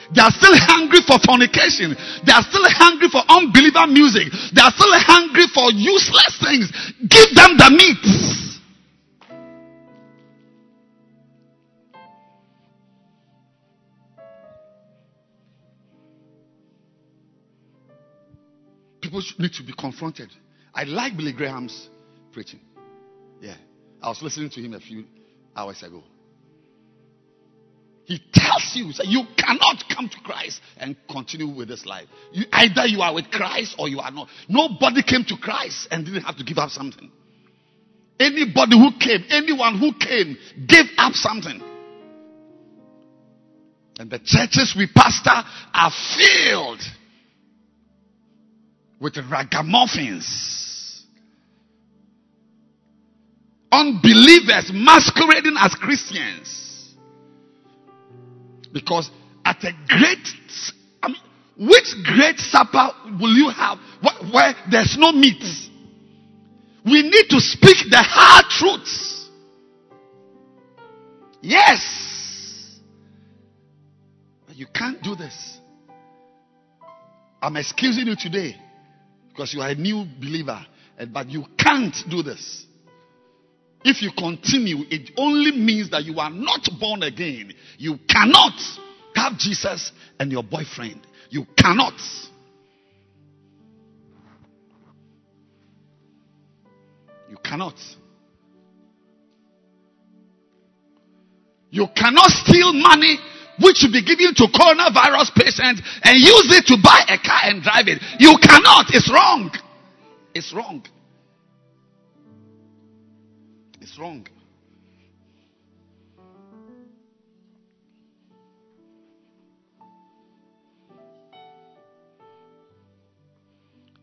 They 0.10 0.22
are 0.22 0.32
still 0.32 0.58
hungry 0.58 1.06
for 1.06 1.20
fornication. 1.22 1.94
They 2.26 2.34
are 2.34 2.42
still 2.42 2.66
hungry 2.66 3.10
for 3.14 3.22
unbeliever 3.30 3.86
music. 3.86 4.34
They 4.54 4.62
are 4.62 4.74
still 4.74 4.90
hungry 5.06 5.46
for 5.54 5.70
useless 5.72 6.42
things. 6.42 6.72
Give 7.08 7.30
them 7.36 7.58
the 7.58 7.70
meat. 7.78 8.02
People 19.02 19.22
need 19.38 19.54
to 19.54 19.64
be 19.64 19.74
confronted. 19.78 20.32
I 20.74 20.86
like 20.86 21.16
Billy 21.16 21.32
Graham's 21.32 21.90
preaching. 22.36 22.60
Yeah. 23.40 23.56
I 24.04 24.10
was 24.10 24.22
listening 24.22 24.50
to 24.52 24.62
him 24.62 24.74
a 24.74 24.80
few 24.80 25.06
hours 25.56 25.82
ago. 25.82 26.04
He 28.04 28.20
tells 28.32 28.74
you 28.76 28.92
that 28.94 29.08
you 29.08 29.24
cannot 29.38 29.84
come 29.90 30.10
to 30.10 30.18
Christ 30.20 30.62
and 30.78 30.96
continue 31.10 31.48
with 31.48 31.70
this 31.70 31.86
life. 31.88 32.08
You, 32.34 32.44
either 32.52 32.86
you 32.86 33.02
are 33.02 33.16
with 33.16 33.32
Christ 33.32 33.78
or 33.80 33.88
you 33.88 34.00
are 34.00 34.12
not. 34.12 34.28
Nobody 34.48 35.02
came 35.02 35.24
to 35.30 35.38
Christ 35.42 35.88
and 35.90 36.06
didn't 36.06 36.24
have 36.24 36.38
to 36.38 36.44
give 36.44 36.60
up 36.60 36.70
something. 36.70 37.10
Anybody 38.20 38.78
who 38.78 38.92
came, 39.00 39.26
anyone 39.30 39.80
who 39.80 39.94
came, 39.94 40.38
gave 40.68 40.86
up 40.98 41.14
something. 41.14 41.62
And 43.98 44.12
the 44.12 44.20
churches 44.20 44.76
we 44.78 44.88
pastor 44.94 45.48
are 45.74 45.92
filled 46.18 46.82
with 49.00 49.16
ragamuffins. 49.16 50.75
Unbelievers 53.76 54.72
masquerading 54.74 55.56
as 55.60 55.76
Christians. 55.76 56.96
Because 58.72 59.10
at 59.44 59.62
a 59.66 59.72
great, 59.88 60.28
I 61.04 61.10
mean, 61.10 61.18
which 61.58 61.94
great 62.04 62.40
supper 62.40 62.90
will 63.20 63.36
you 63.36 63.50
have 63.50 63.78
where 64.32 64.54
there's 64.72 64.96
no 64.98 65.12
meat? 65.12 65.44
We 66.86 67.02
need 67.02 67.26
to 67.30 67.40
speak 67.40 67.90
the 67.90 68.02
hard 68.02 68.46
truths. 68.50 69.30
Yes. 71.42 72.80
You 74.54 74.68
can't 74.74 75.02
do 75.02 75.16
this. 75.16 75.58
I'm 77.42 77.58
excusing 77.58 78.08
you 78.08 78.16
today 78.16 78.56
because 79.30 79.54
you 79.54 79.62
are 79.62 79.70
a 79.70 79.76
new 79.76 80.06
believer, 80.20 80.66
but 81.12 81.30
you 81.30 81.46
can't 81.58 81.96
do 82.10 82.24
this. 82.24 82.66
If 83.88 84.02
you 84.02 84.10
continue, 84.18 84.78
it 84.90 85.12
only 85.16 85.52
means 85.52 85.92
that 85.92 86.06
you 86.06 86.18
are 86.18 86.32
not 86.32 86.68
born 86.80 87.04
again. 87.04 87.54
You 87.78 88.00
cannot 88.10 88.60
have 89.16 89.38
Jesus 89.38 89.92
and 90.20 90.32
your 90.32 90.42
boyfriend. 90.42 91.06
You 91.30 91.46
cannot. 91.56 91.94
You 97.30 97.38
cannot. 97.44 97.76
You 101.70 101.88
cannot 101.96 102.32
steal 102.32 102.74
money 102.74 103.20
which 103.62 103.78
should 103.78 103.92
be 103.92 104.02
given 104.04 104.34
to 104.34 104.48
coronavirus 104.48 105.36
patients 105.36 105.84
and 106.02 106.18
use 106.18 106.58
it 106.58 106.66
to 106.66 106.78
buy 106.84 107.02
a 107.08 107.20
car 107.20 107.42
and 107.44 107.62
drive 107.62 107.88
it. 107.88 108.02
You 108.18 108.36
cannot. 108.42 108.88
It's 108.90 109.12
wrong. 109.14 109.52
It's 110.34 110.52
wrong. 110.56 110.84
Wrong. 114.00 114.28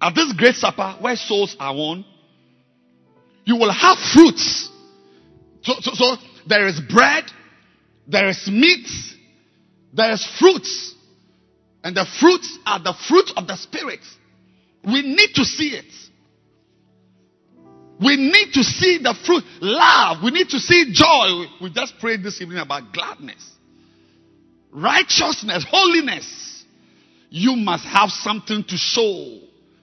At 0.01 0.17
this 0.17 0.33
great 0.33 0.57
supper 0.57 0.97
where 1.01 1.15
souls 1.15 1.57
are 1.61 1.75
won, 1.75 2.05
you 3.45 3.57
will 3.57 3.73
have 3.73 3.99
fruits. 3.99 4.69
So, 5.63 5.75
so, 5.81 5.93
so 5.95 6.17
there 6.49 6.67
is 6.67 6.81
bread, 6.81 7.25
there 8.09 8.29
is 8.29 8.49
meat, 8.51 8.89
there 9.93 10.11
is 10.13 10.27
fruits. 10.41 10.95
And 11.85 11.97
the 11.97 12.07
fruits 12.21 12.59
are 12.67 12.81
the 12.81 12.95
fruit 13.09 13.31
of 13.37 13.47
the 13.47 13.57
Spirit. 13.57 14.01
We 14.85 15.03
need 15.03 15.35
to 15.35 15.45
see 15.45 15.69
it. 15.77 15.93
We 18.03 18.17
need 18.17 18.53
to 18.55 18.65
see 18.65 18.99
the 19.03 19.15
fruit. 19.27 19.45
Love. 19.61 20.23
We 20.23 20.31
need 20.31 20.49
to 20.51 20.59
see 20.59 20.93
joy. 20.93 21.47
We 21.61 21.71
just 21.73 21.99
prayed 21.99 22.23
this 22.23 22.41
evening 22.41 22.59
about 22.59 22.93
gladness, 22.93 23.51
righteousness, 24.73 25.65
holiness. 25.69 26.65
You 27.31 27.57
must 27.57 27.85
have 27.85 28.11
something 28.11 28.65
to 28.65 28.77
show 28.77 29.41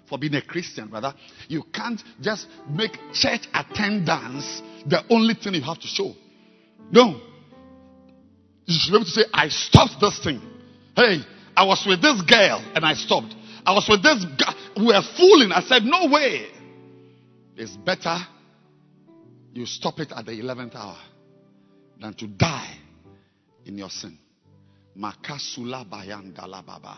for 0.07 0.17
being 0.17 0.35
a 0.35 0.41
Christian, 0.41 0.87
brother. 0.87 1.13
You 1.47 1.63
can't 1.73 2.01
just 2.21 2.47
make 2.69 2.91
church 3.13 3.47
attendance 3.53 4.61
the 4.85 5.03
only 5.09 5.35
thing 5.35 5.53
you 5.53 5.61
have 5.61 5.79
to 5.79 5.87
show. 5.87 6.13
No. 6.91 7.21
You 8.65 8.77
should 8.77 8.91
be 8.91 8.97
able 8.97 9.05
to 9.05 9.11
say, 9.11 9.23
I 9.33 9.49
stopped 9.49 9.99
this 10.01 10.19
thing. 10.23 10.41
Hey, 10.95 11.19
I 11.55 11.65
was 11.65 11.83
with 11.87 12.01
this 12.01 12.21
girl 12.21 12.63
and 12.75 12.85
I 12.85 12.93
stopped. 12.93 13.33
I 13.65 13.73
was 13.73 13.87
with 13.89 14.03
this 14.03 14.25
guy. 14.37 14.53
We 14.77 14.87
were 14.87 15.01
fooling. 15.17 15.51
I 15.51 15.61
said, 15.61 15.83
No 15.83 16.09
way. 16.11 16.47
It's 17.59 17.75
better 17.75 18.17
you 19.51 19.65
stop 19.65 19.99
it 19.99 20.13
at 20.15 20.25
the 20.25 20.31
11th 20.31 20.75
hour 20.75 20.97
than 21.99 22.13
to 22.13 22.25
die 22.25 22.77
in 23.65 23.77
your 23.77 23.89
sin. 23.89 24.17
Makasula 24.97 25.87
bayan 25.89 26.33
dalababa. 26.33 26.95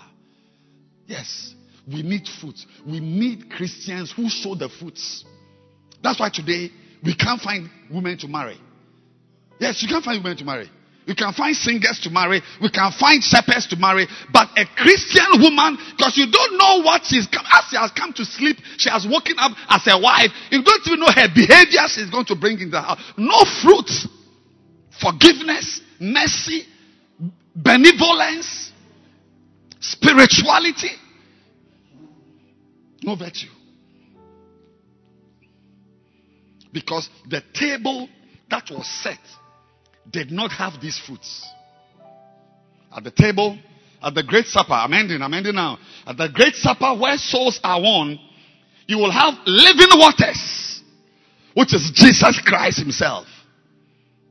Yes, 1.07 1.55
we 1.91 2.03
need 2.03 2.27
fruits. 2.27 2.67
We 2.85 2.99
need 2.99 3.49
Christians 3.49 4.11
who 4.15 4.29
show 4.29 4.53
the 4.53 4.69
fruits. 4.69 5.25
That's 6.03 6.19
why 6.19 6.29
today 6.29 6.69
we 7.03 7.15
can't 7.15 7.41
find 7.41 7.67
women 7.91 8.19
to 8.19 8.27
marry. 8.27 8.59
Yes, 9.59 9.81
you 9.81 9.89
can't 9.89 10.05
find 10.05 10.23
women 10.23 10.37
to 10.37 10.45
marry. 10.45 10.69
We 11.07 11.15
can 11.15 11.33
find 11.33 11.55
singers 11.55 11.99
to 12.03 12.09
marry. 12.09 12.41
We 12.61 12.69
can 12.69 12.91
find 12.91 13.23
shepherds 13.23 13.67
to 13.67 13.75
marry. 13.75 14.07
But 14.31 14.49
a 14.55 14.65
Christian 14.77 15.41
woman, 15.41 15.77
because 15.97 16.15
you 16.15 16.29
don't 16.31 16.57
know 16.57 16.83
what 16.83 17.03
she's 17.05 17.27
come, 17.27 17.45
as 17.51 17.65
she 17.69 17.77
has 17.77 17.91
come 17.91 18.13
to 18.13 18.25
sleep, 18.25 18.57
she 18.77 18.89
has 18.89 19.05
woken 19.09 19.35
up 19.39 19.51
as 19.69 19.81
a 19.87 19.99
wife. 19.99 20.31
You 20.51 20.63
don't 20.63 20.87
even 20.87 20.99
know 20.99 21.11
her 21.11 21.27
behavior 21.33 21.81
she's 21.87 22.09
going 22.09 22.25
to 22.25 22.35
bring 22.35 22.59
in 22.59 22.69
the 22.69 22.81
house. 22.81 23.01
No 23.17 23.41
fruit. 23.61 23.89
Forgiveness, 25.01 25.81
mercy, 25.99 26.65
benevolence, 27.55 28.71
spirituality. 29.79 30.91
No 33.03 33.15
virtue. 33.15 33.47
Because 36.71 37.09
the 37.27 37.41
table 37.53 38.07
that 38.51 38.69
was 38.69 38.87
set 39.01 39.19
did 40.09 40.31
not 40.31 40.51
have 40.51 40.81
these 40.81 40.99
fruits. 40.99 41.45
At 42.95 43.03
the 43.03 43.11
table, 43.11 43.57
at 44.01 44.15
the 44.15 44.23
great 44.23 44.47
supper, 44.47 44.73
I'm 44.73 44.93
ending, 44.93 45.21
I'm 45.21 45.33
ending 45.33 45.55
now. 45.55 45.77
At 46.05 46.17
the 46.17 46.29
great 46.29 46.55
supper 46.55 46.95
where 46.95 47.17
souls 47.17 47.59
are 47.63 47.81
won, 47.81 48.19
you 48.87 48.97
will 48.97 49.11
have 49.11 49.35
living 49.45 49.89
waters, 49.93 50.81
which 51.53 51.73
is 51.73 51.91
Jesus 51.93 52.41
Christ 52.43 52.79
Himself. 52.79 53.27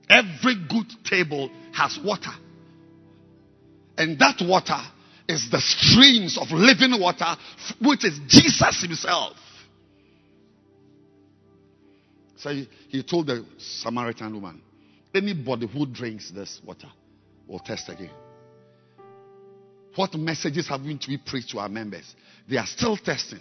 Every 0.09 0.57
good 0.69 0.87
table 1.05 1.51
has 1.73 1.99
water. 2.05 2.33
And 3.97 4.19
that 4.19 4.43
water 4.43 4.81
is 5.29 5.49
the 5.51 5.61
streams 5.61 6.37
of 6.37 6.51
living 6.51 7.01
water, 7.01 7.37
which 7.81 8.05
is 8.05 8.19
Jesus 8.27 8.83
Himself. 8.83 9.37
So 12.37 12.51
he, 12.51 12.69
he 12.89 13.03
told 13.03 13.29
the 13.29 13.45
Samaritan 13.59 14.35
woman, 14.35 14.63
Anybody 15.15 15.67
who 15.67 15.87
drinks 15.87 16.31
this 16.31 16.61
water 16.65 16.89
will 17.47 17.59
test 17.59 17.89
again. 17.89 18.11
What 19.97 20.15
messages 20.15 20.69
have 20.69 20.83
been 20.83 20.99
to 20.99 21.09
be 21.09 21.19
preached 21.19 21.51
to 21.51 21.59
our 21.59 21.69
members? 21.69 22.15
They 22.49 22.57
are 22.57 22.67
still 22.67 22.97
testing. 22.97 23.41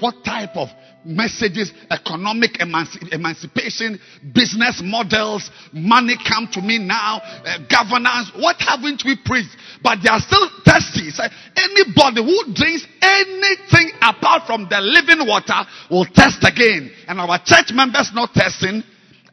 what 0.00 0.24
type 0.24 0.56
of 0.56 0.68
messages, 1.04 1.72
economic 1.90 2.54
emanci- 2.54 3.12
emancipation, 3.12 3.98
business 4.34 4.80
models, 4.82 5.50
money 5.72 6.16
come 6.28 6.48
to 6.52 6.60
me 6.60 6.78
now, 6.78 7.20
uh, 7.22 7.58
governance, 7.70 8.32
what 8.36 8.56
haven't 8.58 9.02
we 9.04 9.16
preached? 9.24 9.56
But 9.82 9.98
they 10.02 10.08
are 10.08 10.20
still 10.20 10.48
thirsty. 10.64 11.10
So 11.10 11.24
anybody 11.56 12.24
who 12.24 12.52
drinks 12.52 12.86
anything 13.00 13.92
apart 14.02 14.46
from 14.46 14.66
the 14.68 14.80
living 14.80 15.26
water 15.26 15.62
will 15.90 16.06
test 16.06 16.42
again. 16.42 16.90
And 17.06 17.20
our 17.20 17.38
church 17.44 17.72
members 17.72 18.10
not 18.14 18.32
testing, 18.34 18.82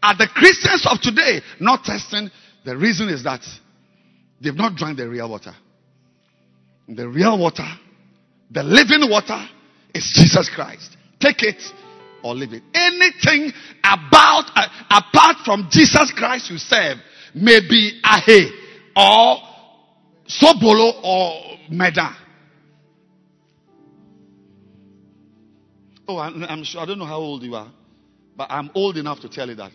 are 0.04 0.18
the 0.18 0.28
Christians 0.34 0.86
of 0.90 1.00
today 1.02 1.42
not 1.60 1.84
testing? 1.84 2.30
The 2.66 2.76
reason 2.78 3.10
is 3.10 3.24
that 3.24 3.42
they've 4.40 4.56
not 4.56 4.76
drank 4.76 4.98
the 4.98 5.08
real 5.10 5.30
water. 5.30 5.54
The 6.88 7.08
real 7.08 7.38
water, 7.38 7.68
the 8.50 8.64
living 8.64 9.10
water, 9.10 9.40
is 9.94 10.12
Jesus 10.14 10.50
Christ. 10.54 10.98
Take 11.20 11.44
it 11.44 11.62
or 12.24 12.36
leave 12.36 12.54
it. 12.54 12.64
Anything 12.74 13.52
about, 13.84 14.52
uh, 14.56 14.68
apart 14.90 15.38
from 15.46 15.68
Jesus 15.72 16.12
Christ 16.16 16.50
you 16.50 16.58
serve 16.58 16.98
may 17.34 17.60
be 17.62 18.02
ahe 18.04 18.50
or 18.96 19.38
sobolo 20.28 20.94
or 21.04 21.58
meda. 21.70 22.16
Oh, 26.08 26.18
I'm, 26.18 26.44
I'm, 26.44 26.64
sure, 26.64 26.82
I 26.82 26.86
don't 26.86 27.00
know 27.00 27.06
how 27.06 27.20
old 27.20 27.44
you 27.44 27.56
are, 27.56 27.72
but 28.36 28.48
I'm 28.50 28.70
old 28.76 28.98
enough 28.98 29.22
to 29.22 29.30
tell 29.30 29.48
you 29.48 29.56
that 29.56 29.72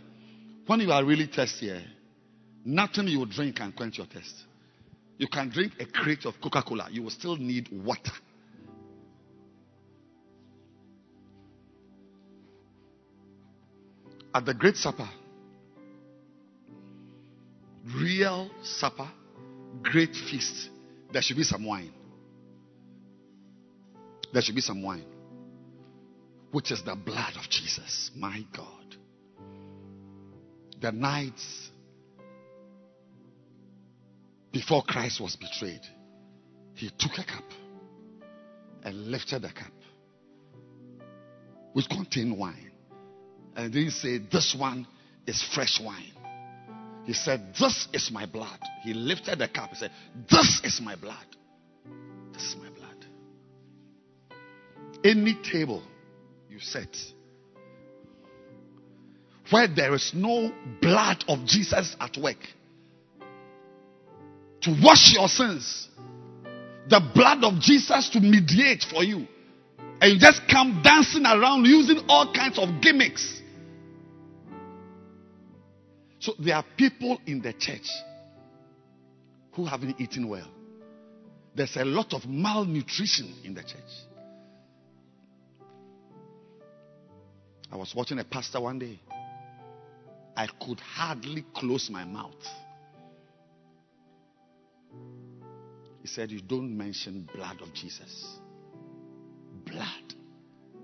when 0.66 0.80
you 0.80 0.92
are 0.92 1.04
really 1.04 1.26
thirsty, 1.26 1.70
eh, 1.70 1.80
nothing 2.64 3.08
you 3.08 3.24
drink 3.26 3.56
can 3.56 3.72
quench 3.72 3.98
your 3.98 4.06
thirst. 4.06 4.34
You 5.18 5.28
can 5.28 5.48
drink 5.48 5.72
a 5.80 5.86
crate 5.86 6.26
of 6.26 6.34
Coca 6.42 6.62
Cola, 6.62 6.88
you 6.90 7.02
will 7.02 7.10
still 7.10 7.36
need 7.36 7.68
water. 7.72 8.12
at 14.36 14.44
the 14.44 14.52
Great 14.52 14.76
Supper, 14.76 15.08
real 17.98 18.50
supper, 18.62 19.08
great 19.82 20.14
feast, 20.14 20.68
there 21.10 21.22
should 21.22 21.38
be 21.38 21.42
some 21.42 21.64
wine. 21.64 21.90
There 24.30 24.42
should 24.42 24.54
be 24.54 24.60
some 24.60 24.82
wine, 24.82 25.06
which 26.52 26.70
is 26.70 26.82
the 26.82 26.94
blood 26.94 27.32
of 27.38 27.48
Jesus. 27.48 28.10
My 28.14 28.44
God. 28.54 28.75
The 30.80 30.92
nights 30.92 31.70
before 34.52 34.82
Christ 34.82 35.20
was 35.20 35.36
betrayed, 35.36 35.80
he 36.74 36.90
took 36.98 37.12
a 37.18 37.24
cup 37.24 37.44
and 38.82 39.08
lifted 39.08 39.42
the 39.42 39.48
cup, 39.48 39.72
which 41.72 41.88
contained 41.88 42.38
wine. 42.38 42.70
And 43.54 43.72
then 43.72 43.82
he 43.84 43.90
said, 43.90 44.28
This 44.30 44.54
one 44.58 44.86
is 45.26 45.42
fresh 45.54 45.80
wine. 45.82 46.12
He 47.04 47.12
said, 47.12 47.54
This 47.58 47.88
is 47.92 48.10
my 48.10 48.26
blood. 48.26 48.58
He 48.82 48.92
lifted 48.92 49.38
the 49.38 49.48
cup. 49.48 49.70
He 49.70 49.76
said, 49.76 49.90
This 50.30 50.60
is 50.64 50.80
my 50.82 50.96
blood. 50.96 51.26
This 52.32 52.42
is 52.42 52.56
my 52.56 52.68
blood. 52.68 53.06
Any 55.04 55.38
table 55.50 55.82
you 56.50 56.60
set 56.60 56.96
where 59.50 59.68
there 59.68 59.94
is 59.94 60.12
no 60.14 60.52
blood 60.80 61.24
of 61.28 61.44
Jesus 61.44 61.96
at 62.00 62.16
work 62.16 62.38
to 64.62 64.76
wash 64.82 65.12
your 65.14 65.28
sins, 65.28 65.88
the 66.88 67.00
blood 67.14 67.44
of 67.44 67.60
Jesus 67.60 68.08
to 68.10 68.20
mediate 68.20 68.82
for 68.82 69.04
you, 69.04 69.26
and 70.00 70.12
you 70.12 70.18
just 70.18 70.42
come 70.50 70.80
dancing 70.82 71.24
around 71.24 71.64
using 71.64 72.00
all 72.08 72.32
kinds 72.32 72.58
of 72.58 72.80
gimmicks 72.80 73.36
so 76.26 76.32
there 76.40 76.56
are 76.56 76.64
people 76.76 77.20
in 77.24 77.40
the 77.40 77.52
church 77.52 77.88
who 79.52 79.64
haven't 79.64 80.00
eaten 80.00 80.28
well. 80.28 80.48
There's 81.54 81.76
a 81.76 81.84
lot 81.84 82.12
of 82.14 82.26
malnutrition 82.26 83.32
in 83.44 83.54
the 83.54 83.62
church. 83.62 83.78
I 87.70 87.76
was 87.76 87.94
watching 87.94 88.18
a 88.18 88.24
pastor 88.24 88.60
one 88.60 88.80
day. 88.80 88.98
I 90.36 90.46
could 90.46 90.80
hardly 90.80 91.44
close 91.54 91.88
my 91.90 92.04
mouth. 92.04 92.34
He 96.02 96.08
said, 96.08 96.30
You 96.30 96.40
don't 96.40 96.76
mention 96.76 97.28
blood 97.34 97.60
of 97.62 97.72
Jesus. 97.72 98.38
Blood. 99.64 100.14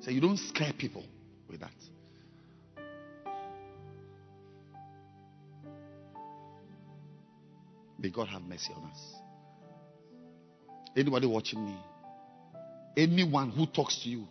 So 0.01 0.11
you 0.11 0.21
don't 0.21 0.39
scare 0.39 0.73
people 0.77 1.05
with 1.49 1.61
that. 1.61 1.71
May 7.99 8.11
God 8.11 8.27
have 8.29 8.43
mercy 8.43 8.73
on 8.75 8.91
us. 8.91 9.01
Anybody 10.97 11.27
watching 11.27 11.65
me? 11.65 11.77
Anyone 12.97 13.51
who 13.51 13.67
talks 13.67 14.03
to 14.03 14.09
you 14.09 14.27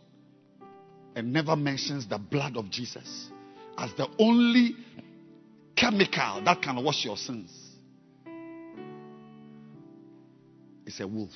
and 1.15 1.32
never 1.32 1.55
mentions 1.55 2.05
the 2.05 2.17
blood 2.17 2.57
of 2.57 2.69
Jesus 2.69 3.30
as 3.78 3.93
the 3.93 4.07
only 4.19 4.76
chemical 5.82 6.44
that 6.46 6.62
can 6.62 6.82
wash 6.84 7.04
your 7.04 7.18
sins 7.18 7.72
It's 10.92 11.00
a 11.00 11.08
wolf. 11.08 11.30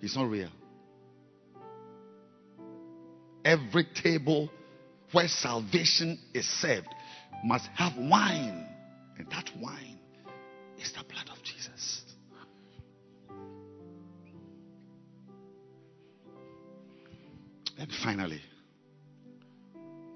It's 0.00 0.16
not 0.16 0.30
real. 0.30 0.48
Every 3.44 3.84
table 4.02 4.48
where 5.12 5.28
salvation 5.28 6.18
is 6.32 6.48
served 6.48 6.88
must 7.44 7.66
have 7.74 7.92
wine, 7.98 8.66
and 9.18 9.30
that 9.30 9.50
wine 9.60 9.98
is 10.80 10.90
the 10.92 11.04
blood 11.04 11.28
of 11.30 11.42
Jesus. 11.42 12.02
And 17.78 17.90
finally, 18.02 18.40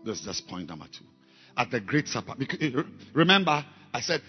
this 0.02 0.20
is 0.20 0.24
just 0.24 0.48
point 0.48 0.70
number 0.70 0.86
two. 0.86 1.04
At 1.56 1.70
the 1.70 1.80
great 1.80 2.06
supper, 2.08 2.34
because, 2.36 2.58
eh, 2.60 2.82
remember, 3.14 3.64
I 3.94 4.00
said 4.00 4.20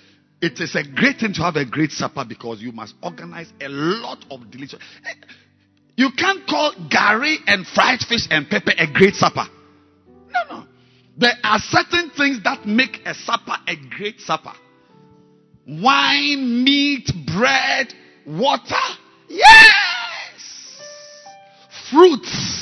it 0.41 0.59
is 0.61 0.75
a 0.75 0.83
great 0.83 1.19
thing 1.19 1.33
to 1.33 1.41
have 1.41 1.55
a 1.57 1.65
great 1.65 1.91
supper 1.91 2.23
because 2.23 2.61
you 2.61 2.71
must 2.71 2.95
organize 3.01 3.51
a 3.59 3.67
lot 3.67 4.23
of 4.31 4.49
delicious. 4.49 4.79
Eh, 5.05 5.13
you 5.95 6.11
can't 6.15 6.47
call 6.47 6.73
gari 6.89 7.37
and 7.47 7.65
fried 7.67 7.99
fish 7.99 8.27
and 8.29 8.49
pepper 8.49 8.71
a 8.77 8.87
great 8.91 9.15
supper. 9.15 9.45
No, 10.07 10.57
no. 10.57 10.67
There 11.17 11.33
are 11.43 11.59
certain 11.59 12.11
things 12.11 12.43
that 12.43 12.65
make 12.65 13.01
a 13.05 13.13
supper 13.13 13.55
a 13.67 13.75
great 13.89 14.21
supper 14.21 14.53
wine, 15.67 16.63
meat, 16.63 17.11
bread, 17.25 17.93
water. 18.25 18.75
Yes! 19.27 20.79
Fruits. 21.91 22.56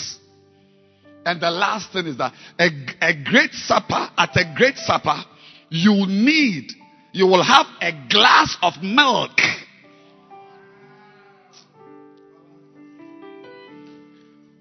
And 1.25 1.41
the 1.41 1.49
last 1.49 1.91
thing 1.91 2.05
is 2.07 2.17
that 2.17 2.33
a, 2.59 2.69
a 3.01 3.13
great 3.23 3.53
supper, 3.53 4.09
at 4.17 4.35
a 4.35 4.53
great 4.55 4.77
supper, 4.77 5.17
you 5.69 6.05
need, 6.07 6.71
you 7.11 7.25
will 7.25 7.43
have 7.43 7.65
a 7.81 7.91
glass 8.09 8.55
of 8.61 8.73
milk. 8.83 9.31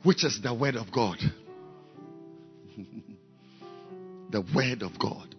Which 0.03 0.25
is 0.25 0.41
the 0.43 0.55
word 0.55 0.77
of 0.77 0.91
God. 0.91 1.19
the 4.31 4.45
word 4.55 4.83
of 4.83 4.99
God 4.99 5.35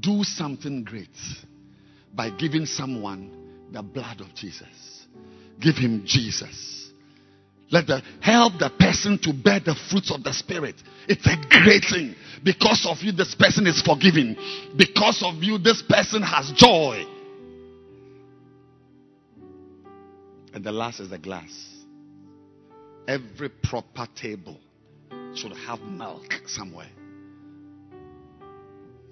do 0.00 0.24
something 0.24 0.84
great 0.84 1.08
by 2.12 2.30
giving 2.30 2.66
someone 2.66 3.30
the 3.72 3.82
blood 3.82 4.20
of 4.20 4.34
Jesus. 4.34 5.06
Give 5.60 5.76
him 5.76 6.02
Jesus. 6.04 6.83
Let 7.74 7.88
the 7.88 8.02
help 8.20 8.52
the 8.60 8.70
person 8.78 9.18
to 9.24 9.32
bear 9.32 9.58
the 9.58 9.74
fruits 9.90 10.12
of 10.14 10.22
the 10.22 10.32
spirit. 10.32 10.76
It's 11.08 11.26
a 11.26 11.34
great 11.50 11.82
thing. 11.90 12.14
Because 12.44 12.86
of 12.88 12.98
you, 13.02 13.10
this 13.10 13.34
person 13.34 13.66
is 13.66 13.82
forgiven. 13.82 14.36
Because 14.76 15.24
of 15.26 15.42
you, 15.42 15.58
this 15.58 15.82
person 15.82 16.22
has 16.22 16.52
joy. 16.52 17.04
And 20.52 20.62
the 20.62 20.70
last 20.70 21.00
is 21.00 21.10
the 21.10 21.18
glass. 21.18 21.50
Every 23.08 23.48
proper 23.48 24.06
table 24.14 24.60
should 25.34 25.56
have 25.66 25.80
milk 25.80 26.32
somewhere. 26.46 26.90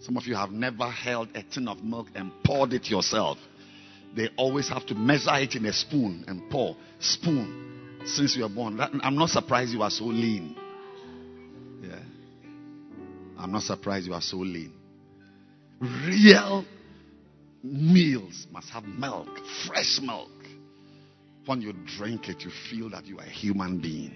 Some 0.02 0.16
of 0.16 0.24
you 0.24 0.36
have 0.36 0.52
never 0.52 0.88
held 0.88 1.30
a 1.34 1.42
tin 1.42 1.66
of 1.66 1.82
milk 1.82 2.06
and 2.14 2.30
poured 2.44 2.74
it 2.74 2.88
yourself. 2.88 3.38
They 4.14 4.28
always 4.36 4.68
have 4.68 4.86
to 4.86 4.94
measure 4.94 5.34
it 5.34 5.56
in 5.56 5.66
a 5.66 5.72
spoon 5.72 6.24
and 6.28 6.48
pour. 6.48 6.76
Spoon 7.00 7.71
since 8.04 8.36
you 8.36 8.42
were 8.42 8.48
born. 8.48 8.80
I'm 8.80 9.16
not 9.16 9.30
surprised 9.30 9.72
you 9.72 9.82
are 9.82 9.90
so 9.90 10.04
lean. 10.04 10.56
Yeah. 11.82 11.98
I'm 13.38 13.52
not 13.52 13.62
surprised 13.62 14.06
you 14.06 14.14
are 14.14 14.20
so 14.20 14.38
lean. 14.38 14.72
Real 15.80 16.64
meals 17.62 18.46
must 18.52 18.70
have 18.70 18.84
milk, 18.84 19.28
fresh 19.66 20.00
milk. 20.02 20.30
When 21.46 21.60
you 21.60 21.72
drink 21.98 22.28
it, 22.28 22.42
you 22.44 22.50
feel 22.70 22.90
that 22.90 23.06
you 23.06 23.18
are 23.18 23.24
a 23.24 23.28
human 23.28 23.80
being. 23.80 24.14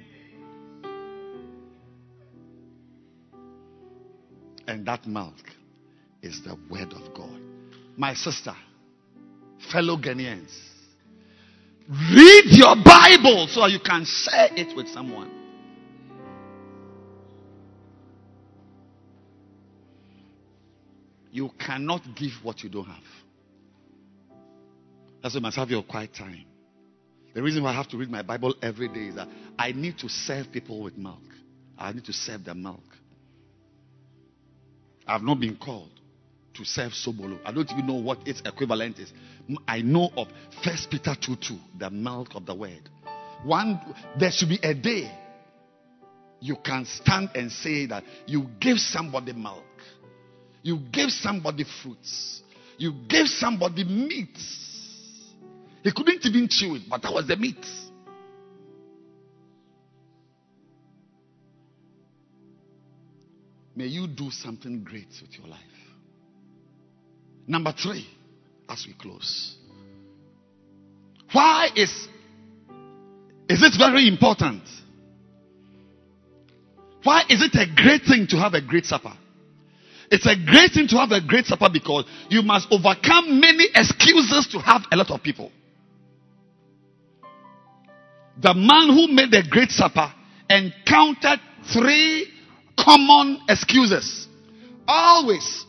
And 4.68 4.86
that 4.86 5.06
milk 5.06 5.34
is 6.22 6.42
the 6.42 6.56
word 6.70 6.92
of 6.92 7.14
God. 7.14 7.40
My 7.96 8.14
sister, 8.14 8.54
fellow 9.72 9.96
Ghanaians, 9.96 10.52
read 11.88 12.44
your 12.46 12.74
Bible 12.76 13.46
so 13.48 13.66
you 13.66 13.78
can 13.78 14.04
share 14.04 14.48
it 14.56 14.76
with 14.76 14.88
someone. 14.88 15.30
You 21.30 21.50
cannot 21.58 22.02
give 22.16 22.32
what 22.42 22.62
you 22.62 22.70
don't 22.70 22.86
have. 22.86 22.96
That's 25.22 25.34
why 25.34 25.38
you 25.38 25.42
must 25.42 25.56
have 25.56 25.70
your 25.70 25.82
quiet 25.82 26.14
time. 26.14 26.46
The 27.34 27.42
reason 27.42 27.62
why 27.62 27.70
I 27.70 27.74
have 27.74 27.88
to 27.88 27.98
read 27.98 28.10
my 28.10 28.22
Bible 28.22 28.54
every 28.62 28.88
day 28.88 29.08
is 29.08 29.16
that 29.16 29.28
I 29.58 29.72
need 29.72 29.98
to 29.98 30.08
serve 30.08 30.50
people 30.50 30.82
with 30.82 30.96
milk. 30.96 31.20
I 31.76 31.92
need 31.92 32.06
to 32.06 32.12
serve 32.12 32.44
them 32.44 32.62
milk. 32.62 32.80
I've 35.06 35.22
not 35.22 35.38
been 35.38 35.56
called 35.56 35.90
to 36.56 36.64
serve 36.64 36.92
Sobolo. 36.92 37.38
I 37.44 37.52
don't 37.52 37.70
even 37.70 37.86
know 37.86 37.94
what 37.94 38.26
its 38.26 38.40
equivalent 38.44 38.98
is. 38.98 39.12
I 39.66 39.82
know 39.82 40.10
of 40.16 40.28
First 40.64 40.90
Peter 40.90 41.14
2 41.18 41.36
2, 41.36 41.58
the 41.78 41.90
milk 41.90 42.34
of 42.34 42.46
the 42.46 42.54
word. 42.54 42.88
One, 43.44 43.80
there 44.18 44.30
should 44.30 44.48
be 44.48 44.58
a 44.62 44.74
day 44.74 45.10
you 46.40 46.56
can 46.56 46.84
stand 46.84 47.30
and 47.34 47.50
say 47.50 47.86
that 47.86 48.04
you 48.26 48.46
give 48.60 48.78
somebody 48.78 49.32
milk, 49.32 49.64
you 50.62 50.78
gave 50.92 51.10
somebody 51.10 51.64
fruits, 51.82 52.42
you 52.78 52.92
gave 53.08 53.26
somebody 53.26 53.84
meat. 53.84 54.38
He 55.82 55.92
couldn't 55.92 56.24
even 56.26 56.48
chew 56.48 56.76
it, 56.76 56.82
but 56.88 57.02
that 57.02 57.12
was 57.12 57.26
the 57.26 57.36
meat. 57.36 57.64
May 63.76 63.86
you 63.86 64.06
do 64.06 64.30
something 64.30 64.82
great 64.82 65.08
with 65.20 65.38
your 65.38 65.46
life. 65.48 65.60
Number 67.46 67.72
three, 67.72 68.06
as 68.68 68.84
we 68.86 68.94
close. 68.94 69.56
Why 71.32 71.68
is, 71.76 71.90
is 73.48 73.62
it 73.62 73.74
very 73.78 74.08
important? 74.08 74.62
Why 77.02 77.22
is 77.28 77.42
it 77.42 77.54
a 77.54 77.66
great 77.74 78.02
thing 78.02 78.26
to 78.30 78.36
have 78.36 78.54
a 78.54 78.60
great 78.60 78.84
supper? 78.84 79.12
It's 80.10 80.26
a 80.26 80.36
great 80.36 80.72
thing 80.72 80.88
to 80.88 80.96
have 80.96 81.10
a 81.10 81.20
great 81.20 81.46
supper 81.46 81.68
because 81.72 82.04
you 82.28 82.42
must 82.42 82.68
overcome 82.70 83.40
many 83.40 83.66
excuses 83.74 84.48
to 84.52 84.58
have 84.58 84.82
a 84.92 84.96
lot 84.96 85.10
of 85.10 85.22
people. 85.22 85.50
The 88.40 88.54
man 88.54 88.88
who 88.94 89.08
made 89.08 89.30
the 89.30 89.42
great 89.48 89.70
supper 89.70 90.12
encountered 90.48 91.40
three 91.72 92.28
common 92.78 93.40
excuses. 93.48 94.28
Always 94.86 95.65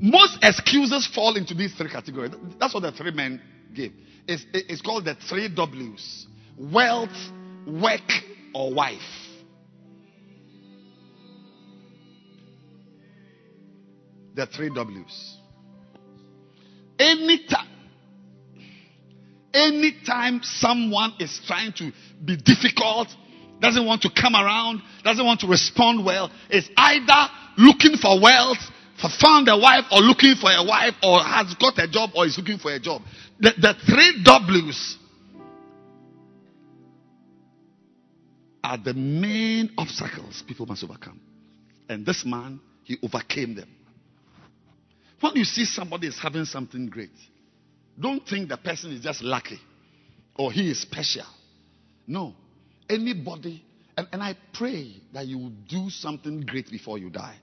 most 0.00 0.38
excuses 0.42 1.06
fall 1.06 1.36
into 1.36 1.54
these 1.54 1.74
three 1.74 1.90
categories. 1.90 2.32
That's 2.58 2.72
what 2.72 2.82
the 2.82 2.92
three 2.92 3.10
men 3.10 3.40
gave. 3.74 3.92
It's, 4.26 4.46
it's 4.52 4.80
called 4.80 5.04
the 5.04 5.14
three 5.14 5.48
W's 5.54 6.26
wealth, 6.56 7.10
work, 7.66 8.00
or 8.54 8.72
wife. 8.72 8.98
The 14.34 14.46
three 14.46 14.70
W's. 14.74 15.36
Anytime, 16.98 17.68
anytime 19.52 20.40
someone 20.42 21.14
is 21.18 21.40
trying 21.46 21.72
to 21.74 21.92
be 22.24 22.36
difficult, 22.36 23.08
doesn't 23.60 23.84
want 23.84 24.02
to 24.02 24.10
come 24.10 24.34
around, 24.34 24.80
doesn't 25.04 25.24
want 25.24 25.40
to 25.40 25.46
respond 25.46 26.04
well, 26.04 26.30
is 26.48 26.68
either 26.76 27.30
looking 27.58 27.96
for 27.96 28.20
wealth 28.22 28.58
found 29.08 29.48
a 29.48 29.56
wife 29.56 29.84
or 29.90 30.00
looking 30.00 30.34
for 30.34 30.50
a 30.50 30.64
wife 30.64 30.94
or 31.02 31.20
has 31.22 31.54
got 31.54 31.78
a 31.78 31.88
job 31.88 32.10
or 32.14 32.26
is 32.26 32.36
looking 32.36 32.58
for 32.58 32.72
a 32.72 32.78
job. 32.78 33.02
The, 33.38 33.52
the 33.58 33.74
three 33.86 34.22
W's 34.22 34.98
are 38.62 38.78
the 38.78 38.94
main 38.94 39.70
obstacles 39.78 40.42
people 40.46 40.66
must 40.66 40.84
overcome. 40.84 41.20
And 41.88 42.04
this 42.04 42.24
man, 42.24 42.60
he 42.84 42.98
overcame 43.02 43.54
them. 43.54 43.68
When 45.20 45.36
you 45.36 45.44
see 45.44 45.64
somebody 45.64 46.06
is 46.06 46.18
having 46.18 46.44
something 46.44 46.86
great, 46.86 47.10
don't 47.98 48.26
think 48.26 48.48
the 48.48 48.56
person 48.56 48.92
is 48.92 49.00
just 49.00 49.22
lucky 49.22 49.60
or 50.36 50.52
he 50.52 50.70
is 50.70 50.80
special. 50.80 51.26
No. 52.06 52.34
Anybody, 52.88 53.62
and, 53.96 54.08
and 54.12 54.22
I 54.22 54.36
pray 54.54 54.94
that 55.12 55.26
you 55.26 55.38
will 55.38 55.52
do 55.68 55.90
something 55.90 56.40
great 56.40 56.70
before 56.70 56.98
you 56.98 57.10
die. 57.10 57.36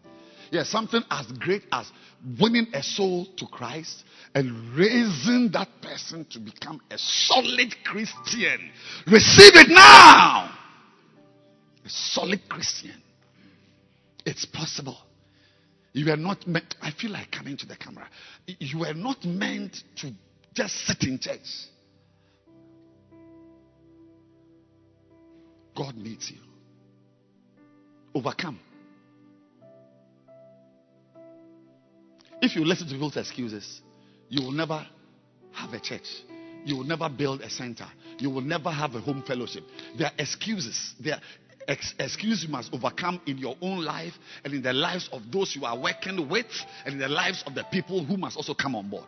Yes, 0.52 0.70
something 0.70 1.02
as 1.10 1.26
great 1.34 1.64
as 1.72 1.92
winning 2.40 2.68
a 2.74 2.82
soul 2.82 3.26
to 3.38 3.46
Christ 3.48 4.04
and 4.34 4.74
raising 4.76 5.50
that 5.54 5.70
person 5.82 6.26
to 6.32 6.40
become 6.40 6.82
a 6.90 6.98
solid 6.98 7.76
Christian. 7.84 8.72
Receive 9.08 9.56
it 9.56 9.70
now. 9.70 10.56
A 11.86 11.90
solid 11.90 12.48
Christian. 12.50 13.02
It's 14.26 14.46
possible. 14.46 14.98
You 15.94 16.12
are 16.12 16.18
not 16.18 16.46
meant, 16.46 16.76
I 16.82 16.92
feel 16.92 17.12
like 17.12 17.32
coming 17.32 17.58
to 17.58 17.66
the 17.66 17.76
camera. 17.76 18.08
You 18.46 18.86
are 18.86 18.94
not 18.94 19.24
meant 19.26 19.84
to 19.98 20.12
just 20.54 20.76
sit 20.86 21.04
in 21.04 21.20
church. 21.20 21.68
God 25.76 25.96
needs 25.96 26.32
you. 26.32 26.38
Overcome. 28.14 28.60
If 32.42 32.56
you 32.56 32.66
listen 32.66 32.88
to 32.88 32.94
people's 32.94 33.18
excuses, 33.18 33.82
you 34.30 34.44
will 34.44 34.52
never 34.52 34.86
have 35.54 35.74
a 35.74 35.80
church. 35.80 36.08
You 36.66 36.78
will 36.78 36.84
never 36.84 37.10
build 37.10 37.42
a 37.42 37.50
center. 37.50 37.88
You 38.20 38.30
will 38.30 38.42
never 38.42 38.70
have 38.70 38.94
a 38.96 39.00
home 39.00 39.24
fellowship. 39.26 39.64
There 39.98 40.08
are 40.08 40.14
excuses. 40.20 40.94
There 41.00 41.16
are 41.16 41.22
ex- 41.68 41.96
excuses 42.00 42.44
you 42.44 42.50
must 42.50 42.74
overcome 42.74 43.22
in 43.26 43.38
your 43.38 43.56
own 43.62 43.84
life 43.84 44.14
and 44.44 44.54
in 44.54 44.62
the 44.62 44.74
lives 44.74 45.10
of 45.12 45.22
those 45.32 45.56
you 45.56 45.66
are 45.66 45.78
working 45.78 46.28
with 46.30 46.46
and 46.86 46.96
in 46.96 47.00
the 47.00 47.08
lives 47.08 47.44
of 47.48 47.56
the 47.56 47.64
people 47.72 48.04
who 48.04 48.18
must 48.18 48.38
also 48.38 48.54
come 48.54 48.76
on 48.76 48.90
board. 48.90 49.08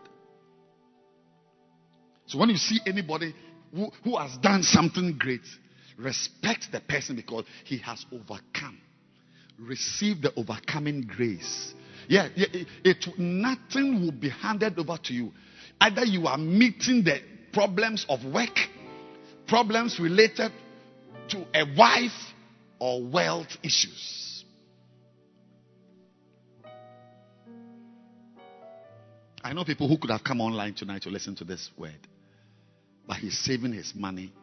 So 2.28 2.38
when 2.38 2.50
you 2.50 2.58
see 2.58 2.80
anybody 2.86 3.34
who, 3.74 3.92
who 4.04 4.18
has 4.18 4.38
done 4.38 4.64
something 4.64 5.18
great, 5.18 5.42
respect 5.98 6.68
the 6.72 6.80
person 6.80 7.16
because 7.16 7.46
he 7.66 7.78
has 7.80 8.06
overcome. 8.12 8.80
Receive 9.60 10.22
the 10.22 10.34
overcoming 10.36 11.02
grace 11.02 11.74
yeah, 12.10 12.28
yeah 12.36 12.48
it, 12.52 12.68
it, 12.84 13.06
nothing 13.18 14.02
will 14.02 14.12
be 14.12 14.30
handed 14.30 14.78
over 14.78 14.98
to 15.04 15.14
you. 15.14 15.32
Either 15.80 16.04
you 16.04 16.28
are 16.28 16.38
meeting 16.38 17.04
the 17.06 17.20
problems 17.54 18.06
of 18.10 18.26
work, 18.26 18.58
problems 19.48 19.98
related 20.00 20.52
to 21.30 21.46
a 21.54 21.64
wife, 21.78 22.12
or 22.80 23.04
wealth 23.04 23.58
issues. 23.62 24.46
I 29.44 29.54
know 29.54 29.64
people 29.64 29.88
who 29.88 29.98
could 29.98 30.10
have 30.12 30.24
come 30.24 30.42
online 30.42 30.74
tonight 30.74 31.04
to 31.04 31.10
listen 31.10 31.36
to 31.36 31.44
this 31.44 31.70
word, 31.78 32.08
but 33.08 33.18
he's 33.18 33.38
saving 33.38 33.74
his 33.74 33.94
money 33.96 34.34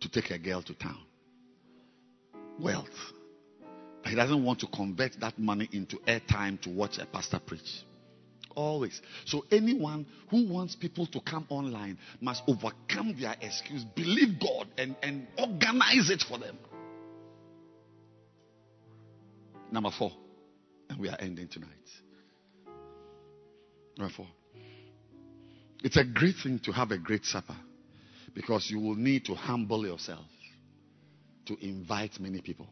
to 0.00 0.08
take 0.08 0.30
a 0.30 0.38
girl 0.38 0.62
to 0.62 0.74
town. 0.74 1.02
Wealth. 2.58 2.86
He 4.04 4.14
doesn't 4.14 4.44
want 4.44 4.60
to 4.60 4.66
convert 4.66 5.18
that 5.20 5.38
money 5.38 5.68
into 5.72 5.96
airtime 5.98 6.60
to 6.62 6.70
watch 6.70 6.98
a 6.98 7.06
pastor 7.06 7.38
preach. 7.38 7.84
Always. 8.54 9.00
So 9.26 9.44
anyone 9.50 10.06
who 10.30 10.48
wants 10.48 10.74
people 10.74 11.06
to 11.06 11.20
come 11.20 11.46
online 11.48 11.98
must 12.20 12.42
overcome 12.48 13.14
their 13.20 13.36
excuse, 13.40 13.84
believe 13.84 14.40
God, 14.40 14.66
and, 14.76 14.96
and 15.02 15.26
organize 15.38 16.10
it 16.10 16.24
for 16.28 16.38
them. 16.38 16.58
Number 19.70 19.90
four. 19.96 20.12
And 20.88 20.98
we 20.98 21.08
are 21.08 21.16
ending 21.20 21.46
tonight. 21.46 21.70
Number 23.96 24.12
four. 24.16 24.26
It's 25.84 25.96
a 25.96 26.04
great 26.04 26.34
thing 26.42 26.58
to 26.64 26.72
have 26.72 26.90
a 26.90 26.98
great 26.98 27.24
supper 27.24 27.56
because 28.34 28.68
you 28.70 28.80
will 28.80 28.96
need 28.96 29.24
to 29.26 29.34
humble 29.34 29.86
yourself 29.86 30.26
to 31.46 31.56
invite 31.64 32.18
many 32.20 32.40
people. 32.40 32.68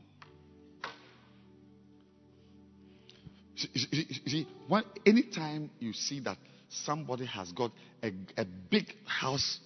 You 3.72 4.04
see, 4.26 4.46
when, 4.68 4.84
anytime 5.04 5.70
you 5.78 5.92
see 5.92 6.20
that 6.20 6.38
somebody 6.68 7.26
has 7.26 7.50
got 7.52 7.72
a, 8.02 8.12
a 8.36 8.44
big 8.44 8.86
house 9.04 9.58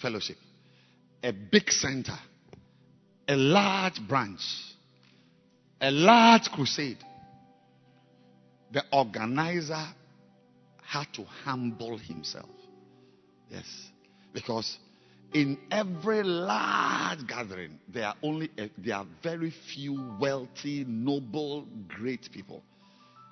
fellowship, 0.00 0.36
a 1.22 1.32
big 1.32 1.70
center, 1.70 2.18
a 3.28 3.36
large 3.36 4.00
branch, 4.06 4.40
a 5.80 5.90
large 5.90 6.50
crusade, 6.50 6.98
the 8.72 8.82
organizer 8.92 9.86
had 10.82 11.06
to 11.14 11.24
humble 11.44 11.98
himself. 11.98 12.48
Yes. 13.50 13.64
Because 14.32 14.78
in 15.32 15.58
every 15.70 16.22
large 16.22 17.26
gathering, 17.26 17.78
there 17.88 18.06
are 18.06 18.14
only 18.22 18.50
a, 18.58 18.70
there 18.78 18.96
are 18.96 19.06
very 19.22 19.52
few 19.74 20.16
wealthy, 20.20 20.84
noble, 20.86 21.66
great 21.88 22.28
people. 22.32 22.62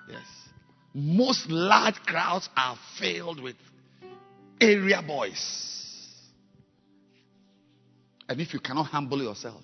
Yes. 0.09 0.25
Most 0.93 1.49
large 1.49 1.95
crowds 2.05 2.49
are 2.55 2.77
filled 2.99 3.41
with 3.41 3.55
area 4.61 5.01
boys. 5.05 5.71
And 8.27 8.39
if 8.39 8.53
you 8.53 8.59
cannot 8.59 8.85
humble 8.87 9.21
yourself, 9.21 9.61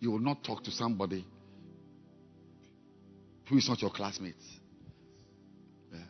you 0.00 0.10
will 0.10 0.18
not 0.18 0.44
talk 0.44 0.62
to 0.64 0.70
somebody 0.70 1.24
who 3.48 3.58
is 3.58 3.68
not 3.68 3.80
your 3.80 3.90
classmate. 3.90 4.34
Yeah. 5.92 6.00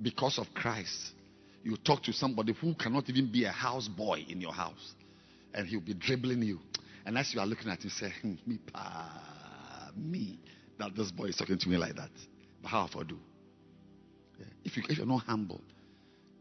Because 0.00 0.38
of 0.38 0.46
Christ, 0.54 1.12
you 1.62 1.76
talk 1.76 2.02
to 2.04 2.12
somebody 2.12 2.52
who 2.52 2.74
cannot 2.74 3.08
even 3.08 3.30
be 3.30 3.44
a 3.44 3.52
house 3.52 3.88
boy 3.88 4.24
in 4.28 4.40
your 4.40 4.52
house, 4.52 4.94
and 5.52 5.66
he'll 5.66 5.80
be 5.80 5.94
dribbling 5.94 6.42
you. 6.42 6.60
And 7.04 7.16
as 7.18 7.32
you 7.34 7.40
are 7.40 7.46
looking 7.46 7.70
at 7.70 7.82
him, 7.82 7.90
say, 7.90 8.12
hmm, 8.22 8.34
"Me 8.46 8.58
pa, 8.72 9.90
me," 9.96 10.38
that 10.78 10.94
this 10.96 11.10
boy 11.10 11.26
is 11.26 11.36
talking 11.36 11.58
to 11.58 11.68
me 11.68 11.76
like 11.76 11.96
that. 11.96 12.10
But 12.62 12.68
how 12.68 12.88
I 12.98 13.02
do? 13.04 13.18
Yeah. 14.38 14.46
If, 14.64 14.76
you, 14.76 14.82
if 14.88 14.98
you're 14.98 15.06
not 15.06 15.22
humble, 15.22 15.60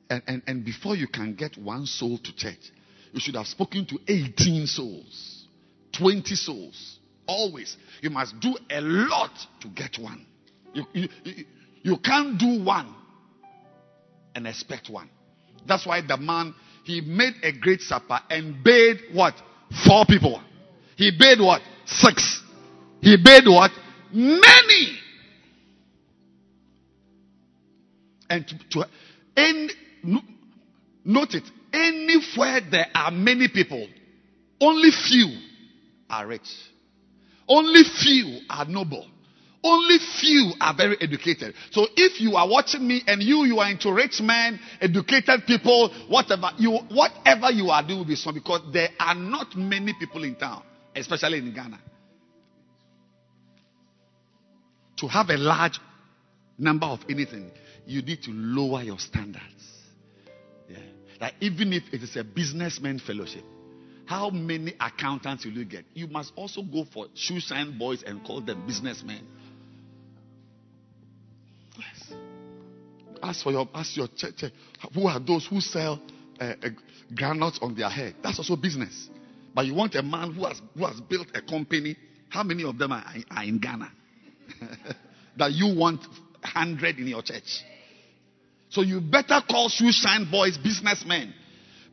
and, 0.09 0.21
and, 0.27 0.41
and 0.47 0.65
before 0.65 0.95
you 0.95 1.07
can 1.07 1.35
get 1.35 1.57
one 1.57 1.85
soul 1.85 2.17
to 2.17 2.35
church, 2.35 2.71
you 3.11 3.19
should 3.19 3.35
have 3.35 3.47
spoken 3.47 3.85
to 3.87 3.99
18 4.07 4.67
souls, 4.67 5.45
20 5.97 6.35
souls. 6.35 6.99
Always. 7.27 7.75
You 8.01 8.11
must 8.11 8.39
do 8.39 8.55
a 8.69 8.81
lot 8.81 9.31
to 9.61 9.67
get 9.69 9.97
one. 9.97 10.25
You, 10.73 10.85
you, 10.93 11.07
you 11.81 11.97
can't 11.97 12.37
do 12.37 12.63
one 12.63 12.93
and 14.35 14.45
expect 14.45 14.89
one. 14.89 15.09
That's 15.67 15.87
why 15.87 16.01
the 16.01 16.17
man, 16.17 16.53
he 16.83 17.01
made 17.01 17.33
a 17.41 17.51
great 17.51 17.81
supper 17.81 18.19
and 18.29 18.63
bade 18.63 18.97
what? 19.13 19.33
Four 19.87 20.05
people. 20.05 20.41
He 20.97 21.11
bade 21.17 21.39
what? 21.39 21.61
Six. 21.85 22.43
He 23.01 23.17
bade 23.17 23.45
what? 23.47 23.71
Many. 24.15 24.97
And 28.29 28.47
to, 28.47 28.55
to 28.71 28.85
and 29.35 29.71
note 31.03 31.33
it, 31.33 31.43
anywhere 31.73 32.61
there 32.71 32.87
are 32.95 33.11
many 33.11 33.49
people, 33.49 33.85
only 34.61 34.89
few 34.91 35.37
are 36.09 36.25
rich. 36.27 36.49
Only 37.47 37.83
few 37.83 38.39
are 38.49 38.65
noble. 38.65 39.05
Only 39.61 39.97
few 40.21 40.53
are 40.61 40.73
very 40.75 40.95
educated. 41.01 41.53
So 41.71 41.85
if 41.97 42.21
you 42.21 42.35
are 42.35 42.47
watching 42.47 42.87
me 42.87 43.01
and 43.07 43.21
you 43.21 43.43
you 43.43 43.59
are 43.59 43.69
into 43.69 43.91
rich 43.91 44.21
men, 44.21 44.59
educated 44.79 45.45
people, 45.45 45.91
whatever 46.07 46.51
you 46.57 46.71
whatever 46.89 47.51
you 47.51 47.69
are 47.69 47.85
doing 47.85 47.99
will 47.99 48.05
be 48.05 48.15
small 48.15 48.33
because 48.33 48.61
there 48.71 48.89
are 48.97 49.15
not 49.15 49.55
many 49.57 49.93
people 49.99 50.23
in 50.23 50.35
town, 50.35 50.63
especially 50.95 51.39
in 51.39 51.53
Ghana. 51.53 51.79
To 55.05 55.09
have 55.09 55.29
a 55.29 55.37
large 55.37 55.79
number 56.57 56.87
of 56.87 56.99
anything, 57.07 57.51
you 57.85 58.01
need 58.01 58.23
to 58.23 58.31
lower 58.31 58.81
your 58.81 58.97
standards. 58.97 59.43
Yeah. 60.67 60.79
Like 61.21 61.35
even 61.41 61.73
if 61.73 61.83
it 61.93 62.01
is 62.01 62.15
a 62.15 62.23
businessman 62.23 62.97
fellowship, 62.97 63.43
how 64.07 64.31
many 64.31 64.73
accountants 64.79 65.45
will 65.45 65.51
you 65.51 65.65
get? 65.65 65.85
You 65.93 66.07
must 66.07 66.33
also 66.35 66.63
go 66.63 66.85
for 66.91 67.05
shoe 67.13 67.39
shine 67.39 67.77
boys 67.77 68.01
and 68.01 68.25
call 68.25 68.41
them 68.41 68.65
businessmen. 68.65 69.27
Yes. 71.77 72.17
Ask 73.21 73.43
for 73.43 73.51
your 73.51 73.69
ask 73.75 73.95
your 73.95 74.07
church. 74.07 74.45
Who 74.95 75.05
are 75.05 75.19
those 75.19 75.45
who 75.45 75.61
sell 75.61 76.01
uh, 76.41 76.53
uh, 76.63 76.69
granules 77.13 77.59
on 77.61 77.75
their 77.75 77.89
head? 77.89 78.15
That's 78.23 78.39
also 78.39 78.55
business. 78.55 79.07
But 79.53 79.67
you 79.67 79.75
want 79.75 79.93
a 79.93 80.01
man 80.01 80.33
who 80.33 80.45
has 80.45 80.59
who 80.75 80.83
has 80.83 80.99
built 80.99 81.27
a 81.35 81.43
company. 81.43 81.95
How 82.29 82.41
many 82.41 82.63
of 82.63 82.79
them 82.79 82.91
are, 82.91 83.05
are 83.29 83.43
in 83.43 83.59
Ghana? 83.59 83.91
that 85.37 85.51
you 85.51 85.75
want 85.75 86.01
hundred 86.43 86.97
in 86.97 87.07
your 87.07 87.21
church. 87.21 87.63
So 88.69 88.81
you 88.81 89.01
better 89.01 89.41
call 89.49 89.69
shoe 89.69 89.91
shine 89.91 90.29
boys 90.29 90.57
businessmen 90.57 91.33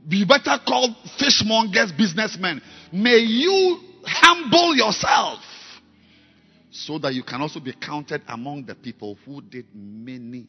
you 0.09 0.27
better 0.27 0.59
call 0.67 0.95
fishmongers 1.21 1.97
businessmen. 1.97 2.61
May 2.93 3.19
you 3.19 3.79
humble 4.05 4.75
yourself 4.75 5.41
so 6.71 6.99
that 6.99 7.15
you 7.15 7.23
can 7.23 7.41
also 7.41 7.61
be 7.61 7.73
counted 7.73 8.23
among 8.29 8.65
the 8.65 8.75
people 8.75 9.17
who 9.25 9.41
did 9.43 9.67
many 9.75 10.47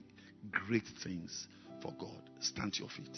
great 0.52 0.88
things 1.04 1.48
for 1.82 1.94
God. 2.00 2.22
Stand 2.40 2.74
to 2.74 2.80
your 2.80 2.90
feet. 2.90 3.18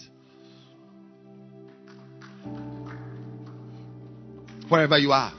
Wherever 4.67 4.97
you 4.97 5.11
are, 5.11 5.33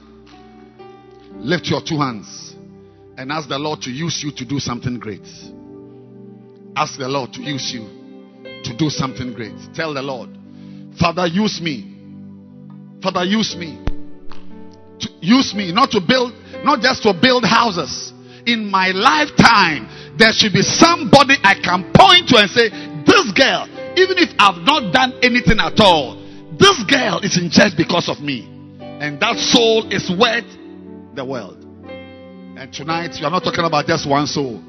lift 1.36 1.66
your 1.66 1.82
two 1.86 1.98
hands 1.98 2.55
and 3.16 3.32
ask 3.32 3.48
the 3.48 3.58
Lord 3.58 3.80
to 3.82 3.90
use 3.90 4.22
you 4.22 4.32
to 4.36 4.44
do 4.44 4.58
something 4.58 4.98
great. 4.98 5.26
Ask 6.76 6.98
the 6.98 7.08
Lord 7.08 7.32
to 7.34 7.42
use 7.42 7.72
you 7.72 7.88
to 8.62 8.76
do 8.76 8.90
something 8.90 9.32
great. 9.32 9.56
Tell 9.74 9.94
the 9.94 10.02
Lord, 10.02 10.30
Father, 10.98 11.26
use 11.26 11.60
me. 11.60 11.96
Father, 13.02 13.24
use 13.24 13.56
me. 13.56 13.80
To 15.00 15.08
use 15.20 15.54
me 15.54 15.72
not 15.72 15.90
to 15.92 16.00
build, 16.00 16.32
not 16.64 16.80
just 16.80 17.02
to 17.04 17.14
build 17.14 17.44
houses. 17.44 18.12
In 18.46 18.70
my 18.70 18.88
lifetime, 18.92 19.88
there 20.18 20.32
should 20.32 20.52
be 20.52 20.62
somebody 20.62 21.34
I 21.42 21.54
can 21.60 21.92
point 21.92 22.28
to 22.28 22.36
and 22.38 22.50
say, 22.50 22.68
This 23.04 23.32
girl, 23.32 23.68
even 23.96 24.16
if 24.18 24.30
I've 24.38 24.62
not 24.62 24.92
done 24.92 25.18
anything 25.22 25.58
at 25.58 25.80
all, 25.80 26.16
this 26.58 26.82
girl 26.84 27.20
is 27.20 27.36
in 27.36 27.50
church 27.50 27.72
because 27.76 28.08
of 28.08 28.20
me. 28.20 28.48
And 28.80 29.20
that 29.20 29.36
soul 29.36 29.92
is 29.92 30.08
worth 30.08 30.46
the 31.14 31.24
world. 31.24 31.65
And 32.56 32.72
tonight, 32.72 33.12
you 33.20 33.26
are 33.28 33.30
not 33.30 33.44
talking 33.44 33.68
about 33.68 33.84
just 33.84 34.08
one 34.08 34.24
soul. 34.24 34.64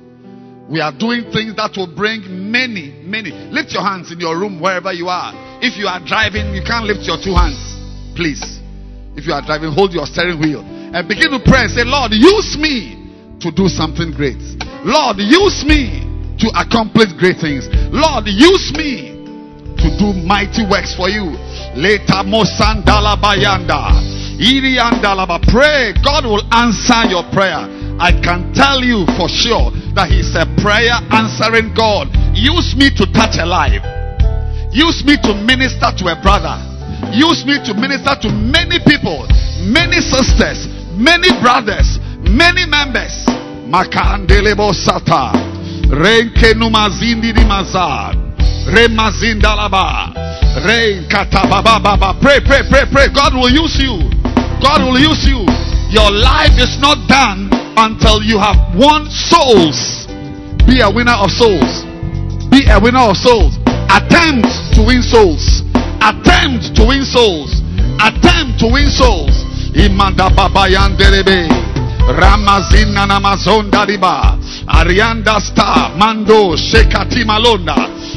We 0.68 0.84
are 0.84 0.92
doing 0.92 1.32
things 1.32 1.56
that 1.56 1.72
will 1.80 1.88
bring 1.88 2.52
many, 2.52 2.92
many. 3.08 3.32
Lift 3.32 3.72
your 3.72 3.80
hands 3.80 4.12
in 4.12 4.20
your 4.20 4.36
room 4.36 4.60
wherever 4.60 4.92
you 4.92 5.08
are. 5.08 5.32
If 5.64 5.80
you 5.80 5.88
are 5.88 6.04
driving, 6.04 6.52
you 6.52 6.60
can't 6.68 6.84
lift 6.84 7.08
your 7.08 7.16
two 7.16 7.32
hands. 7.32 7.56
Please. 8.12 8.44
If 9.16 9.24
you 9.24 9.32
are 9.32 9.40
driving, 9.40 9.72
hold 9.72 9.96
your 9.96 10.04
steering 10.04 10.36
wheel 10.36 10.68
and 10.68 11.08
begin 11.08 11.32
to 11.32 11.40
pray 11.40 11.64
and 11.64 11.72
say, 11.72 11.88
Lord, 11.88 12.12
use 12.12 12.60
me 12.60 13.08
to 13.40 13.56
do 13.56 13.72
something 13.72 14.12
great. 14.12 14.44
Lord, 14.84 15.24
use 15.24 15.64
me 15.64 16.04
to 16.44 16.48
accomplish 16.60 17.16
great 17.16 17.40
things. 17.40 17.72
Lord, 17.96 18.28
use 18.28 18.76
me 18.76 19.16
to 19.80 19.88
do 19.96 20.12
mighty 20.28 20.68
works 20.68 20.92
for 20.92 21.08
you. 21.08 21.40
Later, 21.72 22.20
Mosandala 22.28 23.16
Bayanda. 23.16 23.96
Pray. 25.48 25.96
God 26.04 26.28
will 26.28 26.44
answer 26.52 27.08
your 27.08 27.24
prayer. 27.32 27.77
I 27.98 28.14
can 28.14 28.53
tell 28.53 28.86
you 28.86 29.10
for 29.18 29.26
sure 29.26 29.74
that 29.98 30.14
He's 30.14 30.38
a 30.38 30.45
prayer 30.61 30.94
answering 31.10 31.74
God. 31.74 32.14
Use 32.38 32.78
me 32.78 32.94
to 32.94 33.10
touch 33.10 33.41
a 33.41 33.45
life. 33.49 33.82
Use 34.69 35.02
me 35.02 35.18
to 35.26 35.34
minister 35.34 35.90
to 35.90 36.03
a 36.14 36.15
brother. 36.22 36.61
Use 37.10 37.41
me 37.49 37.57
to 37.65 37.74
minister 37.74 38.14
to 38.22 38.30
many 38.30 38.78
people, 38.86 39.26
many 39.65 39.98
sisters, 39.98 40.69
many 40.94 41.34
brothers, 41.41 41.98
many 42.30 42.69
members. 42.69 43.26
Makandelebo 43.65 44.69
sata. 44.78 45.34
Renke 45.90 46.53
numazindi 46.53 47.34
di 47.34 47.45
mazar. 47.49 48.14
Remazindalaba. 48.69 50.14
Rain 50.69 51.10
katababa. 51.10 52.14
Pray, 52.22 52.45
pray, 52.45 52.61
pray, 52.69 52.86
pray. 52.94 53.07
God 53.10 53.34
will 53.34 53.49
use 53.49 53.82
you. 53.82 54.06
God 54.61 54.86
will 54.86 55.02
use 55.02 55.26
you. 55.26 55.41
Your 55.90 56.11
life 56.14 56.53
is 56.61 56.78
not 56.78 57.02
done 57.10 57.57
until 57.78 58.24
you 58.24 58.40
have 58.40 58.58
won 58.76 59.06
souls. 59.10 60.08
Be 60.66 60.82
a 60.82 60.90
winner 60.90 61.16
of 61.16 61.30
souls. 61.32 61.86
Be 62.49 62.66
a 62.68 62.80
winner 62.82 63.06
of 63.06 63.16
souls. 63.18 63.56
Attempt 63.94 64.49
to 64.76 64.82
win 64.84 65.02
souls. 65.02 65.62
Attempt 66.02 66.76
to 66.76 66.84
win 66.90 67.06
souls. 67.06 67.62
Attempt 68.02 68.60
to 68.60 68.68
win 68.68 68.90
souls. 68.90 69.45
Imanda 69.78 70.30
babayan 70.34 70.98
derebe. 70.98 71.48
Ramazina 72.08 73.06
namazonda 73.06 73.86
riba. 73.86 74.38
Arianda 74.68 75.40
sta 75.40 75.91
mando 75.98 76.56
shekati 76.58 77.24
malonda. 77.26 77.76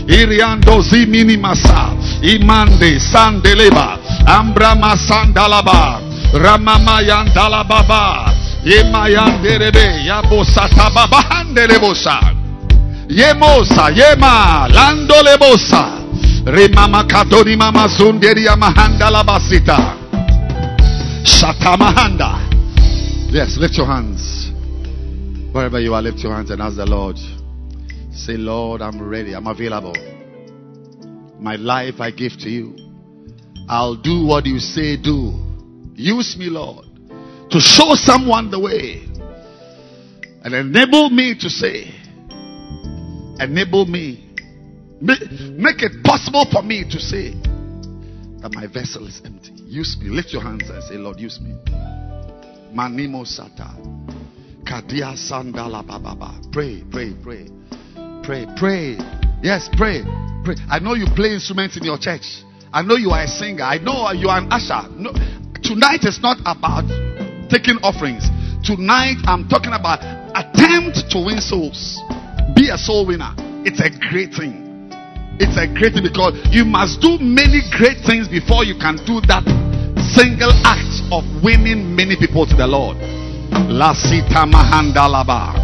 Iriando 0.08 0.80
zimini 0.80 1.36
masa. 1.36 1.92
Imande 2.22 2.98
sandeleba. 3.00 3.98
Ambra 4.26 4.74
masandalaba. 4.74 6.00
Ramama 6.32 7.00
yandalababa. 7.02 8.32
Yemayanderebe, 8.64 10.04
Yabosata 10.06 10.90
Babahandelebosa. 10.90 12.20
Yemosa, 13.08 13.90
Yema, 13.90 14.68
Landolebosa. 14.68 16.00
Remama 16.44 17.04
Katoni 17.04 17.56
Mama 17.56 17.88
Sunderi 17.88 18.44
Yamahanda 18.46 19.10
Labasita. 19.10 19.96
Shatamahanda. 21.24 22.48
Yes, 23.32 23.56
lift 23.58 23.76
your 23.76 23.86
hands. 23.86 24.50
Wherever 25.52 25.80
you 25.80 25.94
are, 25.94 26.02
lift 26.02 26.18
your 26.18 26.32
hands 26.34 26.50
and 26.50 26.60
ask 26.60 26.76
the 26.76 26.86
Lord. 26.86 27.16
Say, 28.12 28.36
Lord, 28.36 28.82
I'm 28.82 29.00
ready. 29.00 29.34
I'm 29.34 29.46
available. 29.46 29.94
My 31.38 31.56
life 31.56 32.00
I 32.00 32.10
give 32.10 32.32
to 32.40 32.50
you. 32.50 32.76
I'll 33.68 33.96
do 33.96 34.26
what 34.26 34.46
you 34.46 34.58
say 34.58 34.96
do. 34.96 35.32
Use 35.94 36.36
me, 36.38 36.50
Lord, 36.50 36.86
to 37.50 37.60
show 37.60 37.94
someone 37.94 38.50
the 38.50 38.60
way 38.60 39.02
and 40.42 40.54
enable 40.54 41.10
me 41.10 41.34
to 41.38 41.50
say, 41.50 41.92
enable 43.38 43.86
me, 43.86 44.26
make 45.00 45.82
it 45.82 46.04
possible 46.04 46.46
for 46.50 46.62
me 46.62 46.84
to 46.88 47.00
say 47.00 47.32
that 48.40 48.52
my 48.54 48.66
vessel 48.66 49.06
is 49.06 49.20
empty. 49.24 49.52
Use 49.64 49.96
me. 50.00 50.08
Lift 50.08 50.32
your 50.32 50.42
hands 50.42 50.68
and 50.70 50.82
say, 50.84 50.94
Lord, 50.94 51.18
use 51.18 51.40
me. 51.40 51.54
Manimo 52.72 53.24
Sata. 53.24 53.74
Kadia 54.64 55.16
Sandala 55.16 55.86
Baba. 55.86 56.40
Pray, 56.52 56.84
pray, 56.90 57.12
pray. 57.22 57.48
Pray, 58.22 58.46
pray. 58.56 58.96
Yes, 59.42 59.68
pray. 59.72 60.02
Pray. 60.44 60.54
I 60.70 60.78
know 60.78 60.94
you 60.94 61.06
play 61.16 61.34
instruments 61.34 61.76
in 61.76 61.84
your 61.84 61.98
church. 61.98 62.44
I 62.72 62.82
know 62.82 62.94
you 62.96 63.10
are 63.10 63.24
a 63.24 63.28
singer. 63.28 63.64
I 63.64 63.78
know 63.78 64.12
you 64.12 64.28
are 64.28 64.38
an 64.38 64.52
usher. 64.52 64.88
No, 64.94 65.12
tonight 65.62 66.04
is 66.04 66.20
not 66.22 66.38
about 66.46 67.09
taking 67.50 67.82
offerings. 67.82 68.30
Tonight 68.62 69.18
I'm 69.26 69.50
talking 69.50 69.74
about 69.74 69.98
attempt 70.38 71.10
to 71.10 71.18
win 71.18 71.42
souls. 71.42 71.98
Be 72.54 72.70
a 72.70 72.78
soul 72.78 73.04
winner. 73.04 73.34
It's 73.66 73.82
a 73.82 73.90
great 73.90 74.30
thing. 74.30 74.88
It's 75.42 75.58
a 75.58 75.66
great 75.66 75.98
thing 75.98 76.06
because 76.06 76.38
you 76.54 76.64
must 76.64 77.02
do 77.02 77.18
many 77.18 77.60
great 77.74 77.98
things 78.06 78.30
before 78.30 78.62
you 78.62 78.78
can 78.78 79.02
do 79.02 79.18
that 79.26 79.42
single 80.14 80.54
act 80.62 81.02
of 81.10 81.26
winning 81.42 81.90
many 81.90 82.14
people 82.14 82.46
to 82.46 82.54
the 82.54 82.66
Lord. 82.66 82.96
La 83.66 83.92
sita 83.98 84.46
mahandalaba. 84.46 85.58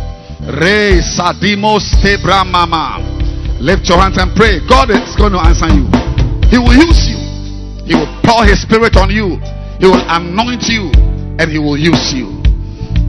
Re 0.58 0.98
sadimos 0.98 1.86
tebra 2.02 2.42
mama. 2.42 2.98
Lift 3.62 3.86
your 3.88 3.98
hands 4.02 4.18
and 4.18 4.34
pray. 4.34 4.58
God 4.66 4.90
is 4.90 5.14
going 5.14 5.32
to 5.32 5.40
answer 5.40 5.70
you. 5.70 5.86
He 6.50 6.58
will 6.58 6.74
use 6.74 7.06
you. 7.06 7.18
He 7.86 7.94
will 7.94 8.10
pour 8.26 8.42
his 8.44 8.62
spirit 8.62 8.96
on 8.96 9.10
you. 9.10 9.38
He 9.78 9.86
will 9.86 10.02
anoint 10.08 10.66
you 10.66 11.05
and 11.38 11.50
he 11.50 11.58
will 11.58 11.76
use 11.76 12.14
you. 12.14 12.42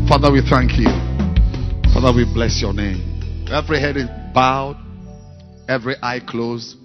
Father, 0.07 0.31
we 0.31 0.41
thank 0.41 0.73
you. 0.77 0.89
Father, 1.93 2.13
we 2.13 2.25
bless 2.25 2.61
your 2.61 2.73
name. 2.73 3.47
Every 3.49 3.79
head 3.79 3.95
is 3.95 4.07
bowed, 4.33 4.75
every 5.69 5.95
eye 6.01 6.19
closed. 6.25 6.75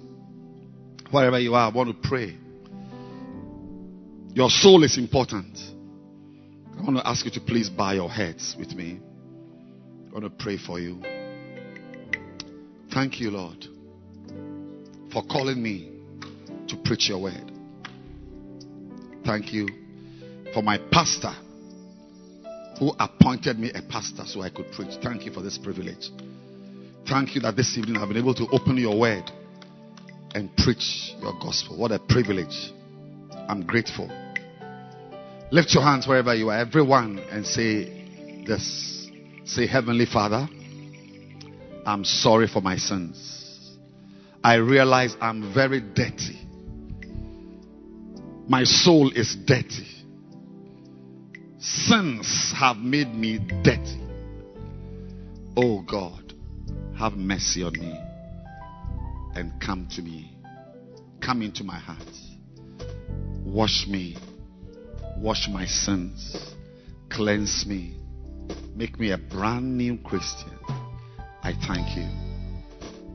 Wherever 1.11 1.39
you 1.39 1.55
are, 1.55 1.71
I 1.71 1.75
want 1.75 1.91
to 1.91 2.09
pray. 2.09 2.37
Your 4.35 4.51
soul 4.51 4.85
is 4.85 4.97
important. 4.97 5.59
I 6.79 6.83
want 6.83 6.97
to 6.97 7.07
ask 7.07 7.25
you 7.25 7.31
to 7.33 7.41
please 7.41 7.69
bow 7.69 7.93
your 7.93 8.09
heads 8.09 8.55
with 8.59 8.73
me. 8.73 9.01
I 10.11 10.13
want 10.13 10.25
to 10.25 10.31
pray 10.31 10.59
for 10.59 10.79
you. 10.79 11.03
Thank 12.95 13.21
you, 13.21 13.31
Lord, 13.31 13.67
for 15.13 15.23
calling 15.25 15.63
me 15.63 15.91
to 16.69 16.77
preach 16.85 17.09
your 17.09 17.21
word. 17.21 17.51
Thank 19.25 19.53
you 19.53 19.69
for 20.53 20.63
my 20.63 20.79
pastor 20.91 21.33
who 22.79 22.93
appointed 22.99 23.59
me 23.59 23.71
a 23.75 23.83
pastor 23.83 24.25
so 24.27 24.43
I 24.43 24.51
could 24.51 24.71
preach. 24.73 24.95
Thank 25.03 25.25
you 25.25 25.33
for 25.33 25.41
this 25.41 25.59
privilege. 25.59 26.11
Thank 27.09 27.35
you 27.35 27.41
that 27.43 27.57
this 27.57 27.77
evening 27.77 27.97
I've 27.97 28.09
been 28.09 28.17
able 28.17 28.35
to 28.35 28.47
open 28.53 28.77
your 28.77 28.99
word 28.99 29.31
and 30.35 30.55
preach 30.57 31.15
your 31.21 31.33
gospel. 31.41 31.77
What 31.77 31.93
a 31.93 31.99
privilege. 31.99 32.73
I'm 33.49 33.67
grateful. 33.67 34.09
Lift 35.51 35.75
your 35.75 35.83
hands 35.83 36.07
wherever 36.07 36.35
you 36.35 36.49
are, 36.49 36.59
everyone, 36.59 37.19
and 37.31 37.47
say 37.47 38.45
this. 38.47 39.09
Say, 39.45 39.67
Heavenly 39.67 40.07
Father, 40.07 40.49
I'm 41.85 42.05
sorry 42.05 42.47
for 42.47 42.63
my 42.63 42.77
sins. 42.77 43.77
I 44.43 44.55
realize 44.55 45.15
I'm 45.21 45.53
very 45.53 45.81
dirty. 45.81 46.39
My 48.49 48.65
soul 48.65 49.11
is 49.15 49.37
dirty. 49.37 49.92
Sins 51.63 52.53
have 52.57 52.79
made 52.79 53.15
me 53.15 53.39
dirty. 53.39 54.01
Oh 55.57 55.81
God, 55.83 56.35
have 56.99 57.13
mercy 57.13 57.63
on 57.63 57.75
me 57.75 57.97
and 59.37 59.53
come 59.61 59.87
to 59.93 60.03
me. 60.03 60.37
Come 61.21 61.41
into 61.41 61.63
my 61.63 61.79
heart. 61.79 62.03
Wash 63.45 63.87
me. 63.87 64.17
Wash 65.19 65.47
my 65.49 65.65
sins. 65.65 66.53
Cleanse 67.11 67.65
me. 67.65 67.97
Make 68.75 68.99
me 68.99 69.13
a 69.13 69.19
brand 69.19 69.79
new 69.79 69.99
Christian. 69.99 70.59
I 71.45 71.53
thank 71.65 71.97
you. 71.97 72.09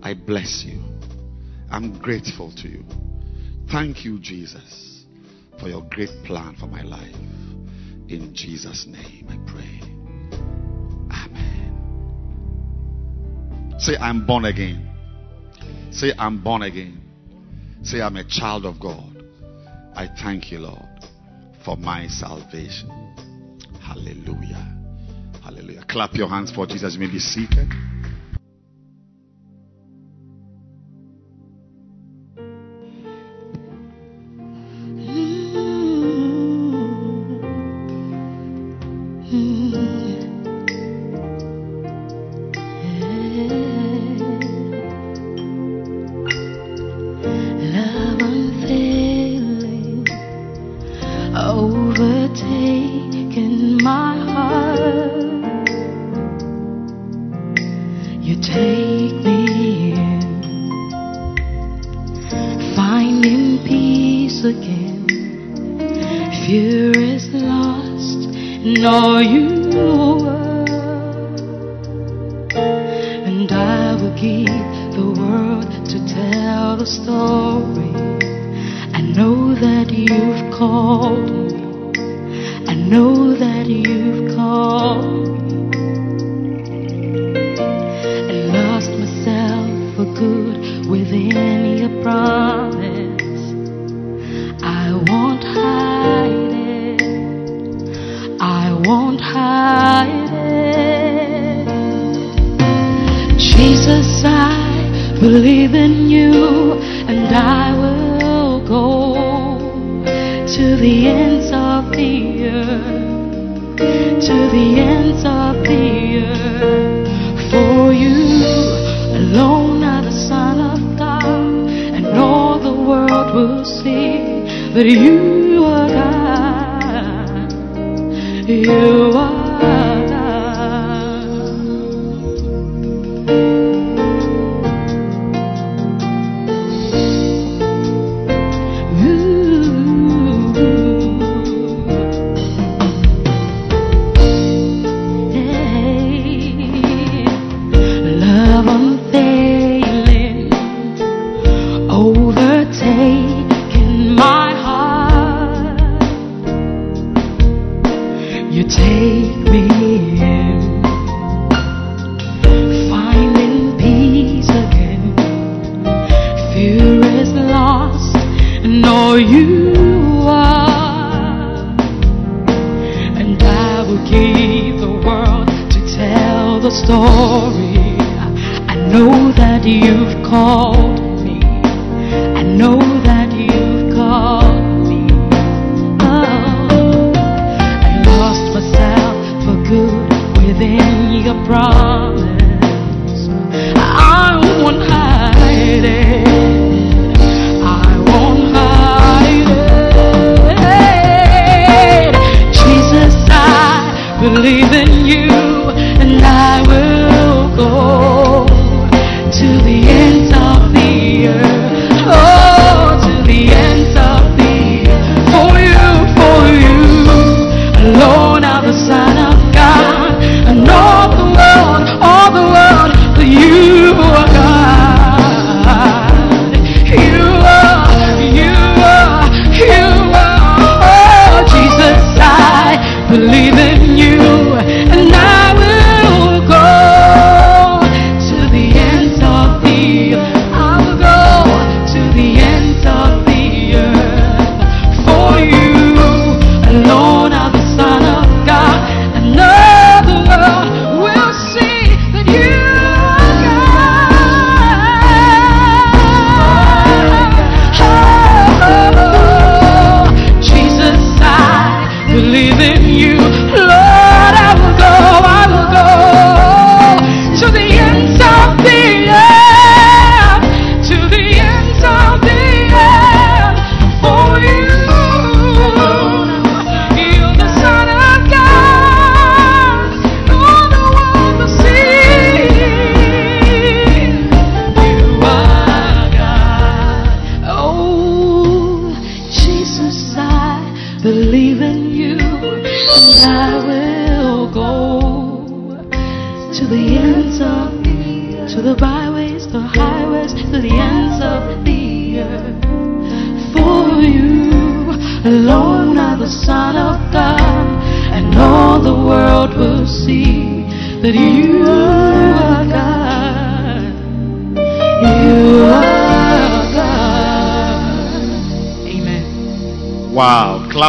I 0.02 0.14
bless 0.14 0.64
you. 0.64 0.82
I'm 1.70 2.00
grateful 2.00 2.54
to 2.54 2.70
you. 2.70 2.86
Thank 3.70 4.06
you, 4.06 4.20
Jesus, 4.20 5.04
for 5.60 5.68
your 5.68 5.82
great 5.90 6.24
plan 6.24 6.56
for 6.56 6.68
my 6.68 6.84
life. 6.84 7.14
In 8.10 8.34
Jesus' 8.34 8.86
name 8.88 9.28
I 9.30 9.38
pray. 9.52 9.82
Amen. 11.12 11.76
Say, 13.80 13.98
I'm 14.00 14.26
born 14.26 14.46
again. 14.46 14.90
Say, 15.92 16.14
I'm 16.18 16.42
born 16.44 16.62
again. 16.62 17.02
Say, 17.84 18.02
I'm 18.02 18.16
a 18.16 18.24
child 18.24 18.66
of 18.66 18.80
God. 18.80 19.24
I 19.96 20.08
thank 20.22 20.52
you, 20.52 20.60
Lord, 20.60 20.86
for 21.66 21.76
my 21.76 22.08
salvation. 22.08 22.90
Hallelujah. 23.82 24.76
Hallelujah. 25.44 25.84
Clap 25.88 26.14
your 26.14 26.30
hands 26.30 26.52
for 26.52 26.66
Jesus. 26.66 26.94
You 26.94 27.00
may 27.00 27.08
be 27.12 27.20
seated. 27.20 27.68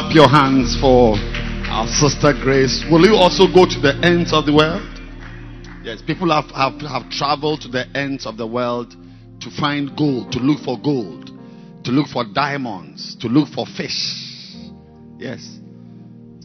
Clap 0.09 0.17
your 0.17 0.29
hands 0.31 0.81
for 0.81 1.17
our 1.69 1.87
sister 1.87 2.33
Grace. 2.33 2.83
Will 2.91 3.05
you 3.05 3.15
also 3.15 3.45
go 3.45 3.67
to 3.67 3.79
the 3.79 3.93
ends 4.03 4.33
of 4.33 4.47
the 4.47 4.55
world? 4.55 4.81
Yes, 5.85 6.01
people 6.01 6.31
have, 6.33 6.51
have, 6.53 6.81
have 6.81 7.11
traveled 7.11 7.61
to 7.63 7.69
the 7.69 7.87
ends 7.95 8.25
of 8.25 8.39
the 8.39 8.47
world 8.47 8.97
to 9.41 9.51
find 9.51 9.95
gold, 9.99 10.33
to 10.33 10.39
look 10.39 10.65
for 10.65 10.81
gold, 10.81 11.27
to 11.85 11.91
look 11.91 12.07
for 12.07 12.25
diamonds, 12.25 13.17
to 13.17 13.29
look 13.29 13.49
for 13.51 13.67
fish. 13.67 14.57
Yes. 15.19 15.59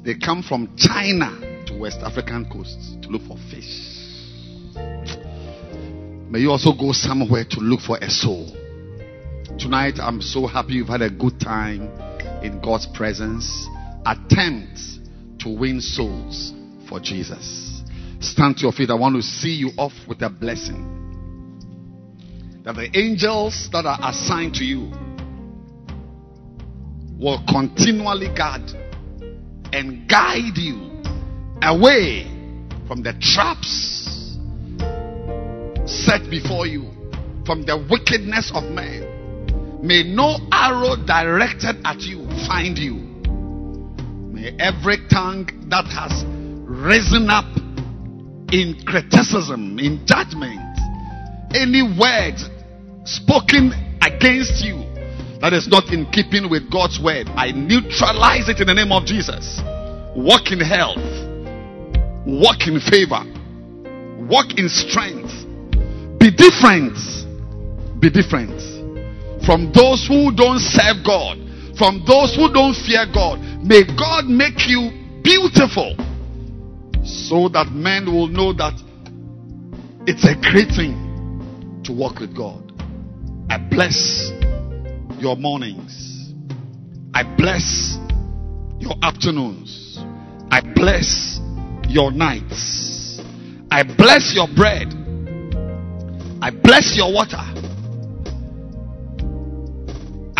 They 0.03 0.15
come 0.15 0.43
from 0.43 0.75
China 0.75 1.63
to 1.67 1.79
West 1.79 1.99
African 2.01 2.49
coasts 2.51 2.97
to 3.01 3.07
look 3.07 3.21
for 3.21 3.37
fish. 3.49 3.79
May 6.27 6.39
you 6.39 6.51
also 6.51 6.73
go 6.73 6.91
somewhere 6.91 7.45
to 7.49 7.59
look 7.61 7.79
for 7.79 7.97
a 8.01 8.09
soul. 8.09 8.45
Tonight, 9.57 9.99
I'm 10.01 10.19
so 10.19 10.47
happy 10.47 10.73
you've 10.73 10.89
had 10.89 11.01
a 11.01 11.09
good 11.09 11.39
time 11.39 12.02
in 12.43 12.61
God's 12.61 12.85
presence. 12.87 13.67
Attempt 14.05 14.79
to 15.39 15.49
win 15.49 15.81
souls 15.81 16.53
for 16.87 16.99
Jesus. 16.99 17.81
Stand 18.19 18.57
to 18.57 18.63
your 18.63 18.71
feet. 18.71 18.89
I 18.89 18.95
want 18.95 19.15
to 19.15 19.21
see 19.21 19.53
you 19.53 19.71
off 19.77 19.93
with 20.07 20.21
a 20.21 20.29
blessing. 20.29 20.89
That 22.63 22.75
the 22.75 22.89
angels 22.97 23.69
that 23.71 23.85
are 23.85 23.99
assigned 24.01 24.55
to 24.55 24.63
you 24.63 24.91
will 27.19 27.43
continually 27.47 28.33
guard 28.35 28.61
and 29.73 30.07
guide 30.09 30.57
you 30.57 31.01
away 31.61 32.23
from 32.87 33.01
the 33.03 33.13
traps 33.19 34.37
set 35.85 36.29
before 36.29 36.67
you, 36.67 36.89
from 37.45 37.65
the 37.65 37.77
wickedness 37.89 38.51
of 38.53 38.63
men. 38.63 39.12
May 39.83 40.01
no 40.01 40.37
arrow 40.49 40.95
directed 40.95 41.75
at 41.83 41.99
you 41.99 42.23
find 42.47 42.77
you. 42.77 43.03
May 44.31 44.55
every 44.57 44.95
tongue 45.11 45.49
that 45.67 45.83
has 45.91 46.23
risen 46.63 47.29
up 47.29 47.43
in 48.53 48.79
criticism, 48.87 49.77
in 49.79 50.07
judgment, 50.07 50.63
any 51.53 51.83
word 51.83 52.39
spoken 53.03 53.75
against 54.01 54.63
you 54.63 54.79
that 55.41 55.51
is 55.51 55.67
not 55.67 55.91
in 55.91 56.09
keeping 56.13 56.49
with 56.49 56.71
God's 56.71 56.97
word, 57.03 57.27
I 57.35 57.51
neutralize 57.51 58.47
it 58.47 58.61
in 58.61 58.67
the 58.67 58.73
name 58.73 58.93
of 58.93 59.03
Jesus. 59.03 59.59
Walk 60.15 60.53
in 60.53 60.61
health, 60.63 61.03
walk 62.25 62.71
in 62.71 62.79
favor, 62.79 63.19
walk 64.31 64.57
in 64.57 64.69
strength. 64.69 65.35
Be 66.23 66.31
different. 66.31 66.95
Be 67.99 68.09
different 68.09 68.72
from 69.45 69.71
those 69.73 70.07
who 70.07 70.31
don't 70.35 70.59
serve 70.59 71.03
God, 71.05 71.37
from 71.77 72.03
those 72.07 72.35
who 72.35 72.51
don't 72.51 72.73
fear 72.73 73.05
God. 73.13 73.39
May 73.63 73.83
God 73.83 74.25
make 74.25 74.67
you 74.67 74.91
beautiful 75.23 75.95
so 77.03 77.49
that 77.49 77.71
men 77.71 78.05
will 78.05 78.27
know 78.27 78.53
that 78.53 78.73
it's 80.07 80.23
a 80.25 80.35
great 80.39 80.69
thing 80.75 81.81
to 81.83 81.93
walk 81.93 82.19
with 82.19 82.35
God. 82.35 82.71
I 83.49 83.57
bless 83.57 84.31
your 85.19 85.35
mornings. 85.35 86.33
I 87.13 87.23
bless 87.37 87.97
your 88.79 88.95
afternoons. 89.01 89.99
I 90.49 90.61
bless 90.75 91.39
your 91.89 92.11
nights. 92.11 93.21
I 93.69 93.83
bless 93.83 94.33
your 94.33 94.47
bread. 94.55 94.87
I 96.41 96.51
bless 96.51 96.95
your 96.95 97.13
water. 97.13 97.52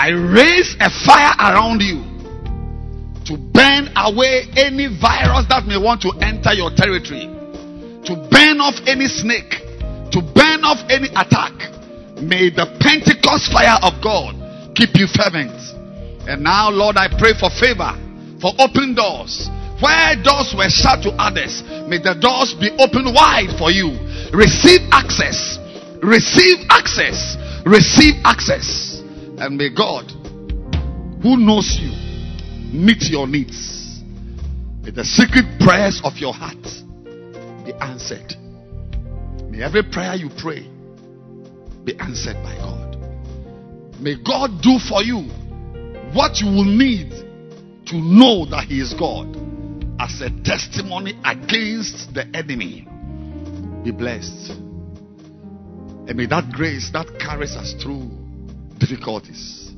I 0.03 0.11
raise 0.11 0.75
a 0.84 0.91
fire 1.07 1.31
around 1.39 1.80
you 1.80 2.03
to 3.23 3.39
burn 3.39 3.88
away 3.95 4.51
any 4.59 4.91
virus 4.99 5.47
that 5.47 5.63
may 5.63 5.80
want 5.80 6.03
to 6.03 6.11
enter 6.19 6.51
your 6.51 6.75
territory, 6.75 7.23
to 8.03 8.13
burn 8.27 8.59
off 8.59 8.75
any 8.84 9.07
snake, 9.07 9.63
to 10.11 10.19
burn 10.19 10.67
off 10.67 10.84
any 10.91 11.07
attack. 11.15 11.55
May 12.19 12.51
the 12.51 12.67
Pentecost 12.84 13.47
fire 13.55 13.80
of 13.80 14.03
God 14.03 14.35
keep 14.75 14.91
you 14.99 15.07
fervent. 15.07 15.55
And 16.27 16.43
now, 16.43 16.67
Lord, 16.67 16.99
I 16.99 17.07
pray 17.07 17.31
for 17.31 17.47
favor, 17.47 17.95
for 18.43 18.51
open 18.59 18.99
doors, 18.99 19.47
Where 19.80 20.19
doors 20.19 20.51
were 20.51 20.67
shut 20.67 20.99
to 21.07 21.15
others, 21.15 21.63
may 21.88 22.03
the 22.03 22.19
doors 22.19 22.51
be 22.59 22.75
opened 22.75 23.15
wide 23.15 23.55
for 23.55 23.71
you. 23.71 23.95
Receive 24.35 24.84
access. 24.91 25.59
Receive 26.03 26.67
access. 26.67 27.39
Receive 27.63 28.19
access. 28.27 28.93
And 29.38 29.57
may 29.57 29.69
God, 29.73 30.11
who 31.22 31.38
knows 31.38 31.77
you, 31.81 31.91
meet 32.72 33.03
your 33.10 33.27
needs. 33.27 34.01
May 34.84 34.91
the 34.91 35.03
secret 35.03 35.60
prayers 35.60 36.01
of 36.03 36.18
your 36.18 36.34
heart 36.34 36.64
be 37.65 37.73
answered. 37.81 38.35
May 39.49 39.64
every 39.64 39.84
prayer 39.84 40.15
you 40.15 40.30
pray 40.38 40.69
be 41.84 41.97
answered 41.99 42.35
by 42.43 42.55
God. 42.55 42.97
May 43.99 44.15
God 44.15 44.61
do 44.61 44.77
for 44.80 45.01
you 45.01 45.22
what 46.14 46.39
you 46.39 46.47
will 46.47 46.65
need 46.65 47.11
to 47.88 47.95
know 47.95 48.45
that 48.45 48.65
He 48.68 48.80
is 48.80 48.93
God 48.93 49.35
as 49.99 50.22
a 50.22 50.30
testimony 50.43 51.19
against 51.26 52.14
the 52.14 52.26
enemy. 52.34 52.88
Be 53.84 53.91
blessed. 53.91 54.51
And 56.05 56.15
may 56.15 56.26
that 56.27 56.51
grace 56.51 56.89
that 56.91 57.07
carries 57.19 57.55
us 57.55 57.73
through 57.81 58.11
difficulties 58.80 59.72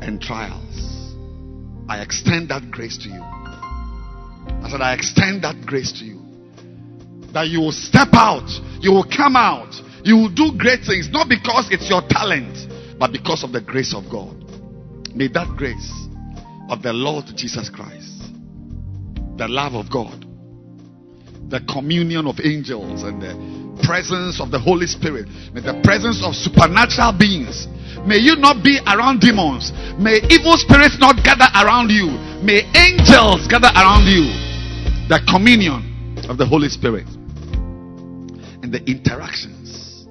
and 0.00 0.20
trials, 0.20 1.14
I 1.88 2.02
extend 2.02 2.50
that 2.50 2.70
grace 2.70 2.98
to 2.98 3.08
you. 3.08 3.22
I 3.22 4.68
said, 4.70 4.80
I 4.80 4.94
extend 4.94 5.44
that 5.44 5.64
grace 5.66 5.92
to 6.00 6.04
you. 6.04 6.20
That 7.32 7.48
you 7.48 7.60
will 7.60 7.72
step 7.72 8.08
out, 8.12 8.48
you 8.80 8.92
will 8.92 9.04
come 9.04 9.36
out, 9.36 9.74
you 10.04 10.16
will 10.16 10.34
do 10.34 10.52
great 10.56 10.80
things, 10.84 11.08
not 11.10 11.28
because 11.28 11.68
it's 11.70 11.88
your 11.88 12.02
talent, 12.08 12.56
but 12.98 13.12
because 13.12 13.44
of 13.44 13.52
the 13.52 13.60
grace 13.60 13.94
of 13.94 14.10
God. 14.10 14.34
May 15.14 15.28
that 15.28 15.54
grace 15.56 15.92
of 16.70 16.82
the 16.82 16.92
Lord 16.92 17.26
Jesus 17.34 17.70
Christ, 17.70 18.22
the 19.36 19.48
love 19.48 19.74
of 19.74 19.90
God, 19.90 20.24
the 21.50 21.60
communion 21.72 22.26
of 22.26 22.36
angels, 22.42 23.02
and 23.02 23.22
the 23.22 23.57
presence 23.82 24.40
of 24.40 24.50
the 24.50 24.58
Holy 24.58 24.86
Spirit, 24.86 25.28
may 25.52 25.60
the 25.60 25.80
presence 25.84 26.22
of 26.24 26.34
supernatural 26.34 27.12
beings, 27.12 27.66
may 28.06 28.18
you 28.18 28.36
not 28.36 28.62
be 28.62 28.78
around 28.86 29.20
demons, 29.20 29.72
may 29.98 30.20
evil 30.30 30.56
spirits 30.56 30.98
not 30.98 31.22
gather 31.24 31.48
around 31.58 31.90
you, 31.90 32.08
may 32.42 32.62
angels 32.76 33.46
gather 33.48 33.70
around 33.74 34.06
you. 34.06 34.28
The 35.08 35.20
communion 35.26 36.16
of 36.28 36.36
the 36.36 36.46
Holy 36.46 36.68
Spirit. 36.68 37.06
And 38.62 38.72
the 38.72 38.82
interactions. 38.84 40.06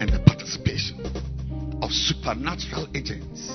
And 0.00 0.10
the 0.10 0.20
participation 0.26 0.98
of 1.82 1.92
supernatural 1.92 2.88
agents. 2.94 3.50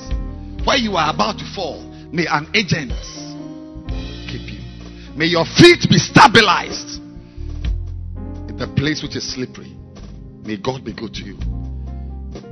Where 0.64 0.78
you 0.78 0.96
are 0.96 1.14
about 1.14 1.40
to 1.40 1.46
fall, 1.54 1.84
may 2.12 2.26
an 2.28 2.48
agent 2.54 2.94
keep 4.28 4.48
you. 4.48 4.64
May 5.16 5.26
your 5.26 5.46
feet 5.46 5.84
be 5.90 5.98
stabilized 5.98 6.97
the 8.58 8.68
place 8.76 9.04
which 9.04 9.16
is 9.16 9.34
slippery. 9.34 9.76
May 10.44 10.58
God 10.58 10.84
be 10.84 10.94
good 10.94 11.14
to 11.16 11.24
you. 11.24 11.38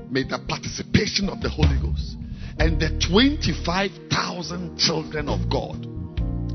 May 0.09 0.23
the 0.23 0.39
participation 0.47 1.29
of 1.29 1.41
the 1.41 1.49
Holy 1.49 1.77
Ghost 1.81 2.17
and 2.59 2.79
the 2.79 2.89
25,000 3.09 4.77
children 4.77 5.27
of 5.27 5.49
God. 5.49 5.85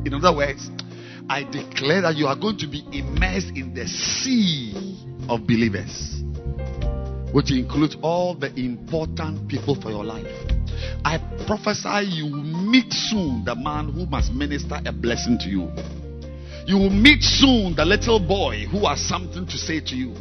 In 0.06 0.14
other 0.14 0.35
words, 0.35 0.70
I 1.28 1.43
declare 1.44 2.02
that 2.02 2.16
you 2.16 2.27
are 2.27 2.36
going 2.36 2.59
to 2.59 2.66
be 2.66 2.85
immersed 2.93 3.51
in 3.56 3.74
the 3.74 3.86
sea 3.86 4.98
of 5.28 5.47
believers, 5.47 6.22
which 7.32 7.51
includes 7.51 7.97
all 8.02 8.35
the 8.35 8.55
important 8.55 9.48
people 9.48 9.74
for 9.81 9.90
your 9.90 10.05
life. 10.05 10.27
I 11.05 11.18
prophesy 11.47 12.06
you 12.06 12.24
will 12.24 12.43
meet 12.43 12.93
soon 12.93 13.44
the 13.44 13.55
man 13.55 13.93
who 13.93 14.06
must 14.06 14.32
minister 14.32 14.81
a 14.85 14.93
blessing 14.93 15.39
to 15.40 15.48
you. 15.48 16.10
You 16.71 16.79
will 16.79 16.91
meet 16.91 17.21
soon 17.25 17.75
the 17.75 17.85
little 17.85 18.21
boy 18.21 18.65
who 18.71 18.87
has 18.87 19.01
something 19.01 19.45
to 19.45 19.59
say 19.59 19.81
to 19.81 19.97
you. 19.97 20.15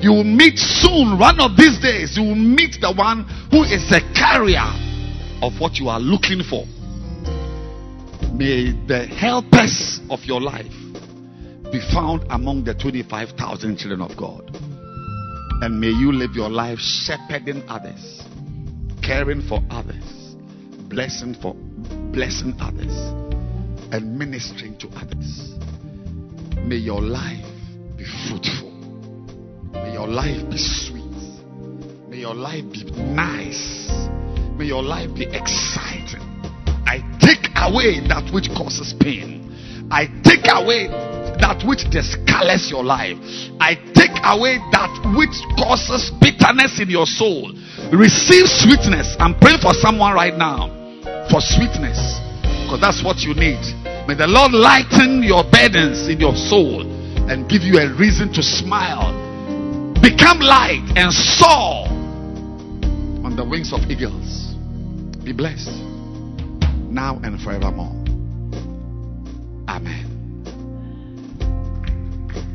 You 0.00 0.12
will 0.12 0.22
meet 0.22 0.56
soon, 0.56 1.18
one 1.18 1.40
of 1.40 1.56
these 1.56 1.76
days, 1.80 2.16
you 2.16 2.22
will 2.22 2.36
meet 2.36 2.78
the 2.80 2.92
one 2.92 3.24
who 3.50 3.64
is 3.64 3.90
a 3.90 3.98
carrier 4.14 4.70
of 5.42 5.58
what 5.58 5.80
you 5.80 5.88
are 5.88 5.98
looking 5.98 6.44
for. 6.44 6.66
May 8.32 8.78
the 8.86 9.10
helpers 9.10 9.98
of 10.08 10.20
your 10.22 10.40
life 10.40 10.70
be 11.72 11.80
found 11.92 12.22
among 12.30 12.62
the 12.62 12.74
25,000 12.74 13.76
children 13.76 14.00
of 14.00 14.16
God. 14.16 14.54
And 15.62 15.80
may 15.80 15.90
you 15.90 16.12
live 16.12 16.30
your 16.36 16.48
life 16.48 16.78
shepherding 16.78 17.64
others, 17.66 18.22
caring 19.02 19.42
for 19.42 19.60
others, 19.68 20.36
blessing 20.88 21.34
for 21.42 21.54
blessing 22.14 22.54
others, 22.60 22.94
and 23.90 24.16
ministering 24.16 24.78
to 24.78 24.88
others. 24.90 25.57
May 26.66 26.76
your 26.76 27.00
life 27.00 27.44
be 27.96 28.04
fruitful. 28.04 28.70
May 29.72 29.92
your 29.92 30.08
life 30.08 30.50
be 30.50 30.58
sweet. 30.58 31.04
May 32.08 32.18
your 32.18 32.34
life 32.34 32.64
be 32.72 32.84
nice. 32.92 33.88
May 34.56 34.66
your 34.66 34.82
life 34.82 35.14
be 35.14 35.24
exciting. 35.24 36.24
I 36.86 37.04
take 37.20 37.52
away 37.56 38.00
that 38.08 38.30
which 38.32 38.48
causes 38.56 38.94
pain. 39.00 39.86
I 39.90 40.06
take 40.24 40.44
away 40.48 40.88
that 41.40 41.62
which 41.64 41.88
discolors 41.88 42.68
your 42.70 42.84
life. 42.84 43.16
I 43.60 43.78
take 43.94 44.16
away 44.24 44.58
that 44.74 44.92
which 45.16 45.36
causes 45.56 46.10
bitterness 46.20 46.80
in 46.80 46.90
your 46.90 47.06
soul. 47.06 47.52
Receive 47.92 48.44
sweetness. 48.48 49.16
I'm 49.18 49.38
praying 49.38 49.62
for 49.62 49.72
someone 49.72 50.12
right 50.14 50.36
now 50.36 50.74
for 51.30 51.40
sweetness 51.40 52.20
because 52.64 52.80
that's 52.80 53.00
what 53.04 53.24
you 53.24 53.32
need. 53.32 53.60
May 54.08 54.14
the 54.14 54.26
Lord 54.26 54.52
lighten 54.52 55.22
your 55.22 55.44
burdens 55.44 56.08
in 56.08 56.18
your 56.18 56.34
soul 56.34 56.80
and 57.30 57.46
give 57.46 57.60
you 57.60 57.76
a 57.76 57.92
reason 57.94 58.32
to 58.32 58.42
smile. 58.42 59.12
Become 60.00 60.40
light 60.40 60.80
and 60.96 61.12
soar 61.12 61.84
on 63.22 63.36
the 63.36 63.44
wings 63.44 63.70
of 63.70 63.80
eagles. 63.90 64.54
Be 65.22 65.34
blessed 65.34 65.76
now 66.88 67.20
and 67.22 67.38
forevermore. 67.38 67.92
Amen. 69.68 70.06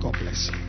God 0.01 0.13
bless 0.19 0.49
you. 0.51 0.62